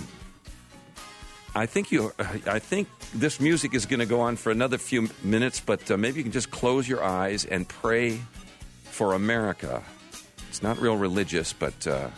I 1.54 1.66
think 1.66 1.90
you. 1.90 2.12
I 2.18 2.58
think 2.58 2.88
this 3.14 3.40
music 3.40 3.74
is 3.74 3.86
going 3.86 4.00
to 4.00 4.06
go 4.06 4.20
on 4.20 4.36
for 4.36 4.50
another 4.50 4.76
few 4.78 5.08
minutes, 5.22 5.60
but 5.60 5.90
uh, 5.90 5.96
maybe 5.96 6.18
you 6.18 6.22
can 6.24 6.32
just 6.32 6.50
close 6.50 6.86
your 6.88 7.02
eyes 7.02 7.44
and 7.46 7.66
pray 7.66 8.20
for 8.98 9.14
America. 9.14 9.80
It's 10.48 10.60
not 10.60 10.80
real 10.80 10.96
religious, 10.96 11.52
but 11.52 11.86
uh, 11.86 12.10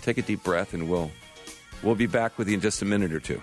take 0.00 0.16
a 0.16 0.22
deep 0.22 0.42
breath, 0.42 0.72
and 0.72 0.88
we'll 0.88 1.10
we'll 1.82 1.96
be 1.96 2.06
back 2.06 2.38
with 2.38 2.48
you 2.48 2.54
in 2.54 2.62
just 2.62 2.80
a 2.80 2.86
minute 2.86 3.12
or 3.12 3.20
two. 3.20 3.42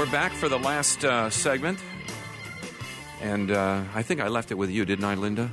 We're 0.00 0.06
back 0.10 0.32
for 0.32 0.48
the 0.48 0.58
last 0.58 1.04
uh, 1.04 1.28
segment, 1.28 1.78
and 3.20 3.50
uh, 3.50 3.82
I 3.94 4.02
think 4.02 4.22
I 4.22 4.28
left 4.28 4.50
it 4.50 4.54
with 4.54 4.70
you, 4.70 4.86
didn't 4.86 5.04
I, 5.04 5.12
Linda? 5.14 5.50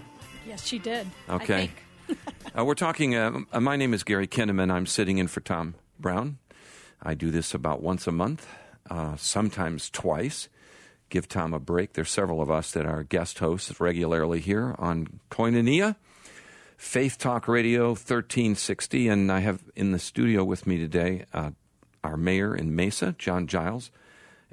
yes, 0.47 0.65
she 0.65 0.79
did. 0.79 1.05
I 1.27 1.33
Okay. 1.33 1.71
think. 2.07 2.19
Uh, 2.57 2.63
we're 2.63 2.73
talking. 2.73 3.13
Uh, 3.13 3.41
my 3.59 3.75
name 3.75 3.93
is 3.93 4.05
Gary 4.05 4.25
Kinnaman. 4.25 4.71
I'm 4.71 4.85
sitting 4.85 5.17
in 5.17 5.27
for 5.27 5.41
Tom 5.41 5.75
Brown. 5.99 6.37
I 7.03 7.13
do 7.13 7.29
this 7.29 7.53
about 7.53 7.81
once 7.83 8.07
a 8.07 8.13
month, 8.13 8.47
uh, 8.89 9.17
sometimes 9.17 9.89
twice. 9.89 10.47
Give 11.09 11.27
Tom 11.27 11.53
a 11.53 11.59
break. 11.59 11.91
There's 11.91 12.09
several 12.09 12.41
of 12.41 12.49
us 12.49 12.71
that 12.71 12.85
are 12.85 13.03
guest 13.03 13.39
hosts 13.39 13.81
regularly 13.81 14.39
here 14.39 14.75
on 14.79 15.19
Koinonia, 15.29 15.97
Faith 16.77 17.17
Talk 17.17 17.49
Radio 17.49 17.87
1360, 17.89 19.09
and 19.09 19.29
I 19.29 19.41
have 19.41 19.61
in 19.75 19.91
the 19.91 19.99
studio 19.99 20.45
with 20.45 20.65
me 20.65 20.77
today 20.77 21.25
uh, 21.33 21.51
our 22.01 22.15
mayor 22.15 22.55
in 22.55 22.73
Mesa, 22.77 23.13
John 23.17 23.45
Giles. 23.45 23.91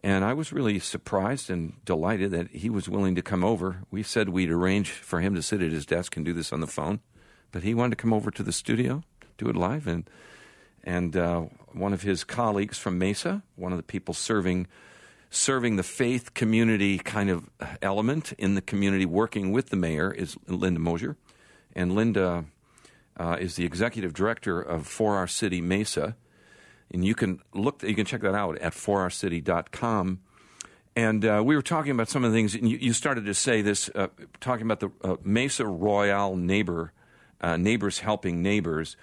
And 0.04 0.22
I 0.22 0.34
was 0.34 0.52
really 0.52 0.78
surprised 0.80 1.48
and 1.48 1.82
delighted 1.86 2.30
that 2.32 2.50
he 2.50 2.68
was 2.68 2.90
willing 2.90 3.14
to 3.14 3.22
come 3.22 3.42
over. 3.42 3.84
We 3.90 4.02
said 4.02 4.28
we'd 4.28 4.50
arrange 4.50 4.90
for 4.90 5.22
him 5.22 5.34
to 5.34 5.40
sit 5.40 5.62
at 5.62 5.72
his 5.72 5.86
desk 5.86 6.14
and 6.14 6.26
do 6.26 6.34
this 6.34 6.52
on 6.52 6.60
the 6.60 6.66
phone, 6.66 7.00
but 7.52 7.62
he 7.62 7.72
wanted 7.72 7.96
to 7.96 8.02
come 8.02 8.12
over 8.12 8.30
to 8.30 8.42
the 8.42 8.52
studio, 8.52 9.02
do 9.38 9.48
it 9.48 9.56
live. 9.56 9.86
And 9.86 10.08
and 10.84 11.16
uh, 11.16 11.44
one 11.72 11.94
of 11.94 12.02
his 12.02 12.22
colleagues 12.22 12.76
from 12.76 12.98
Mesa, 12.98 13.42
one 13.56 13.72
of 13.72 13.78
the 13.78 13.82
people 13.82 14.12
serving 14.12 14.66
serving 15.30 15.76
the 15.76 15.82
faith 15.82 16.34
community 16.34 16.98
kind 16.98 17.30
of 17.30 17.48
element 17.80 18.34
in 18.34 18.56
the 18.56 18.60
community, 18.60 19.06
working 19.06 19.52
with 19.52 19.70
the 19.70 19.76
mayor, 19.76 20.12
is 20.12 20.36
Linda 20.46 20.80
Mosier, 20.80 21.16
and 21.74 21.94
Linda 21.94 22.44
uh, 23.18 23.38
is 23.40 23.56
the 23.56 23.64
executive 23.64 24.12
director 24.12 24.60
of 24.60 24.86
For 24.86 25.16
Our 25.16 25.26
City 25.26 25.62
Mesa 25.62 26.14
and 26.92 27.04
you 27.04 27.14
can 27.14 27.40
look 27.52 27.82
you 27.82 27.94
can 27.94 28.06
check 28.06 28.20
that 28.22 28.34
out 28.34 28.58
at 28.58 28.72
forourcity.com 28.72 30.20
and 30.96 31.24
uh, 31.24 31.42
we 31.44 31.56
were 31.56 31.62
talking 31.62 31.90
about 31.90 32.08
some 32.08 32.24
of 32.24 32.30
the 32.30 32.38
things 32.38 32.54
and 32.54 32.68
you, 32.68 32.78
you 32.78 32.92
started 32.92 33.24
to 33.26 33.34
say 33.34 33.62
this 33.62 33.90
uh, 33.94 34.08
talking 34.40 34.64
about 34.64 34.80
the 34.80 34.90
uh, 35.02 35.16
mesa 35.24 35.66
royale 35.66 36.36
neighbor 36.36 36.92
uh, 37.40 37.56
neighbors 37.56 37.98
helping 37.98 38.42
neighbors. 38.42 38.96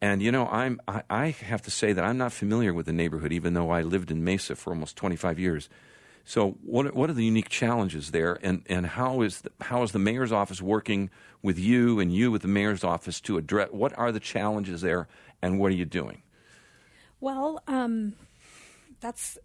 And 0.00 0.22
you 0.22 0.32
know 0.32 0.48
I'm 0.48 0.80
I, 0.88 1.02
I 1.10 1.30
have 1.30 1.62
to 1.62 1.70
say 1.70 1.92
that 1.92 2.04
I'm 2.04 2.18
not 2.18 2.32
familiar 2.32 2.72
with 2.72 2.86
the 2.86 2.92
neighborhood 2.92 3.32
even 3.32 3.54
though 3.54 3.70
I 3.70 3.82
lived 3.82 4.10
in 4.10 4.24
Mesa 4.24 4.56
for 4.56 4.70
almost 4.70 4.96
25 4.96 5.38
years. 5.38 5.68
So 6.24 6.52
what 6.62 6.94
what 6.94 7.10
are 7.10 7.12
the 7.12 7.24
unique 7.24 7.48
challenges 7.48 8.10
there? 8.10 8.38
And 8.42 8.62
and 8.68 8.86
how 8.86 9.22
is 9.22 9.42
the, 9.42 9.50
how 9.60 9.82
is 9.82 9.92
the 9.92 9.98
mayor's 9.98 10.32
office 10.32 10.62
working 10.62 11.10
with 11.42 11.58
you 11.58 12.00
and 12.00 12.12
you 12.12 12.30
with 12.30 12.42
the 12.42 12.48
mayor's 12.48 12.82
office 12.82 13.20
to 13.22 13.36
address 13.36 13.68
what 13.72 13.96
are 13.98 14.10
the 14.10 14.20
challenges 14.20 14.80
there 14.80 15.08
and 15.40 15.58
what 15.58 15.70
are 15.72 15.76
you 15.76 15.84
doing 15.84 16.22
Well, 17.22 17.62
um, 17.68 18.14
that's 19.00 19.38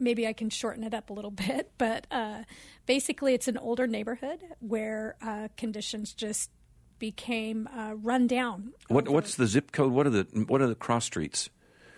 maybe 0.00 0.26
I 0.26 0.32
can 0.32 0.50
shorten 0.50 0.82
it 0.82 0.92
up 0.92 1.08
a 1.08 1.12
little 1.12 1.30
bit, 1.48 1.70
but 1.78 2.06
uh, 2.10 2.42
basically, 2.84 3.32
it's 3.32 3.48
an 3.48 3.56
older 3.56 3.86
neighborhood 3.86 4.40
where 4.60 5.16
uh, 5.22 5.48
conditions 5.56 6.12
just 6.12 6.50
became 6.98 7.68
uh, 7.68 7.94
run 7.94 8.26
down. 8.26 8.72
What 8.88 9.08
what's 9.08 9.36
the 9.36 9.46
zip 9.46 9.70
code? 9.70 9.92
What 9.92 10.06
are 10.06 10.10
the 10.10 10.24
what 10.48 10.60
are 10.60 10.66
the 10.66 10.74
cross 10.74 11.04
streets? 11.04 11.48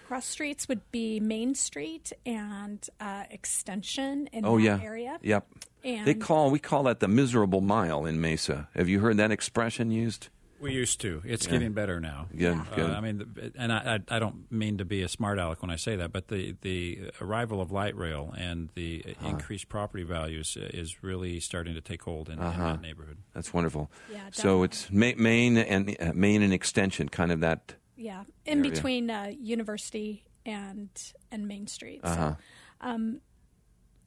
Cross 0.07 0.27
streets 0.27 0.69
would 0.69 0.91
be 0.91 1.21
Main 1.21 1.55
Street 1.55 2.13
and 2.25 2.87
uh, 3.01 3.25
Extension 3.31 4.29
in 4.33 4.45
Oh 4.45 4.57
that 4.59 4.63
yeah, 4.63 4.79
area. 4.83 5.19
Yep. 5.23 5.47
And 5.85 6.07
they 6.07 6.15
call 6.15 6.51
we 6.51 6.59
call 6.59 6.83
that 6.83 7.01
the 7.01 7.09
miserable 7.09 7.63
mile 7.63 8.05
in 8.05 8.21
Mesa. 8.21 8.69
Have 8.75 8.91
you 8.91 9.01
heard 9.01 9.17
that 9.17 9.31
expression 9.31 9.91
used? 9.91 10.29
We 10.61 10.73
used 10.73 11.01
to. 11.03 11.23
It's 11.25 11.47
getting 11.47 11.73
better 11.73 12.01
now. 12.01 12.27
Yeah, 12.35 12.65
Uh, 12.73 12.75
good. 12.77 12.91
I 12.91 13.01
mean, 13.01 13.53
and 13.57 13.73
I, 13.73 14.01
I, 14.09 14.17
I 14.17 14.19
don't 14.19 14.51
mean 14.51 14.79
to 14.79 14.85
be 14.85 15.03
a 15.03 15.09
smart 15.09 15.39
aleck 15.39 15.63
when 15.63 15.71
I 15.71 15.77
say 15.77 15.97
that, 15.97 16.13
but 16.13 16.29
the, 16.29 16.57
the 16.63 17.11
arrival 17.21 17.61
of 17.61 17.71
light 17.71 17.97
rail 17.97 18.35
and 18.37 18.69
the 18.75 19.05
Uh-huh. 19.09 19.29
increased 19.29 19.69
property 19.69 20.03
values 20.05 20.57
uh, 20.61 20.67
is 20.73 21.03
really 21.03 21.39
starting 21.41 21.75
to 21.75 21.81
take 21.81 22.03
hold 22.03 22.29
in, 22.29 22.35
in 22.41 22.59
that 22.59 22.81
neighborhood. 22.83 23.19
That's 23.35 23.53
wonderful. 23.55 23.91
Yeah, 24.13 24.29
so 24.33 24.63
it's 24.65 24.91
Ma- 24.91 25.13
Main 25.17 25.57
and 25.59 25.97
uh, 26.01 26.13
Main 26.15 26.43
and 26.43 26.53
Extension, 26.53 27.09
kind 27.09 27.31
of 27.33 27.41
that. 27.41 27.75
Yeah, 27.97 28.25
in 28.45 28.59
area. 28.59 28.71
between 28.71 29.11
uh, 29.11 29.33
University 29.41 30.25
and 30.47 30.89
and 31.33 31.47
Main 31.49 31.67
Street. 31.67 32.01
Uh-huh. 32.03 32.35
So, 32.35 32.89
um, 32.89 33.21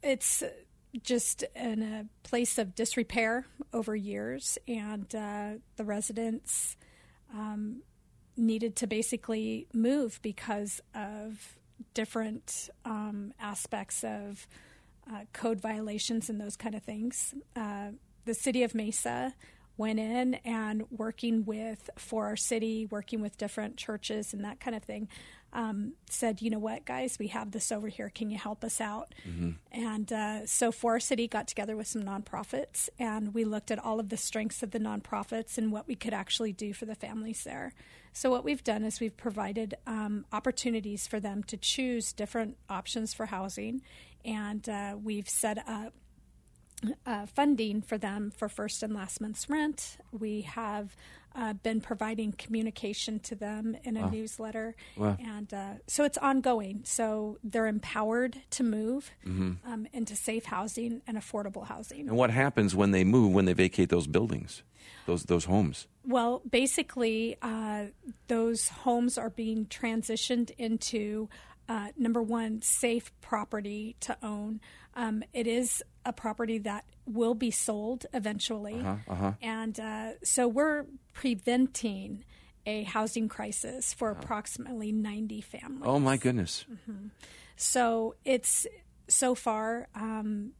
it's 0.02 0.42
just 1.02 1.44
in 1.56 1.82
a 1.82 2.06
place 2.22 2.58
of 2.58 2.74
disrepair 2.74 3.46
over 3.72 3.96
years, 3.96 4.58
and 4.68 5.14
uh, 5.14 5.52
the 5.76 5.84
residents 5.84 6.76
um, 7.32 7.82
needed 8.36 8.76
to 8.76 8.86
basically 8.86 9.66
move 9.72 10.18
because 10.22 10.80
of 10.94 11.56
different 11.94 12.68
um, 12.84 13.32
aspects 13.40 14.04
of 14.04 14.46
uh, 15.10 15.20
code 15.32 15.60
violations 15.60 16.28
and 16.28 16.40
those 16.40 16.56
kind 16.56 16.74
of 16.74 16.82
things. 16.82 17.34
Uh, 17.56 17.88
the 18.24 18.34
city 18.34 18.62
of 18.62 18.74
Mesa 18.74 19.34
went 19.76 19.98
in 19.98 20.34
and 20.44 20.84
working 20.90 21.44
with 21.44 21.90
for 21.96 22.26
our 22.26 22.36
city, 22.36 22.86
working 22.90 23.20
with 23.20 23.36
different 23.36 23.76
churches 23.76 24.32
and 24.32 24.44
that 24.44 24.60
kind 24.60 24.76
of 24.76 24.82
thing, 24.82 25.08
um, 25.52 25.92
said, 26.08 26.40
you 26.40 26.50
know 26.50 26.58
what, 26.58 26.84
guys, 26.84 27.18
we 27.18 27.28
have 27.28 27.50
this 27.50 27.70
over 27.70 27.88
here. 27.88 28.10
Can 28.14 28.30
you 28.30 28.38
help 28.38 28.64
us 28.64 28.80
out? 28.80 29.14
And 29.70 30.12
uh, 30.12 30.46
so 30.46 30.72
for 30.72 30.92
our 30.92 31.00
city 31.00 31.28
got 31.28 31.46
together 31.46 31.76
with 31.76 31.86
some 31.86 32.02
nonprofits 32.02 32.88
and 32.98 33.34
we 33.34 33.44
looked 33.44 33.70
at 33.70 33.78
all 33.78 34.00
of 34.00 34.08
the 34.08 34.16
strengths 34.16 34.62
of 34.62 34.70
the 34.70 34.80
nonprofits 34.80 35.58
and 35.58 35.70
what 35.70 35.86
we 35.86 35.94
could 35.94 36.14
actually 36.14 36.52
do 36.52 36.72
for 36.72 36.86
the 36.86 36.94
families 36.94 37.44
there. 37.44 37.74
So 38.12 38.30
what 38.30 38.44
we've 38.44 38.62
done 38.62 38.84
is 38.84 39.00
we've 39.00 39.16
provided 39.16 39.74
um, 39.86 40.26
opportunities 40.32 41.06
for 41.06 41.18
them 41.18 41.42
to 41.44 41.56
choose 41.56 42.12
different 42.12 42.56
options 42.68 43.14
for 43.14 43.26
housing, 43.26 43.80
and 44.24 44.68
uh, 44.68 44.96
we've 45.02 45.28
set 45.28 45.66
up 45.66 45.94
uh, 47.06 47.26
funding 47.26 47.82
for 47.82 47.98
them 47.98 48.30
for 48.36 48.48
first 48.48 48.82
and 48.82 48.94
last 48.94 49.20
month's 49.20 49.48
rent. 49.48 49.98
We 50.10 50.42
have 50.42 50.96
uh, 51.34 51.54
been 51.54 51.80
providing 51.80 52.32
communication 52.32 53.18
to 53.20 53.34
them 53.34 53.74
in 53.84 53.96
a 53.96 54.10
newsletter, 54.10 54.74
Wow. 54.98 55.16
and 55.18 55.52
uh, 55.54 55.70
so 55.86 56.04
it's 56.04 56.18
ongoing. 56.18 56.82
So 56.84 57.38
they're 57.42 57.66
empowered 57.66 58.36
to 58.50 58.62
move 58.62 59.10
Mm-hmm. 59.26 59.72
um, 59.72 59.86
into 59.92 60.14
safe 60.14 60.44
housing 60.44 61.00
and 61.06 61.16
affordable 61.16 61.66
housing. 61.66 62.08
And 62.08 62.16
what 62.18 62.30
happens 62.30 62.74
when 62.74 62.90
they 62.90 63.04
move 63.04 63.32
when 63.32 63.46
they 63.46 63.54
vacate 63.54 63.88
those 63.88 64.06
buildings, 64.06 64.62
those 65.06 65.24
those 65.24 65.46
homes? 65.46 65.86
Well, 66.04 66.42
basically, 66.50 67.36
uh, 67.40 67.86
those 68.28 68.68
homes 68.68 69.16
are 69.16 69.30
being 69.30 69.66
transitioned 69.66 70.50
into 70.58 71.28
uh, 71.68 71.88
number 71.96 72.20
one, 72.20 72.60
safe 72.60 73.10
property 73.22 73.96
to 74.00 74.16
own. 74.22 74.60
Um, 74.94 75.22
it 75.32 75.46
is 75.46 75.82
a 76.04 76.12
property 76.12 76.58
that 76.58 76.84
will 77.06 77.34
be 77.34 77.50
sold 77.50 78.06
eventually, 78.12 78.74
and 79.42 79.78
uh, 79.78 80.10
so 80.22 80.48
we're 80.48 80.84
preventing 81.12 82.24
a 82.66 82.84
housing 82.84 83.28
crisis 83.28 83.92
for 83.92 84.10
approximately 84.10 84.92
90 84.92 85.40
families. 85.40 85.82
Oh 85.84 85.98
my 85.98 86.16
goodness! 86.16 86.64
So 87.56 88.14
it's 88.24 88.66
so 89.08 89.34
far. 89.34 89.88
Um, 89.94 90.52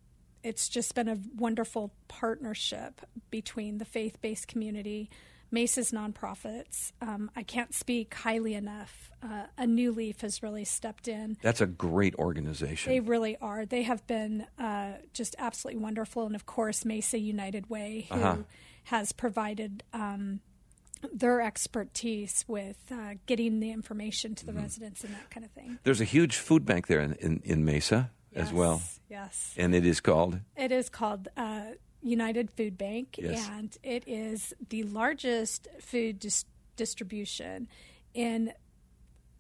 it's 0.43 0.68
just 0.68 0.95
been 0.95 1.09
a 1.09 1.18
wonderful 1.36 1.93
partnership 2.09 3.01
between 3.30 3.78
the 3.78 3.84
faith 3.84 4.20
based 4.20 4.49
community, 4.49 5.11
Mesa's 5.53 5.92
nonprofits. 5.92 6.92
Um, 7.00 7.30
I 7.36 7.42
can't 7.42 7.74
speak 7.74 8.14
highly 8.14 8.55
enough. 8.55 9.11
Uh, 9.22 9.44
a 9.59 9.66
New 9.66 9.92
Leaf 9.92 10.22
has 10.22 10.42
really 10.42 10.64
stepped 10.64 11.07
in. 11.07 11.36
That's 11.42 11.61
a 11.61 11.66
great 11.66 12.14
organization. 12.16 12.90
They 12.92 13.00
really 13.00 13.36
are. 13.36 13.66
They 13.66 13.82
have 13.82 14.05
been 14.07 14.46
uh, 14.59 14.94
just 15.12 15.36
absolutely 15.38 15.82
wonderful. 15.82 16.26
And 16.26 16.34
of 16.34 16.46
course, 16.46 16.84
Mesa 16.84 17.18
United 17.18 17.68
Way, 17.70 18.07
who 18.11 18.14
Uh-huh. 18.18 18.36
has 18.84 19.12
provided 19.12 19.84
um, 19.92 20.40
their 21.12 21.40
expertise 21.40 22.44
with 22.48 22.78
uh, 22.90 23.14
getting 23.26 23.61
the 23.61 23.70
information 23.72 24.34
to 24.36 24.46
the 24.46 24.53
Mm-hmm. 24.53 24.62
residents 24.62 25.05
and 25.05 25.14
that 25.14 25.30
kind 25.30 25.44
of 25.44 25.53
thing. 25.53 25.78
There's 25.84 26.00
a 26.00 26.05
huge 26.05 26.36
food 26.36 26.64
bank 26.64 26.86
there 26.86 27.00
in, 27.00 27.12
in, 27.14 27.40
in 27.44 27.64
Mesa 27.64 28.11
as 28.34 28.50
well. 28.53 28.80
Yes. 29.11 29.55
And 29.59 29.74
it 29.74 29.84
is 29.84 30.00
called 30.00 30.40
It 30.57 30.72
is 30.72 30.88
called 30.88 31.28
uh, 31.36 31.62
United 32.03 32.50
Food 32.50 32.76
Bank, 32.76 33.16
Yes. 33.18 33.48
and 33.50 33.76
it 33.82 34.05
is 34.07 34.53
the 34.68 34.82
largest 34.84 35.68
food 35.80 36.18
dis- 36.18 36.44
distribution 36.76 37.68
in. 38.14 38.53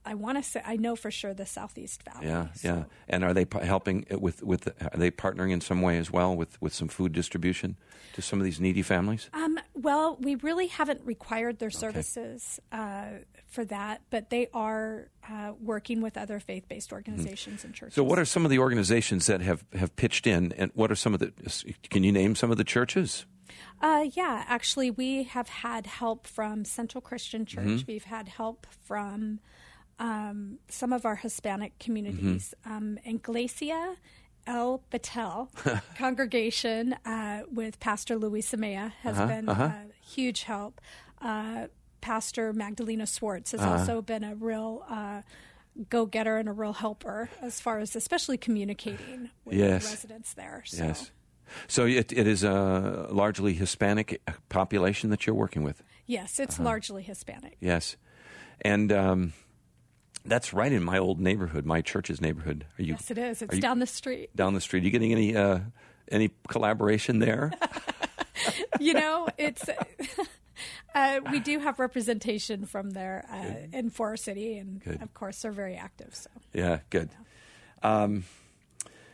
I 0.04 0.14
want 0.14 0.36
to 0.36 0.42
say 0.42 0.60
I 0.66 0.74
know 0.76 0.96
for 0.96 1.12
sure 1.12 1.32
the 1.32 1.46
Southeast 1.46 2.02
Valley. 2.02 2.26
Yeah, 2.26 2.52
so- 2.54 2.68
yeah. 2.68 2.84
And 3.08 3.22
are 3.22 3.32
they 3.32 3.44
p- 3.44 3.60
helping 3.60 4.04
with 4.10 4.42
with? 4.42 4.66
Are 4.82 4.98
they 4.98 5.12
partnering 5.12 5.52
in 5.52 5.60
some 5.60 5.80
way 5.80 5.96
as 5.98 6.10
well 6.10 6.34
with 6.34 6.60
with 6.60 6.74
some 6.74 6.88
food 6.88 7.12
distribution 7.12 7.76
to 8.14 8.22
some 8.22 8.40
of 8.40 8.44
these 8.44 8.58
needy 8.60 8.82
families? 8.82 9.30
Um, 9.32 9.60
well, 9.74 10.16
we 10.20 10.34
really 10.34 10.66
haven't 10.66 11.02
required 11.04 11.60
their 11.60 11.70
services 11.70 12.58
uh, 12.72 13.10
for 13.52 13.64
that, 13.66 14.00
but 14.10 14.30
they 14.30 14.48
are 14.54 15.08
uh, 15.28 15.52
working 15.60 16.00
with 16.00 16.16
other 16.16 16.40
faith-based 16.40 16.92
organizations 16.92 17.64
and 17.64 17.74
churches. 17.74 17.92
Mm-hmm. 17.94 18.00
So, 18.00 18.04
what 18.04 18.18
are 18.18 18.24
some 18.24 18.44
of 18.44 18.50
the 18.50 18.58
organizations 18.58 19.26
that 19.26 19.40
have 19.42 19.64
have 19.74 19.94
pitched 19.96 20.26
in, 20.26 20.52
and 20.52 20.70
what 20.74 20.90
are 20.90 20.96
some 20.96 21.14
of 21.14 21.20
the? 21.20 21.32
Can 21.90 22.02
you 22.02 22.12
name 22.12 22.34
some 22.34 22.50
of 22.50 22.56
the 22.56 22.64
churches? 22.64 23.26
Uh, 23.80 24.04
yeah, 24.14 24.44
actually, 24.48 24.90
we 24.90 25.24
have 25.24 25.48
had 25.48 25.86
help 25.86 26.26
from 26.26 26.64
Central 26.64 27.00
Christian 27.00 27.44
Church. 27.46 27.66
Mm-hmm. 27.66 27.86
We've 27.92 28.04
had 28.04 28.28
help 28.28 28.66
from 28.84 29.40
um, 29.98 30.58
some 30.68 30.92
of 30.92 31.04
our 31.04 31.16
Hispanic 31.16 31.78
communities. 31.78 32.54
Mm-hmm. 32.66 32.76
Um, 32.76 32.98
Iglesia 33.04 33.96
El 34.46 34.82
Betel 34.90 35.50
congregation 35.98 36.94
uh, 37.04 37.42
with 37.52 37.78
Pastor 37.78 38.16
Luis 38.16 38.50
Samea 38.50 38.92
has 39.02 39.16
Uh-huh, 39.18 39.26
been 39.26 39.48
a 39.48 39.86
huge 40.04 40.42
help. 40.44 40.80
Uh, 41.20 41.66
Pastor 42.02 42.52
Magdalena 42.52 43.06
Swartz 43.06 43.52
has 43.52 43.60
Uh-huh. 43.62 43.70
also 43.78 44.02
been 44.02 44.22
a 44.24 44.34
real 44.34 44.84
uh, 44.90 45.22
go 45.88 46.04
getter 46.04 46.36
and 46.36 46.48
a 46.50 46.52
real 46.52 46.74
helper 46.74 47.30
as 47.40 47.58
far 47.60 47.78
as 47.78 47.96
especially 47.96 48.36
communicating 48.36 49.30
with 49.46 49.56
Yes. 49.56 49.84
the 49.84 49.90
residents 49.90 50.34
there. 50.34 50.62
So. 50.66 50.84
Yes. 50.84 51.10
So 51.68 51.86
it, 51.86 52.12
it 52.12 52.26
is 52.26 52.44
a 52.44 53.08
largely 53.10 53.54
Hispanic 53.54 54.20
population 54.50 55.08
that 55.10 55.26
you're 55.26 55.34
working 55.36 55.62
with. 55.62 55.82
Yes, 56.06 56.38
it's 56.38 56.56
Uh-huh. 56.56 56.64
largely 56.64 57.02
Hispanic. 57.02 57.56
Yes, 57.60 57.96
and 58.62 58.92
um, 58.92 59.32
that's 60.24 60.52
right 60.52 60.72
in 60.72 60.82
my 60.82 60.98
old 60.98 61.20
neighborhood, 61.20 61.64
my 61.64 61.80
church's 61.80 62.20
neighborhood. 62.20 62.66
Are 62.78 62.82
you 62.82 62.92
Yes, 62.94 63.10
it 63.10 63.18
is. 63.18 63.42
It's 63.42 63.54
you- 63.54 63.60
down 63.62 63.78
the 63.78 63.86
street. 63.86 64.34
down 64.36 64.54
the 64.54 64.60
street? 64.60 64.82
Are 64.82 64.86
you 64.86 64.90
getting 64.90 65.12
any 65.12 65.36
uh, 65.36 65.60
any 66.10 66.30
collaboration 66.48 67.18
there? 67.20 67.52
You 68.80 68.94
know, 68.94 69.28
it's. 69.38 69.62
Uh, 70.94 71.20
we 71.30 71.40
do 71.40 71.58
have 71.58 71.78
representation 71.78 72.66
from 72.66 72.90
there 72.90 73.24
uh, 73.32 73.74
in 73.74 73.88
For 73.88 74.08
Our 74.08 74.16
City, 74.18 74.58
and 74.58 74.84
Good. 74.84 75.00
of 75.00 75.14
course, 75.14 75.40
they're 75.40 75.50
very 75.50 75.74
active. 75.74 76.14
So, 76.14 76.28
Yeah, 76.52 76.80
good. 76.90 77.08
Um, 77.82 78.24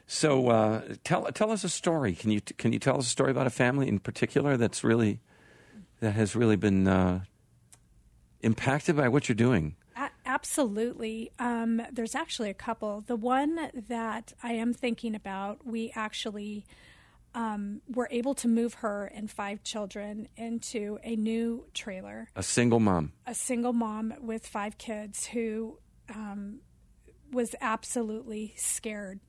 so 0.09 0.49
uh, 0.49 0.82
tell 1.05 1.26
tell 1.26 1.53
us 1.53 1.62
a 1.62 1.68
story. 1.68 2.14
Can 2.14 2.32
you 2.32 2.40
can 2.40 2.72
you 2.72 2.80
tell 2.80 2.99
us 2.99 3.07
a 3.07 3.11
story 3.11 3.30
about 3.30 3.46
a 3.46 3.51
family 3.51 3.86
in 3.86 4.01
particular 4.01 4.57
that's 4.57 4.82
really 4.82 5.20
that 6.01 6.14
has 6.14 6.34
really 6.34 6.57
been 6.57 6.88
uh, 6.88 7.20
impacted 8.40 8.96
by 8.96 9.09
what 9.09 9.28
you're 9.28 9.36
doing? 9.36 9.76
absolutely. 10.28 11.32
Um, 11.38 11.82
there's 11.90 12.14
actually 12.14 12.51
a 12.51 12.55
couple. 12.55 13.01
The 13.01 13.16
one 13.16 13.70
that 13.88 14.32
I 14.42 14.53
am 14.53 14.72
thinking 14.72 15.14
about, 15.14 15.66
we 15.66 15.90
actually 15.96 16.64
um, 17.39 17.80
were 17.89 18.09
able 18.11 18.34
to 18.34 18.49
move 18.49 18.74
her 18.74 19.05
and 19.14 19.30
five 19.30 19.62
children 19.62 20.26
into 20.36 20.99
a 21.05 21.14
new 21.14 21.64
trailer. 21.72 22.28
A 22.34 22.43
single 22.43 22.80
mom. 22.80 23.12
a 23.26 23.34
single 23.34 23.72
mom 23.72 24.12
with 24.20 24.45
five 24.45 24.76
kids 24.76 25.26
who 25.26 25.78
um, 26.12 26.59
was 27.30 27.55
absolutely 27.61 28.55
scared 28.57 29.20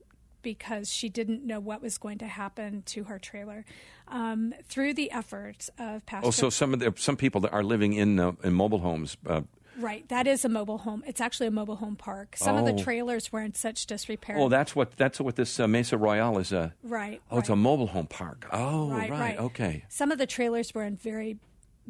because 0.42 0.90
she 0.90 1.08
didn't 1.08 1.46
know 1.46 1.60
what 1.60 1.82
was 1.82 1.98
going 1.98 2.18
to 2.18 2.26
happen 2.26 2.82
to 2.86 3.04
her 3.04 3.18
trailer. 3.18 3.64
Um, 4.08 4.54
through 4.64 4.94
the 4.94 5.12
efforts 5.12 5.70
of 5.78 6.04
Pastor, 6.04 6.26
Oh, 6.26 6.30
so 6.32 6.50
some 6.50 6.74
of 6.74 6.80
the 6.80 6.92
some 6.96 7.16
people 7.16 7.40
that 7.42 7.52
are 7.52 7.62
living 7.62 7.92
in 7.92 8.18
uh, 8.18 8.32
in 8.42 8.54
mobile 8.54 8.80
homes. 8.80 9.16
Uh, 9.24 9.42
right, 9.80 10.08
that 10.08 10.26
is 10.26 10.44
a 10.44 10.48
mobile 10.48 10.78
home. 10.78 11.02
It's 11.06 11.20
actually 11.20 11.46
a 11.48 11.50
mobile 11.50 11.76
home 11.76 11.96
park. 11.96 12.36
Some 12.36 12.56
of 12.56 12.64
Oh. 12.64 12.72
the 12.72 12.82
trailers 12.82 13.32
were 13.32 13.40
in 13.40 13.54
such 13.54 13.86
disrepair. 13.86 14.36
oh, 14.38 14.48
that's 14.48 14.76
what 14.76 14.96
that's 14.96 15.20
what 15.20 15.36
this 15.36 15.58
uh, 15.58 15.66
Mesa 15.66 15.96
Royale 15.98 16.38
is. 16.38 16.52
A 16.52 16.74
right. 16.82 17.20
oh, 17.30 17.38
it's 17.38 17.48
a 17.48 17.56
mobile 17.56 17.88
home 17.88 18.06
park. 18.06 18.46
Oh, 18.52 18.90
right, 18.90 19.10
right. 19.10 19.38
Okay. 19.38 19.84
Some 19.88 20.10
of 20.12 20.18
the 20.18 20.26
trailers 20.26 20.74
were 20.74 20.84
in 20.84 20.96
very 20.96 21.38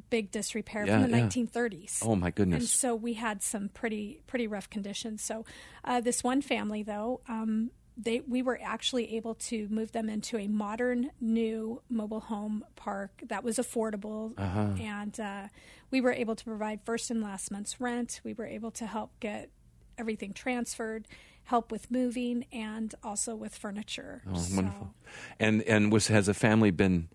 big 0.09 0.31
disrepair 0.31 0.87
Yeah, 0.87 1.03
from 1.03 1.11
the 1.11 1.19
yeah. 1.19 1.27
1930s. 1.27 1.99
Oh 2.07 2.17
my 2.17 2.31
goodness. 2.31 2.61
And 2.61 2.69
so 2.69 2.95
we 2.95 3.15
had 3.15 3.43
some 3.43 3.69
pretty 3.69 4.23
pretty 4.27 4.47
rough 4.47 4.71
conditions. 4.71 5.23
So 5.23 5.45
uh, 5.85 6.01
this 6.01 6.25
one 6.25 6.41
family, 6.41 6.83
though, 6.83 7.21
um, 7.29 7.71
they 7.97 8.21
we 8.21 8.43
were 8.43 8.59
actually 8.63 9.17
able 9.17 9.35
to 9.35 9.69
move 9.69 9.93
them 9.93 10.09
into 10.09 10.39
a 10.39 10.47
modern 10.49 11.11
new 11.21 11.83
mobile 11.91 12.21
home 12.21 12.65
park 12.77 13.23
that 13.29 13.45
was 13.45 13.57
affordable, 13.59 14.33
Uh-huh. 14.39 14.69
and 14.81 15.19
uh, 15.21 15.49
we 15.91 16.01
were 16.01 16.13
able 16.13 16.35
to 16.37 16.45
provide 16.45 16.81
first 16.85 17.11
and 17.11 17.23
last 17.23 17.51
month's 17.51 17.81
rent. 17.81 18.21
We 18.25 18.33
were 18.35 18.47
able 18.47 18.71
to 18.73 18.87
help 18.87 19.11
get 19.21 19.51
everything 19.99 20.33
transferred, 20.33 21.07
help 21.45 21.71
with 21.71 21.91
moving, 21.91 22.47
and 22.53 22.95
also 23.03 23.35
with 23.35 23.55
furniture. 23.55 24.23
Oh, 24.27 24.35
So- 24.37 24.57
wonderful. 24.57 24.95
And 25.39 25.63
and 25.63 25.93
was 25.93 26.07
has 26.09 26.27
the 26.27 26.35
family 26.35 26.71
been 26.71 27.09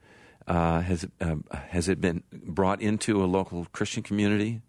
uh, 0.48 0.82
has 0.82 1.08
uh, 1.20 1.38
has 1.70 1.90
it 1.90 2.00
been 2.00 2.22
brought 2.32 2.82
into 2.82 3.24
a 3.24 3.26
local 3.26 3.66
Christian 3.72 4.04
community? 4.04 4.62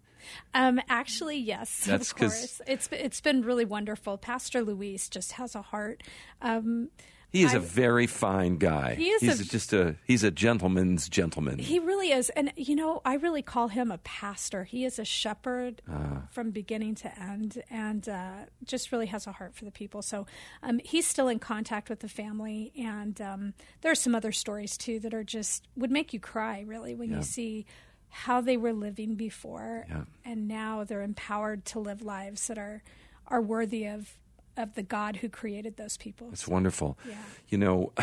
Um, 0.53 0.79
actually, 0.89 1.37
yes, 1.37 1.83
That's 1.85 2.11
of 2.11 2.17
course. 2.17 2.61
It's 2.67 2.89
it's 2.91 3.21
been 3.21 3.41
really 3.41 3.65
wonderful. 3.65 4.17
Pastor 4.17 4.61
Luis 4.63 5.09
just 5.09 5.33
has 5.33 5.55
a 5.55 5.61
heart. 5.61 6.03
Um, 6.41 6.89
He 7.29 7.43
is 7.43 7.53
a 7.53 7.59
very 7.59 8.07
fine 8.07 8.57
guy. 8.57 8.95
He 8.95 9.09
is 9.09 9.21
He's 9.21 9.41
a- 9.41 9.45
just 9.45 9.73
a 9.73 9.95
he's 10.07 10.23
a 10.23 10.31
gentleman's 10.31 11.09
gentleman. 11.09 11.59
he 11.59 11.77
really 11.77 12.11
is, 12.11 12.29
and 12.31 12.51
you 12.55 12.73
know, 12.75 13.01
I 13.05 13.15
really 13.15 13.41
call 13.43 13.67
him 13.67 13.91
a 13.91 13.97
pastor. 13.99 14.63
He 14.63 14.85
is 14.85 14.97
a 14.97 15.03
shepherd 15.05 15.81
Ah. 15.91 16.23
from 16.31 16.51
beginning 16.51 16.95
to 16.95 17.21
end, 17.21 17.61
and 17.69 18.07
uh, 18.07 18.45
just 18.63 18.91
really 18.93 19.07
has 19.07 19.27
a 19.27 19.33
heart 19.33 19.53
for 19.55 19.65
the 19.65 19.71
people. 19.71 20.01
So 20.01 20.25
um, 20.63 20.79
he's 20.83 21.05
still 21.05 21.27
in 21.27 21.37
contact 21.39 21.89
with 21.89 21.99
the 21.99 22.09
family, 22.09 22.71
and 22.79 23.19
um, 23.21 23.53
there 23.81 23.91
are 23.91 23.95
some 23.95 24.15
other 24.15 24.31
stories 24.31 24.77
too 24.77 24.99
that 25.01 25.13
are 25.13 25.25
just 25.25 25.67
would 25.75 25.91
make 25.91 26.13
you 26.13 26.19
cry 26.21 26.61
really 26.65 26.95
when 26.95 27.09
Yeah. 27.11 27.17
you 27.17 27.23
see 27.23 27.65
how 28.09 28.41
they 28.41 28.57
were 28.57 28.73
living 28.73 29.15
before, 29.15 29.85
Yeah. 29.89 30.03
and 30.25 30.47
now 30.47 30.83
they're 30.83 31.01
empowered 31.03 31.65
to 31.65 31.79
live 31.79 32.01
lives 32.01 32.47
that 32.47 32.57
are 32.57 32.83
are 33.27 33.41
worthy 33.41 33.85
of 33.85 34.17
of 34.55 34.73
the 34.75 34.81
God 34.83 35.17
who 35.17 35.29
created 35.29 35.77
those 35.77 35.97
people. 35.97 36.29
It's 36.31 36.47
wonderful. 36.47 36.97
Yeah. 37.07 37.15
You 37.49 37.57
know, 37.59 37.93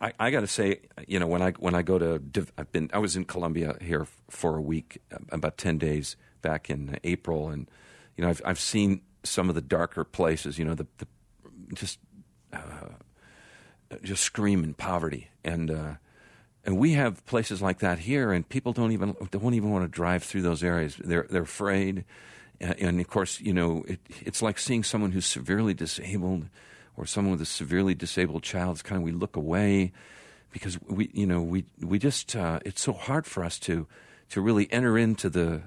I, 0.00 0.12
I 0.18 0.30
got 0.30 0.40
to 0.40 0.46
say, 0.46 0.80
you 1.08 1.18
know, 1.18 1.26
when 1.26 1.42
I 1.42 1.50
when 1.52 1.74
I 1.74 1.82
go 1.82 1.98
to, 1.98 2.22
I've 2.58 2.70
been, 2.72 2.90
I 2.92 2.98
was 2.98 3.16
in 3.16 3.24
Colombia 3.24 3.76
here 3.80 4.06
for 4.30 4.56
a 4.56 4.60
week, 4.60 5.00
about 5.30 5.56
ten 5.58 5.78
days 5.78 6.16
back 6.42 6.70
in 6.70 6.98
April, 7.04 7.48
and 7.48 7.68
you 8.16 8.22
know, 8.22 8.30
I've 8.30 8.42
I've 8.44 8.60
seen 8.60 9.00
some 9.24 9.48
of 9.48 9.54
the 9.54 9.62
darker 9.62 10.04
places. 10.04 10.58
You 10.58 10.64
know, 10.66 10.74
the, 10.74 10.86
the 10.98 11.06
just 11.74 11.98
uh, 12.52 12.60
just 14.02 14.22
screaming 14.22 14.74
poverty, 14.74 15.28
and 15.44 15.70
uh, 15.70 15.94
and 16.66 16.76
we 16.76 16.92
have 16.94 17.24
places 17.26 17.62
like 17.62 17.78
that 17.78 18.00
here, 18.00 18.32
and 18.32 18.46
people 18.46 18.72
don't 18.72 18.90
even 18.90 19.14
don't 19.30 19.54
even 19.54 19.70
want 19.70 19.84
to 19.84 19.88
drive 19.88 20.24
through 20.24 20.42
those 20.42 20.64
areas. 20.64 20.96
They're 20.96 21.26
they're 21.30 21.42
afraid, 21.42 22.04
and, 22.60 23.00
of 23.00 23.08
course, 23.08 23.40
you 23.40 23.54
know, 23.54 23.84
it, 23.86 24.00
it's 24.20 24.42
like 24.42 24.58
seeing 24.58 24.82
someone 24.82 25.12
who's 25.12 25.26
severely 25.26 25.74
disabled, 25.74 26.48
or 26.96 27.06
someone 27.06 27.32
with 27.32 27.40
a 27.40 27.46
severely 27.46 27.94
disabled 27.94 28.42
child. 28.42 28.72
It's 28.72 28.82
kind 28.82 29.00
of 29.00 29.04
we 29.04 29.12
look 29.12 29.36
away 29.36 29.92
because 30.52 30.78
we, 30.88 31.08
you 31.12 31.26
know, 31.26 31.40
we 31.40 31.64
we 31.80 31.98
just 31.98 32.34
uh, 32.34 32.58
it's 32.64 32.82
so 32.82 32.92
hard 32.92 33.26
for 33.26 33.44
us 33.44 33.58
to 33.60 33.86
to 34.30 34.40
really 34.40 34.70
enter 34.72 34.98
into 34.98 35.30
the 35.30 35.62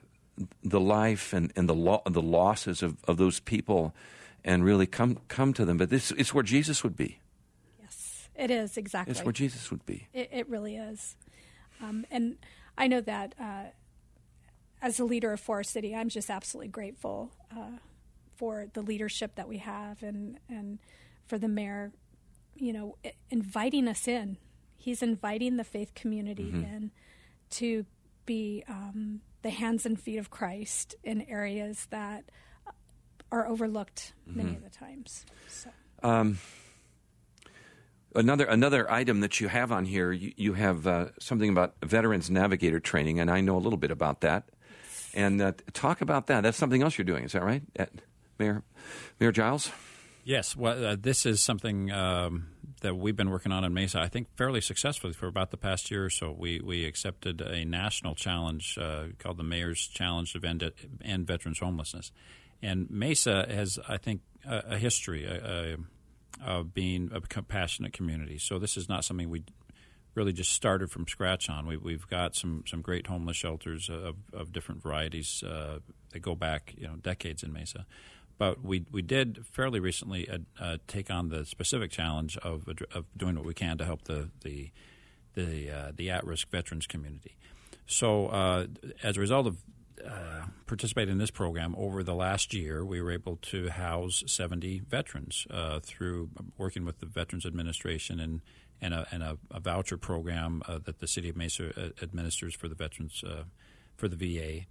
the 0.64 0.80
life 0.80 1.34
and, 1.34 1.52
and 1.56 1.70
the 1.70 1.76
lo- 1.76 2.02
the 2.06 2.22
losses 2.22 2.84
of, 2.84 2.98
of 3.08 3.18
those 3.18 3.40
people, 3.40 3.94
and 4.44 4.66
really 4.66 4.86
come 4.86 5.18
come 5.30 5.54
to 5.54 5.64
them. 5.64 5.78
But 5.78 5.90
this 5.90 6.12
it's 6.12 6.34
where 6.34 6.44
Jesus 6.44 6.84
would 6.84 6.98
be. 6.98 7.20
It 8.40 8.52
is 8.52 8.78
exactly. 8.78 9.12
It's 9.12 9.24
where 9.24 9.34
Jesus 9.34 9.70
would 9.70 9.86
be. 9.86 10.08
It, 10.14 10.30
it 10.32 10.50
really 10.50 10.78
is. 10.78 11.18
Um, 11.82 12.06
and 12.10 12.38
I 12.78 12.88
know 12.88 13.02
that 13.02 13.36
uh, 13.40 13.66
as 14.82 15.00
a 15.00 15.04
leader 15.04 15.34
of 15.34 15.42
For 15.42 15.58
Our 15.58 15.64
City, 15.64 15.94
I'm 15.94 16.08
just 16.08 16.30
absolutely 16.30 16.70
grateful 16.70 17.32
uh, 17.52 17.78
for 18.38 18.68
the 18.74 18.82
leadership 18.82 19.36
that 19.36 19.50
we 19.50 19.58
have 19.58 20.02
and 20.02 20.40
and 20.48 20.80
for 21.28 21.38
the 21.38 21.50
mayor, 21.50 21.92
you 22.56 22.72
know, 22.72 22.96
inviting 23.30 23.88
us 23.88 24.08
in. 24.08 24.38
He's 24.78 25.04
inviting 25.04 25.58
the 25.58 25.66
faith 25.66 25.94
community 25.94 26.46
mm-hmm. 26.46 26.64
in 26.64 26.92
to 27.52 27.86
be 28.26 28.64
um, 28.70 29.20
the 29.42 29.50
hands 29.50 29.86
and 29.86 30.00
feet 30.00 30.18
of 30.18 30.30
Christ 30.30 30.96
in 31.04 31.24
areas 31.24 31.88
that 31.90 32.24
are 33.32 33.46
overlooked 33.48 34.14
mm-hmm. 34.28 34.38
many 34.38 34.56
of 34.56 34.64
the 34.64 34.70
times. 34.70 35.26
So. 35.50 35.70
Um, 36.02 36.40
another 38.16 38.46
another 38.46 38.90
item 38.90 39.22
that 39.22 39.40
you 39.40 39.48
have 39.48 39.72
on 39.72 39.86
here, 39.86 40.12
you, 40.12 40.34
you 40.36 40.54
have 40.54 40.88
uh, 40.88 41.08
something 41.20 41.50
about 41.50 41.76
veterans 41.84 42.30
navigator 42.30 42.80
training, 42.80 43.20
and 43.20 43.30
I 43.30 43.42
know 43.42 43.58
a 43.58 43.60
little 43.60 43.78
bit 43.78 43.92
about 43.92 44.22
that. 44.22 44.50
And 45.14 45.42
uh, 45.42 45.54
talk 45.74 46.02
about 46.02 46.28
that. 46.28 46.42
That's 46.42 46.58
something 46.58 46.84
else 46.84 46.98
you're 46.98 47.06
doing. 47.06 47.24
Is 47.24 47.32
that 47.32 47.44
right, 47.44 47.64
At 47.76 47.90
Mayor 48.38 48.64
Mayor 49.20 49.32
Giles? 49.32 49.72
Yes. 50.24 50.56
Well, 50.56 50.86
uh, 50.86 50.96
this 51.00 51.26
is 51.26 51.42
something 51.42 51.92
um, 51.92 52.48
that 52.82 52.96
we've 52.96 53.16
been 53.16 53.30
working 53.30 53.52
on 53.52 53.64
in 53.64 53.74
Mesa. 53.74 54.00
I 54.00 54.08
think 54.08 54.28
fairly 54.36 54.62
successfully 54.62 55.14
for 55.14 55.28
about 55.28 55.52
the 55.52 55.58
past 55.58 55.90
year 55.90 56.06
or 56.06 56.10
so. 56.10 56.32
We 56.32 56.60
we 56.60 56.86
accepted 56.86 57.42
a 57.42 57.66
national 57.66 58.16
challenge 58.16 58.78
uh, 58.80 59.06
called 59.18 59.38
the 59.38 59.44
Mayor's 59.44 59.88
Challenge 59.88 60.32
to 60.34 60.46
End, 60.46 60.72
End 61.04 61.28
Veterans 61.28 61.60
Homelessness, 61.60 62.12
and 62.62 62.90
Mesa 62.90 63.48
has, 63.50 63.80
I 63.88 63.98
think, 63.98 64.22
a, 64.46 64.58
a 64.70 64.78
history 64.78 65.26
a, 65.26 65.74
a, 65.74 65.78
of 66.44 66.74
being 66.74 67.12
a 67.14 67.22
compassionate 67.22 67.94
community. 67.94 68.38
So 68.38 68.60
this 68.60 68.78
is 68.78 68.88
not 68.88 69.04
something 69.06 69.30
we 69.30 69.44
really 70.16 70.34
just 70.34 70.52
started 70.52 70.92
from 70.92 71.08
scratch 71.08 71.50
on. 71.50 71.68
We, 71.68 71.94
have 71.94 72.10
got 72.10 72.36
some, 72.36 72.64
some 72.68 72.82
great 72.82 73.08
homeless 73.08 73.38
shelters 73.38 73.90
of, 73.90 74.16
of 74.34 74.52
different 74.52 74.82
varieties 74.82 75.44
uh, 75.44 75.80
that 76.12 76.20
go 76.20 76.36
back 76.36 76.74
you 76.78 76.88
know 76.88 76.96
decades 76.96 77.44
in 77.44 77.54
Mesa. 77.54 77.86
But 78.38 78.64
we 78.64 78.86
we 78.90 79.02
did 79.02 79.46
fairly 79.52 79.82
recently 79.82 80.30
uh, 80.30 80.38
uh, 80.60 80.78
take 80.88 81.12
on 81.12 81.28
the 81.28 81.46
specific 81.46 81.92
challenge 81.92 82.38
of, 82.38 82.68
of 82.94 83.06
doing 83.18 83.36
what 83.36 83.46
we 83.46 83.54
can 83.54 83.78
to 83.78 83.86
help 83.86 84.06
the 84.06 84.30
the 84.44 84.72
the, 85.36 85.72
uh, 85.72 85.92
the 85.96 86.10
at 86.10 86.26
risk 86.26 86.50
veterans 86.50 86.88
community. 86.88 87.38
So 87.86 88.28
uh, 88.28 88.68
as 89.04 89.18
a 89.18 89.20
result 89.20 89.48
of 89.48 89.58
participated 90.70 91.10
in 91.10 91.18
this 91.18 91.32
program 91.32 91.74
over 91.78 92.04
the 92.04 92.14
last 92.14 92.54
year, 92.54 92.86
we 92.86 93.02
were 93.02 93.12
able 93.12 93.38
to 93.38 93.70
house 93.70 94.24
70 94.28 94.84
veterans 94.88 95.48
uh, 95.50 95.80
through 95.80 96.30
working 96.60 96.86
with 96.86 97.00
the 97.00 97.08
Veterans 97.08 97.46
Administration 97.46 98.20
and 98.20 98.42
and 98.82 98.94
a, 98.94 99.06
and 99.12 99.22
a, 99.22 99.38
a 99.52 99.60
voucher 99.60 99.98
program 99.98 100.62
uh, 100.66 100.80
that 100.86 101.00
the 101.00 101.08
city 101.08 101.28
of 101.28 101.36
Mesa 101.36 101.74
uh, 101.76 101.90
administers 102.02 102.56
for 102.56 102.70
the 102.70 102.76
veterans 102.76 103.22
uh, 103.28 103.44
for 103.98 104.08
the 104.08 104.16
VA. 104.16 104.62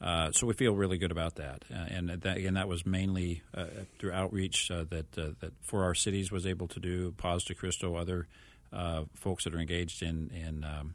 Uh, 0.00 0.30
so 0.30 0.46
we 0.46 0.54
feel 0.54 0.76
really 0.76 0.96
good 0.96 1.10
about 1.10 1.34
that, 1.34 1.64
and 1.70 2.08
that, 2.08 2.36
again, 2.36 2.54
that 2.54 2.68
was 2.68 2.86
mainly 2.86 3.42
through 3.98 4.12
outreach 4.12 4.68
that 4.68 5.10
that 5.12 5.52
for 5.62 5.82
our 5.82 5.94
cities 5.94 6.30
was 6.30 6.46
able 6.46 6.68
to 6.68 6.78
do. 6.78 7.10
Paz 7.12 7.42
de 7.42 7.54
Cristo, 7.54 7.96
other 7.96 8.28
folks 9.14 9.42
that 9.42 9.54
are 9.54 9.58
engaged 9.58 10.02
in 10.02 10.30
in 10.30 10.62
um, 10.62 10.94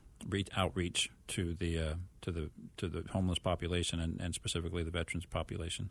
outreach 0.55 1.09
to 1.29 1.53
the 1.55 1.79
uh, 1.79 1.93
to 2.21 2.31
the 2.31 2.49
to 2.77 2.87
the 2.87 3.03
homeless 3.11 3.39
population 3.39 3.99
and, 3.99 4.19
and, 4.19 4.33
specifically 4.33 4.83
the 4.83 4.91
veterans 4.91 5.25
population. 5.25 5.89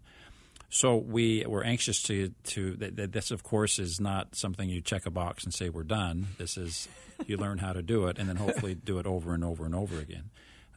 So 0.68 0.96
we 0.96 1.44
were 1.46 1.64
anxious 1.64 2.02
to 2.04 2.32
to 2.44 2.76
that, 2.76 3.12
this 3.12 3.30
of 3.30 3.42
course 3.42 3.78
is 3.78 4.00
not 4.00 4.34
something 4.34 4.68
you 4.68 4.80
check 4.80 5.06
a 5.06 5.10
box 5.10 5.44
and 5.44 5.52
say 5.52 5.68
we're 5.68 5.82
done. 5.82 6.28
This 6.38 6.56
is 6.56 6.88
you 7.26 7.36
learn 7.36 7.58
how 7.58 7.72
to 7.72 7.82
do 7.82 8.06
it 8.06 8.18
and 8.18 8.28
then 8.28 8.36
hopefully 8.36 8.74
do 8.74 8.98
it 8.98 9.06
over 9.06 9.34
and 9.34 9.44
over 9.44 9.64
and 9.64 9.74
over 9.74 9.98
again. 9.98 10.30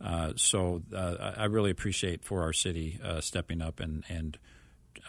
Uh, 0.03 0.33
so 0.35 0.81
uh, 0.93 1.33
I 1.37 1.45
really 1.45 1.71
appreciate 1.71 2.23
for 2.23 2.41
our 2.41 2.53
city 2.53 2.99
uh, 3.03 3.21
stepping 3.21 3.61
up 3.61 3.79
and 3.79 4.03
and 4.09 4.37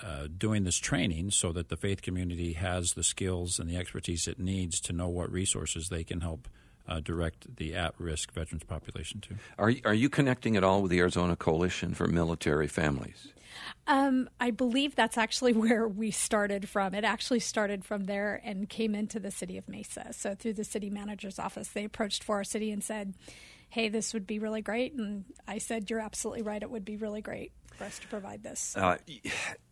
uh, 0.04 0.28
doing 0.36 0.64
this 0.64 0.76
training 0.76 1.30
so 1.30 1.52
that 1.52 1.68
the 1.68 1.76
faith 1.76 2.02
community 2.02 2.52
has 2.52 2.92
the 2.92 3.02
skills 3.02 3.58
and 3.58 3.68
the 3.68 3.76
expertise 3.76 4.28
it 4.28 4.38
needs 4.38 4.80
to 4.80 4.92
know 4.92 5.08
what 5.08 5.30
resources 5.30 5.88
they 5.88 6.04
can 6.04 6.20
help 6.20 6.48
uh, 6.88 7.00
direct 7.00 7.56
the 7.56 7.74
at-risk 7.74 8.32
veterans 8.32 8.64
population 8.64 9.20
to. 9.22 9.34
Are 9.58 9.72
are 9.84 9.94
you 9.94 10.08
connecting 10.08 10.56
at 10.56 10.64
all 10.64 10.82
with 10.82 10.90
the 10.90 10.98
Arizona 10.98 11.36
Coalition 11.36 11.94
for 11.94 12.06
Military 12.06 12.68
Families? 12.68 13.28
Um, 13.86 14.28
I 14.40 14.50
believe 14.50 14.94
that's 14.94 15.18
actually 15.18 15.52
where 15.64 15.86
we 15.86 16.10
started 16.10 16.68
from. 16.68 16.94
It 16.94 17.04
actually 17.04 17.40
started 17.40 17.84
from 17.84 18.04
there 18.04 18.40
and 18.44 18.68
came 18.68 18.94
into 18.94 19.20
the 19.20 19.30
city 19.30 19.56
of 19.58 19.68
Mesa. 19.68 20.12
So 20.12 20.34
through 20.34 20.54
the 20.54 20.64
city 20.64 20.90
manager's 20.90 21.38
office, 21.38 21.68
they 21.68 21.84
approached 21.84 22.24
for 22.24 22.36
our 22.36 22.44
city 22.44 22.70
and 22.70 22.82
said, 22.82 23.14
"Hey, 23.68 23.88
this 23.88 24.14
would 24.14 24.26
be 24.26 24.38
really 24.38 24.62
great." 24.62 24.94
And 24.94 25.24
I 25.46 25.58
said, 25.58 25.90
"You're 25.90 26.00
absolutely 26.00 26.42
right. 26.42 26.62
It 26.62 26.70
would 26.70 26.84
be 26.84 26.96
really 26.96 27.22
great." 27.22 27.52
For 27.76 27.84
us 27.84 27.98
to 27.98 28.06
provide 28.08 28.42
this. 28.42 28.76
Uh, 28.76 28.96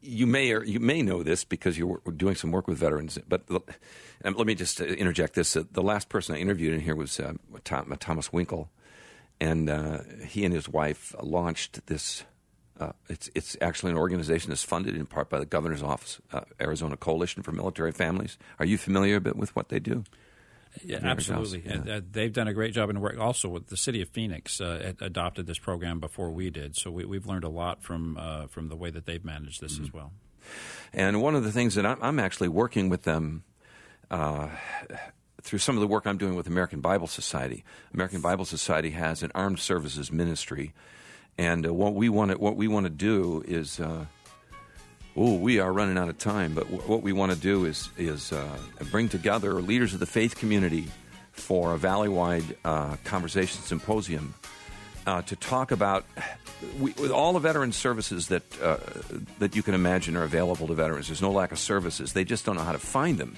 you 0.01 0.27
may 0.27 0.53
or 0.53 0.65
you 0.65 0.81
may 0.81 1.03
know 1.03 1.23
this 1.23 1.45
because 1.45 1.79
you're 1.79 2.01
doing 2.17 2.35
some 2.35 2.53
work 2.53 2.69
with 2.69 2.79
veterans. 2.79 3.19
But 3.29 3.43
let 3.51 4.47
me 4.47 4.55
just 4.55 4.81
uh, 4.81 4.85
interject 4.85 5.35
this: 5.35 5.57
uh, 5.57 5.65
the 5.73 5.83
last 5.83 6.09
person 6.09 6.35
I 6.35 6.39
interviewed 6.39 6.75
in 6.75 6.81
here 6.81 6.95
was 6.95 7.19
uh, 7.19 7.35
Tom, 7.65 7.95
Thomas 7.99 8.33
Winkle, 8.33 8.71
and 9.41 9.69
uh, 9.71 10.01
he 10.27 10.45
and 10.45 10.55
his 10.55 10.69
wife 10.69 11.15
launched 11.23 11.87
this. 11.87 12.25
Uh, 12.79 12.93
it's 13.09 13.31
it's 13.35 13.57
actually 13.61 13.93
an 13.93 13.99
organization 13.99 14.51
that's 14.51 14.65
funded 14.65 14.97
in 14.97 15.07
part 15.07 15.31
by 15.31 15.39
the 15.39 15.47
governor's 15.47 15.83
office, 15.83 16.21
Arizona 16.61 16.97
Coalition 16.97 17.43
for 17.43 17.53
Military 17.53 17.93
Families. 17.93 18.37
Are 18.59 18.67
you 18.67 18.79
familiar 18.79 19.17
a 19.17 19.21
bit 19.21 19.37
with 19.37 19.55
what 19.57 19.69
they 19.69 19.79
do? 19.79 20.05
Yeah, 20.83 20.99
absolutely. 21.03 21.63
Yeah. 21.65 21.97
Uh, 21.97 22.01
they've 22.11 22.33
done 22.33 22.49
a 22.49 22.55
great 22.55 22.75
job 22.75 22.91
in 22.91 23.01
work. 23.01 23.19
Also, 23.19 23.49
with 23.49 23.69
the 23.69 23.77
city 23.77 24.03
of 24.03 24.09
Phoenix 24.09 24.61
uh, 24.61 24.95
adopted 25.01 25.47
this 25.47 25.59
program 25.59 26.01
before 26.01 26.31
we 26.31 26.51
did, 26.51 26.77
so 26.77 26.91
we, 26.91 27.17
have 27.17 27.27
learned 27.27 27.45
a 27.45 27.49
lot 27.49 27.83
from 27.83 28.19
uh, 28.19 28.47
from 28.49 28.69
the 28.69 28.77
way 28.77 28.91
that 28.91 29.07
they've 29.07 29.25
managed 29.25 29.61
this 29.61 29.75
mm-hmm. 29.75 29.85
as 29.85 29.93
well. 29.93 30.13
And 30.93 31.23
one 31.23 31.35
of 31.35 31.45
the 31.45 31.53
things 31.53 31.75
that 31.77 31.87
I'm, 31.87 32.03
I'm 32.03 32.19
actually 32.19 32.49
working 32.49 32.89
with 32.89 33.03
them 33.03 33.45
uh, 34.11 34.49
through 35.43 35.59
some 35.59 35.77
of 35.77 35.81
the 35.81 35.87
work 35.87 36.07
I'm 36.07 36.19
doing 36.19 36.35
with 36.35 36.47
American 36.47 36.81
Bible 36.81 37.07
Society. 37.07 37.65
American 37.93 38.21
Bible 38.21 38.45
Society 38.45 38.91
has 38.91 39.23
an 39.23 39.31
armed 39.35 39.61
services 39.61 40.11
ministry, 40.13 40.73
and 41.39 41.67
uh, 41.67 41.73
what 41.73 41.95
we 41.95 42.09
want 42.09 42.31
to 42.33 42.39
what 42.39 42.57
we 42.57 42.69
want 42.69 42.85
to 42.85 42.91
do 42.91 43.43
is 43.47 43.81
uh, 43.81 44.07
Oh, 45.17 45.37
we 45.37 45.61
are 45.61 45.73
running 45.73 45.97
out 45.97 46.09
of 46.09 46.19
time, 46.19 46.55
but 46.55 46.65
w- 46.65 46.83
what 46.89 47.03
we 47.03 47.13
want 47.13 47.31
to 47.31 47.39
do 47.39 47.67
is 47.67 47.89
is 47.97 48.33
uh, 48.33 48.59
bring 48.91 49.09
together 49.09 49.55
leaders 49.63 49.95
of 49.95 50.01
the 50.01 50.07
faith 50.07 50.35
community 50.35 50.89
for 51.31 51.73
a 51.73 51.79
valley-wide 51.79 52.57
uh, 52.65 52.97
conversation 53.05 53.63
symposium 53.63 54.35
uh, 55.07 55.23
to 55.23 55.37
talk 55.37 55.71
about 55.71 56.05
we, 56.81 56.93
with 56.93 57.13
all 57.13 57.33
the 57.33 57.39
veteran 57.39 57.71
services 57.71 58.29
that 58.29 58.43
uh, 58.61 58.79
that 59.39 59.55
you 59.55 59.63
can 59.63 59.75
imagine 59.75 60.17
are 60.17 60.25
available 60.25 60.67
to 60.67 60.75
veterans. 60.75 61.07
There's 61.07 61.23
no 61.23 61.31
lack 61.31 61.53
of 61.53 61.61
services; 61.61 62.13
they 62.13 62.25
just 62.25 62.45
don't 62.45 62.57
know 62.57 62.65
how 62.65 62.73
to 62.73 62.79
find 62.79 63.17
them. 63.17 63.37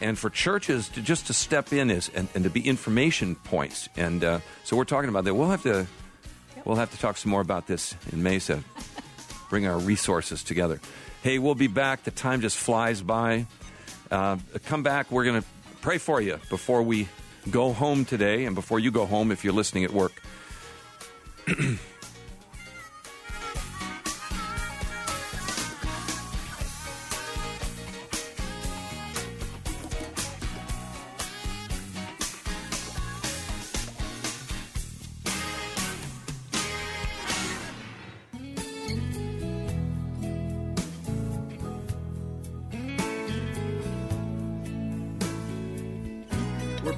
And 0.00 0.16
for 0.16 0.30
churches 0.30 0.88
to 0.90 1.02
just 1.02 1.26
to 1.26 1.32
step 1.32 1.72
in 1.72 1.90
is 1.90 2.10
and, 2.14 2.28
and 2.36 2.44
to 2.44 2.50
be 2.50 2.60
information 2.60 3.34
points. 3.34 3.88
And 3.96 4.22
uh, 4.22 4.40
so 4.62 4.76
we're 4.76 4.84
talking 4.84 5.08
about 5.08 5.24
that. 5.24 5.34
We'll 5.34 5.50
have 5.50 5.64
to 5.64 5.88
we'll 6.64 6.76
have 6.76 6.92
to 6.92 6.98
talk 6.98 7.16
some 7.16 7.32
more 7.32 7.40
about 7.40 7.66
this 7.66 7.96
in 8.12 8.22
Mesa. 8.22 8.62
Bring 9.50 9.66
our 9.66 9.78
resources 9.78 10.44
together. 10.44 10.78
Hey, 11.28 11.38
we'll 11.38 11.54
be 11.54 11.66
back. 11.66 12.04
The 12.04 12.10
time 12.10 12.40
just 12.40 12.56
flies 12.56 13.02
by. 13.02 13.44
Uh, 14.10 14.38
come 14.64 14.82
back. 14.82 15.10
We're 15.10 15.24
going 15.24 15.42
to 15.42 15.48
pray 15.82 15.98
for 15.98 16.22
you 16.22 16.40
before 16.48 16.82
we 16.82 17.06
go 17.50 17.74
home 17.74 18.06
today 18.06 18.46
and 18.46 18.54
before 18.54 18.78
you 18.78 18.90
go 18.90 19.04
home 19.04 19.30
if 19.30 19.44
you're 19.44 19.52
listening 19.52 19.84
at 19.84 19.90
work. 19.90 20.22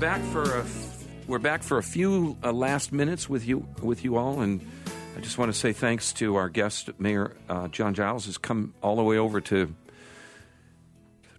back 0.00 0.22
for 0.32 0.42
a, 0.42 0.64
we're 1.26 1.38
back 1.38 1.62
for 1.62 1.76
a 1.76 1.82
few 1.82 2.34
uh, 2.42 2.50
last 2.50 2.90
minutes 2.90 3.28
with 3.28 3.46
you 3.46 3.68
with 3.82 4.02
you 4.02 4.16
all, 4.16 4.40
and 4.40 4.66
I 5.14 5.20
just 5.20 5.36
want 5.36 5.52
to 5.52 5.58
say 5.58 5.74
thanks 5.74 6.14
to 6.14 6.36
our 6.36 6.48
guest, 6.48 6.88
Mayor 6.98 7.36
uh, 7.50 7.68
John 7.68 7.92
Giles, 7.92 8.24
has 8.24 8.38
come 8.38 8.72
all 8.82 8.96
the 8.96 9.02
way 9.02 9.18
over 9.18 9.42
to 9.42 9.74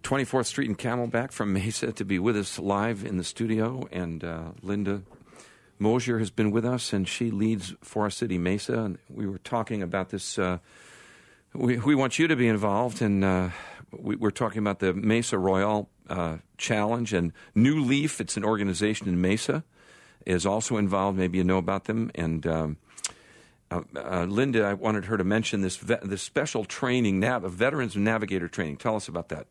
24th 0.04 0.46
Street 0.46 0.70
and 0.70 0.78
Camelback 0.78 1.32
from 1.32 1.54
Mesa 1.54 1.92
to 1.94 2.06
be 2.06 2.20
with 2.20 2.38
us 2.38 2.60
live 2.60 3.04
in 3.04 3.18
the 3.18 3.24
studio, 3.24 3.88
and 3.92 4.24
uh, 4.24 4.52
Linda 4.62 5.02
Mosier 5.80 6.20
has 6.20 6.30
been 6.30 6.52
with 6.52 6.64
us, 6.64 6.94
and 6.94 7.08
she 7.08 7.32
leads 7.32 7.74
For 7.82 8.04
Our 8.04 8.12
City 8.12 8.38
Mesa, 8.38 8.78
and 8.82 9.00
we 9.10 9.26
were 9.26 9.40
talking 9.40 9.82
about 9.82 10.10
this. 10.10 10.38
Uh, 10.38 10.60
we, 11.54 11.80
we 11.80 11.96
want 11.96 12.20
you 12.20 12.28
to 12.28 12.36
be 12.36 12.48
involved, 12.48 13.02
and 13.02 13.26
uh, 13.26 13.50
we, 13.92 14.16
are 14.22 14.30
talking 14.30 14.60
about 14.60 14.78
the 14.78 14.94
Mesa 14.94 15.40
Royale 15.40 15.90
uh, 16.10 16.38
Challenge 16.58 17.14
and 17.14 17.34
New 17.56 17.80
Leaf. 17.82 18.22
It's 18.22 18.38
an 18.38 18.44
organization 18.44 19.08
in 19.08 19.22
Mesa 19.22 19.64
is 20.26 20.46
also 20.46 20.78
involved. 20.78 21.18
Maybe 21.18 21.38
you 21.38 21.44
know 21.44 21.58
about 21.58 21.86
them. 21.86 22.12
And 22.16 22.46
um, 22.46 22.78
uh, 23.70 23.82
uh, 23.96 24.26
Linda, 24.26 24.64
I 24.64 24.74
wanted 24.74 25.06
her 25.06 25.18
to 25.18 25.24
mention 25.24 25.62
this 25.62 25.78
ve- 25.78 25.96
this 26.04 26.22
special 26.22 26.66
training, 26.66 27.20
nav- 27.20 27.44
Veterans 27.44 27.96
Navigator 27.96 28.48
training. 28.48 28.78
Tell 28.78 28.96
us 28.96 29.08
about 29.08 29.30
that. 29.30 29.48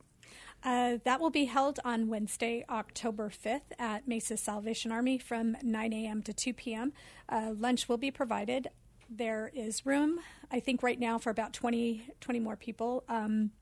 Uh, 0.63 0.99
that 1.05 1.21
will 1.21 1.31
be 1.31 1.47
held 1.47 1.81
on 1.87 2.09
Wednesday, 2.09 2.65
October 2.69 3.31
5th 3.31 3.73
at 3.79 4.07
Mesa 4.07 4.37
Salvation 4.37 4.93
Army 4.93 5.17
from 5.17 5.57
9 5.63 5.93
a.m. 5.95 6.23
to 6.23 6.35
2 6.35 6.53
p.m. 6.53 6.93
Uh, 7.31 7.55
lunch 7.57 7.89
will 7.89 7.97
be 7.97 8.11
provided. 8.11 8.69
There 9.09 9.51
is 9.55 9.87
room, 9.87 10.21
I 10.51 10.61
think, 10.61 10.83
right 10.83 11.01
now 11.01 11.17
for 11.19 11.31
about 11.31 11.55
20, 11.55 12.09
20 12.21 12.41
more 12.41 12.57
people. 12.57 13.05
Um, 13.09 13.53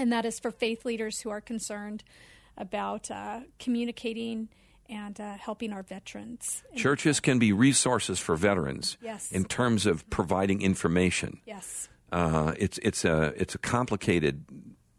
and 0.00 0.10
that 0.12 0.24
is 0.24 0.40
for 0.40 0.50
faith 0.50 0.84
leaders 0.84 1.20
who 1.20 1.30
are 1.30 1.40
concerned 1.40 2.02
about 2.56 3.10
uh, 3.10 3.40
communicating 3.58 4.48
and 4.88 5.20
uh, 5.20 5.34
helping 5.36 5.72
our 5.72 5.82
veterans. 5.84 6.64
Churches 6.74 7.20
can 7.20 7.38
be 7.38 7.52
resources 7.52 8.18
for 8.18 8.34
veterans 8.34 8.96
Yes. 9.00 9.30
in 9.30 9.44
terms 9.44 9.86
of 9.86 10.08
providing 10.10 10.62
information. 10.62 11.40
Yes. 11.46 11.88
Uh, 12.10 12.54
it's 12.58 12.78
it's 12.78 13.04
a 13.04 13.32
it's 13.36 13.54
a 13.54 13.58
complicated 13.58 14.44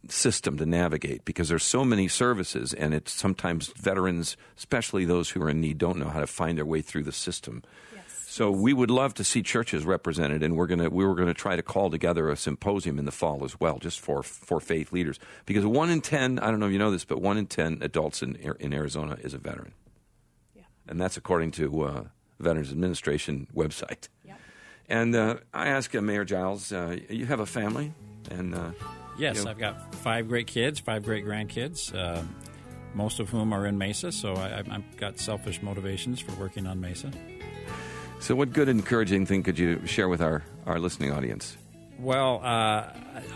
system 0.08 0.58
to 0.58 0.66
navigate 0.66 1.26
because 1.26 1.50
there's 1.50 1.64
so 1.64 1.84
many 1.84 2.08
services, 2.08 2.74
and 2.74 2.94
it's 2.94 3.12
sometimes 3.12 3.68
veterans, 3.78 4.38
especially 4.58 5.04
those 5.06 5.30
who 5.32 5.42
are 5.44 5.50
in 5.50 5.60
need, 5.60 5.78
don't 5.78 5.98
know 5.98 6.08
how 6.10 6.20
to 6.22 6.28
find 6.28 6.58
their 6.58 6.66
way 6.66 6.82
through 6.82 7.04
the 7.04 7.12
system. 7.12 7.64
Yes. 7.94 8.01
So 8.32 8.50
we 8.50 8.72
would 8.72 8.90
love 8.90 9.14
to 9.16 9.26
see 9.26 9.44
churches 9.44 9.84
represented, 9.86 10.42
and 10.42 10.56
we're 10.56 10.68
gonna 10.68 10.90
we 10.90 11.04
were 11.06 11.16
gonna 11.16 11.34
try 11.34 11.58
to 11.58 11.62
call 11.62 11.90
together 11.90 12.30
a 12.30 12.38
symposium 12.38 12.98
in 12.98 13.04
the 13.04 13.12
fall 13.12 13.44
as 13.44 13.60
well, 13.60 13.78
just 13.78 14.00
for 14.00 14.24
for 14.24 14.62
faith 14.62 14.94
leaders, 14.94 15.20
because 15.46 15.66
one 15.66 15.90
in 15.90 16.00
ten 16.00 16.40
I 16.40 16.50
don't 16.50 16.62
know 16.62 16.68
if 16.68 16.72
you 16.72 16.80
know 16.80 16.92
this, 16.92 17.04
but 17.04 17.22
one 17.22 17.38
in 17.38 17.46
ten 17.48 17.80
adults 17.82 18.24
in 18.24 18.36
in 18.62 18.74
Arizona 18.74 19.18
is 19.22 19.34
a 19.34 19.38
veteran, 19.38 19.74
Yeah. 20.56 20.64
and 20.88 20.98
that's 21.02 21.18
according 21.18 21.52
to 21.60 21.82
uh, 21.84 22.04
Veterans 22.40 22.72
Administration 22.72 23.48
website. 23.54 24.08
Yep. 24.26 24.40
And 24.88 25.14
uh, 25.14 25.36
I 25.54 25.68
ask 25.68 25.94
uh, 25.94 26.00
Mayor 26.00 26.24
Giles, 26.24 26.72
uh, 26.72 26.96
you 27.10 27.26
have 27.26 27.42
a 27.42 27.46
family, 27.46 27.92
and 28.30 28.56
uh, 28.56 28.72
Yes, 29.18 29.40
you 29.40 29.44
know, 29.44 29.52
I've 29.52 29.60
got 29.60 29.94
five 29.96 30.30
great 30.30 30.48
kids, 30.48 30.80
five 30.80 31.04
great 31.04 31.26
grandkids, 31.26 31.94
uh, 31.94 32.24
most 32.94 33.20
of 33.20 33.30
whom 33.30 33.52
are 33.52 33.66
in 33.66 33.78
Mesa. 33.78 34.10
So 34.14 34.36
I, 34.36 34.60
I've- 34.60 34.72
I've 34.72 34.96
got 34.96 35.20
selfish 35.20 35.62
motivations 35.62 36.22
for 36.22 36.32
working 36.40 36.66
on 36.66 36.80
Mesa. 36.80 37.12
So, 38.22 38.36
what 38.36 38.54
good, 38.54 38.70
encouraging 38.70 39.26
thing 39.26 39.42
could 39.42 39.58
you 39.58 39.86
share 39.88 40.08
with 40.08 40.22
our, 40.22 40.44
our 40.68 40.80
listening 40.80 41.12
audience? 41.12 41.58
Well, 41.98 42.40
uh, 42.44 42.88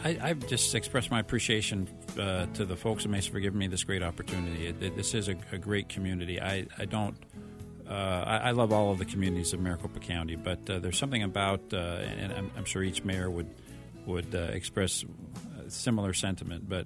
I, 0.04 0.20
I've 0.22 0.48
just 0.48 0.74
expressed 0.76 1.10
my 1.10 1.20
appreciation 1.20 1.88
uh, 2.20 2.46
to 2.54 2.66
the 2.66 2.76
folks 2.76 3.04
at 3.04 3.10
Mesa 3.10 3.32
for 3.32 3.40
giving 3.40 3.58
me 3.60 3.68
this 3.68 3.84
great 3.84 4.04
opportunity. 4.04 4.68
It, 4.68 4.82
it- 4.82 4.96
this 4.96 5.16
is 5.16 5.28
a, 5.28 5.36
a 5.52 5.58
great 5.58 5.90
community. 5.90 6.40
I, 6.40 6.68
I 6.78 6.86
don't. 6.86 7.18
Uh, 7.90 7.94
I, 7.94 8.38
I 8.38 8.52
love 8.52 8.72
all 8.72 8.92
of 8.92 8.98
the 9.00 9.06
communities 9.06 9.54
of 9.54 9.60
Maricopa 9.60 10.00
County, 10.00 10.36
but 10.36 10.68
uh, 10.70 10.80
there's 10.80 10.98
something 10.98 11.22
about, 11.24 11.62
uh, 11.74 11.78
and 11.78 12.32
I'm, 12.34 12.52
I'm 12.58 12.66
sure 12.66 12.84
each 12.84 13.04
mayor 13.04 13.30
would 13.30 13.50
would 14.08 14.34
uh, 14.36 14.40
express 14.54 15.04
a 15.66 15.70
similar 15.70 16.14
sentiment. 16.14 16.70
But 16.70 16.86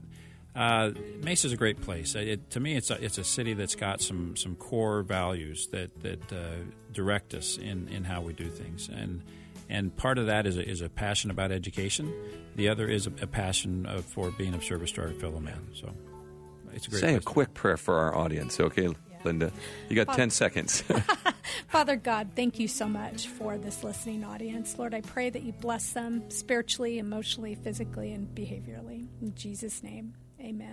uh, 0.55 0.91
Mesa 1.21 1.47
is 1.47 1.53
a 1.53 1.57
great 1.57 1.81
place. 1.81 2.15
It, 2.15 2.49
to 2.51 2.59
me, 2.59 2.75
it's 2.75 2.89
a, 2.89 3.03
it's 3.03 3.17
a 3.17 3.23
city 3.23 3.53
that's 3.53 3.75
got 3.75 4.01
some 4.01 4.35
some 4.35 4.55
core 4.55 5.03
values 5.03 5.67
that 5.67 6.01
that 6.01 6.31
uh, 6.31 6.55
direct 6.91 7.33
us 7.33 7.57
in, 7.57 7.87
in 7.89 8.03
how 8.03 8.21
we 8.21 8.33
do 8.33 8.49
things, 8.49 8.89
and 8.89 9.23
and 9.69 9.95
part 9.95 10.17
of 10.17 10.25
that 10.25 10.47
is 10.47 10.57
a, 10.57 10.67
is 10.67 10.81
a 10.81 10.89
passion 10.89 11.29
about 11.29 11.51
education. 11.51 12.13
The 12.55 12.69
other 12.69 12.87
is 12.87 13.07
a, 13.07 13.11
a 13.21 13.27
passion 13.27 13.85
of, 13.85 14.03
for 14.05 14.31
being 14.31 14.53
of 14.53 14.63
service 14.63 14.91
to 14.93 15.01
our 15.01 15.13
fellow 15.13 15.39
man. 15.39 15.67
So 15.73 15.93
it's 16.73 16.87
a 16.87 16.89
great. 16.89 16.99
Say 16.99 17.09
a 17.09 17.11
place 17.11 17.23
to- 17.23 17.29
quick 17.29 17.53
prayer 17.53 17.77
for 17.77 17.95
our 17.95 18.15
audience, 18.15 18.59
okay, 18.59 18.89
Linda? 19.23 19.51
You 19.87 19.95
got 19.95 20.15
10 20.15 20.29
seconds. 20.31 20.83
Father 21.67 21.95
God, 21.95 22.31
thank 22.35 22.59
you 22.59 22.67
so 22.67 22.87
much 22.87 23.27
for 23.27 23.57
this 23.57 23.83
listening 23.83 24.23
audience. 24.23 24.77
Lord, 24.77 24.93
I 24.93 25.01
pray 25.01 25.29
that 25.29 25.43
you 25.43 25.53
bless 25.53 25.91
them 25.91 26.29
spiritually, 26.29 26.99
emotionally, 26.99 27.55
physically, 27.55 28.11
and 28.11 28.27
behaviorally. 28.33 29.07
In 29.21 29.35
Jesus' 29.35 29.83
name, 29.83 30.15
amen. 30.41 30.67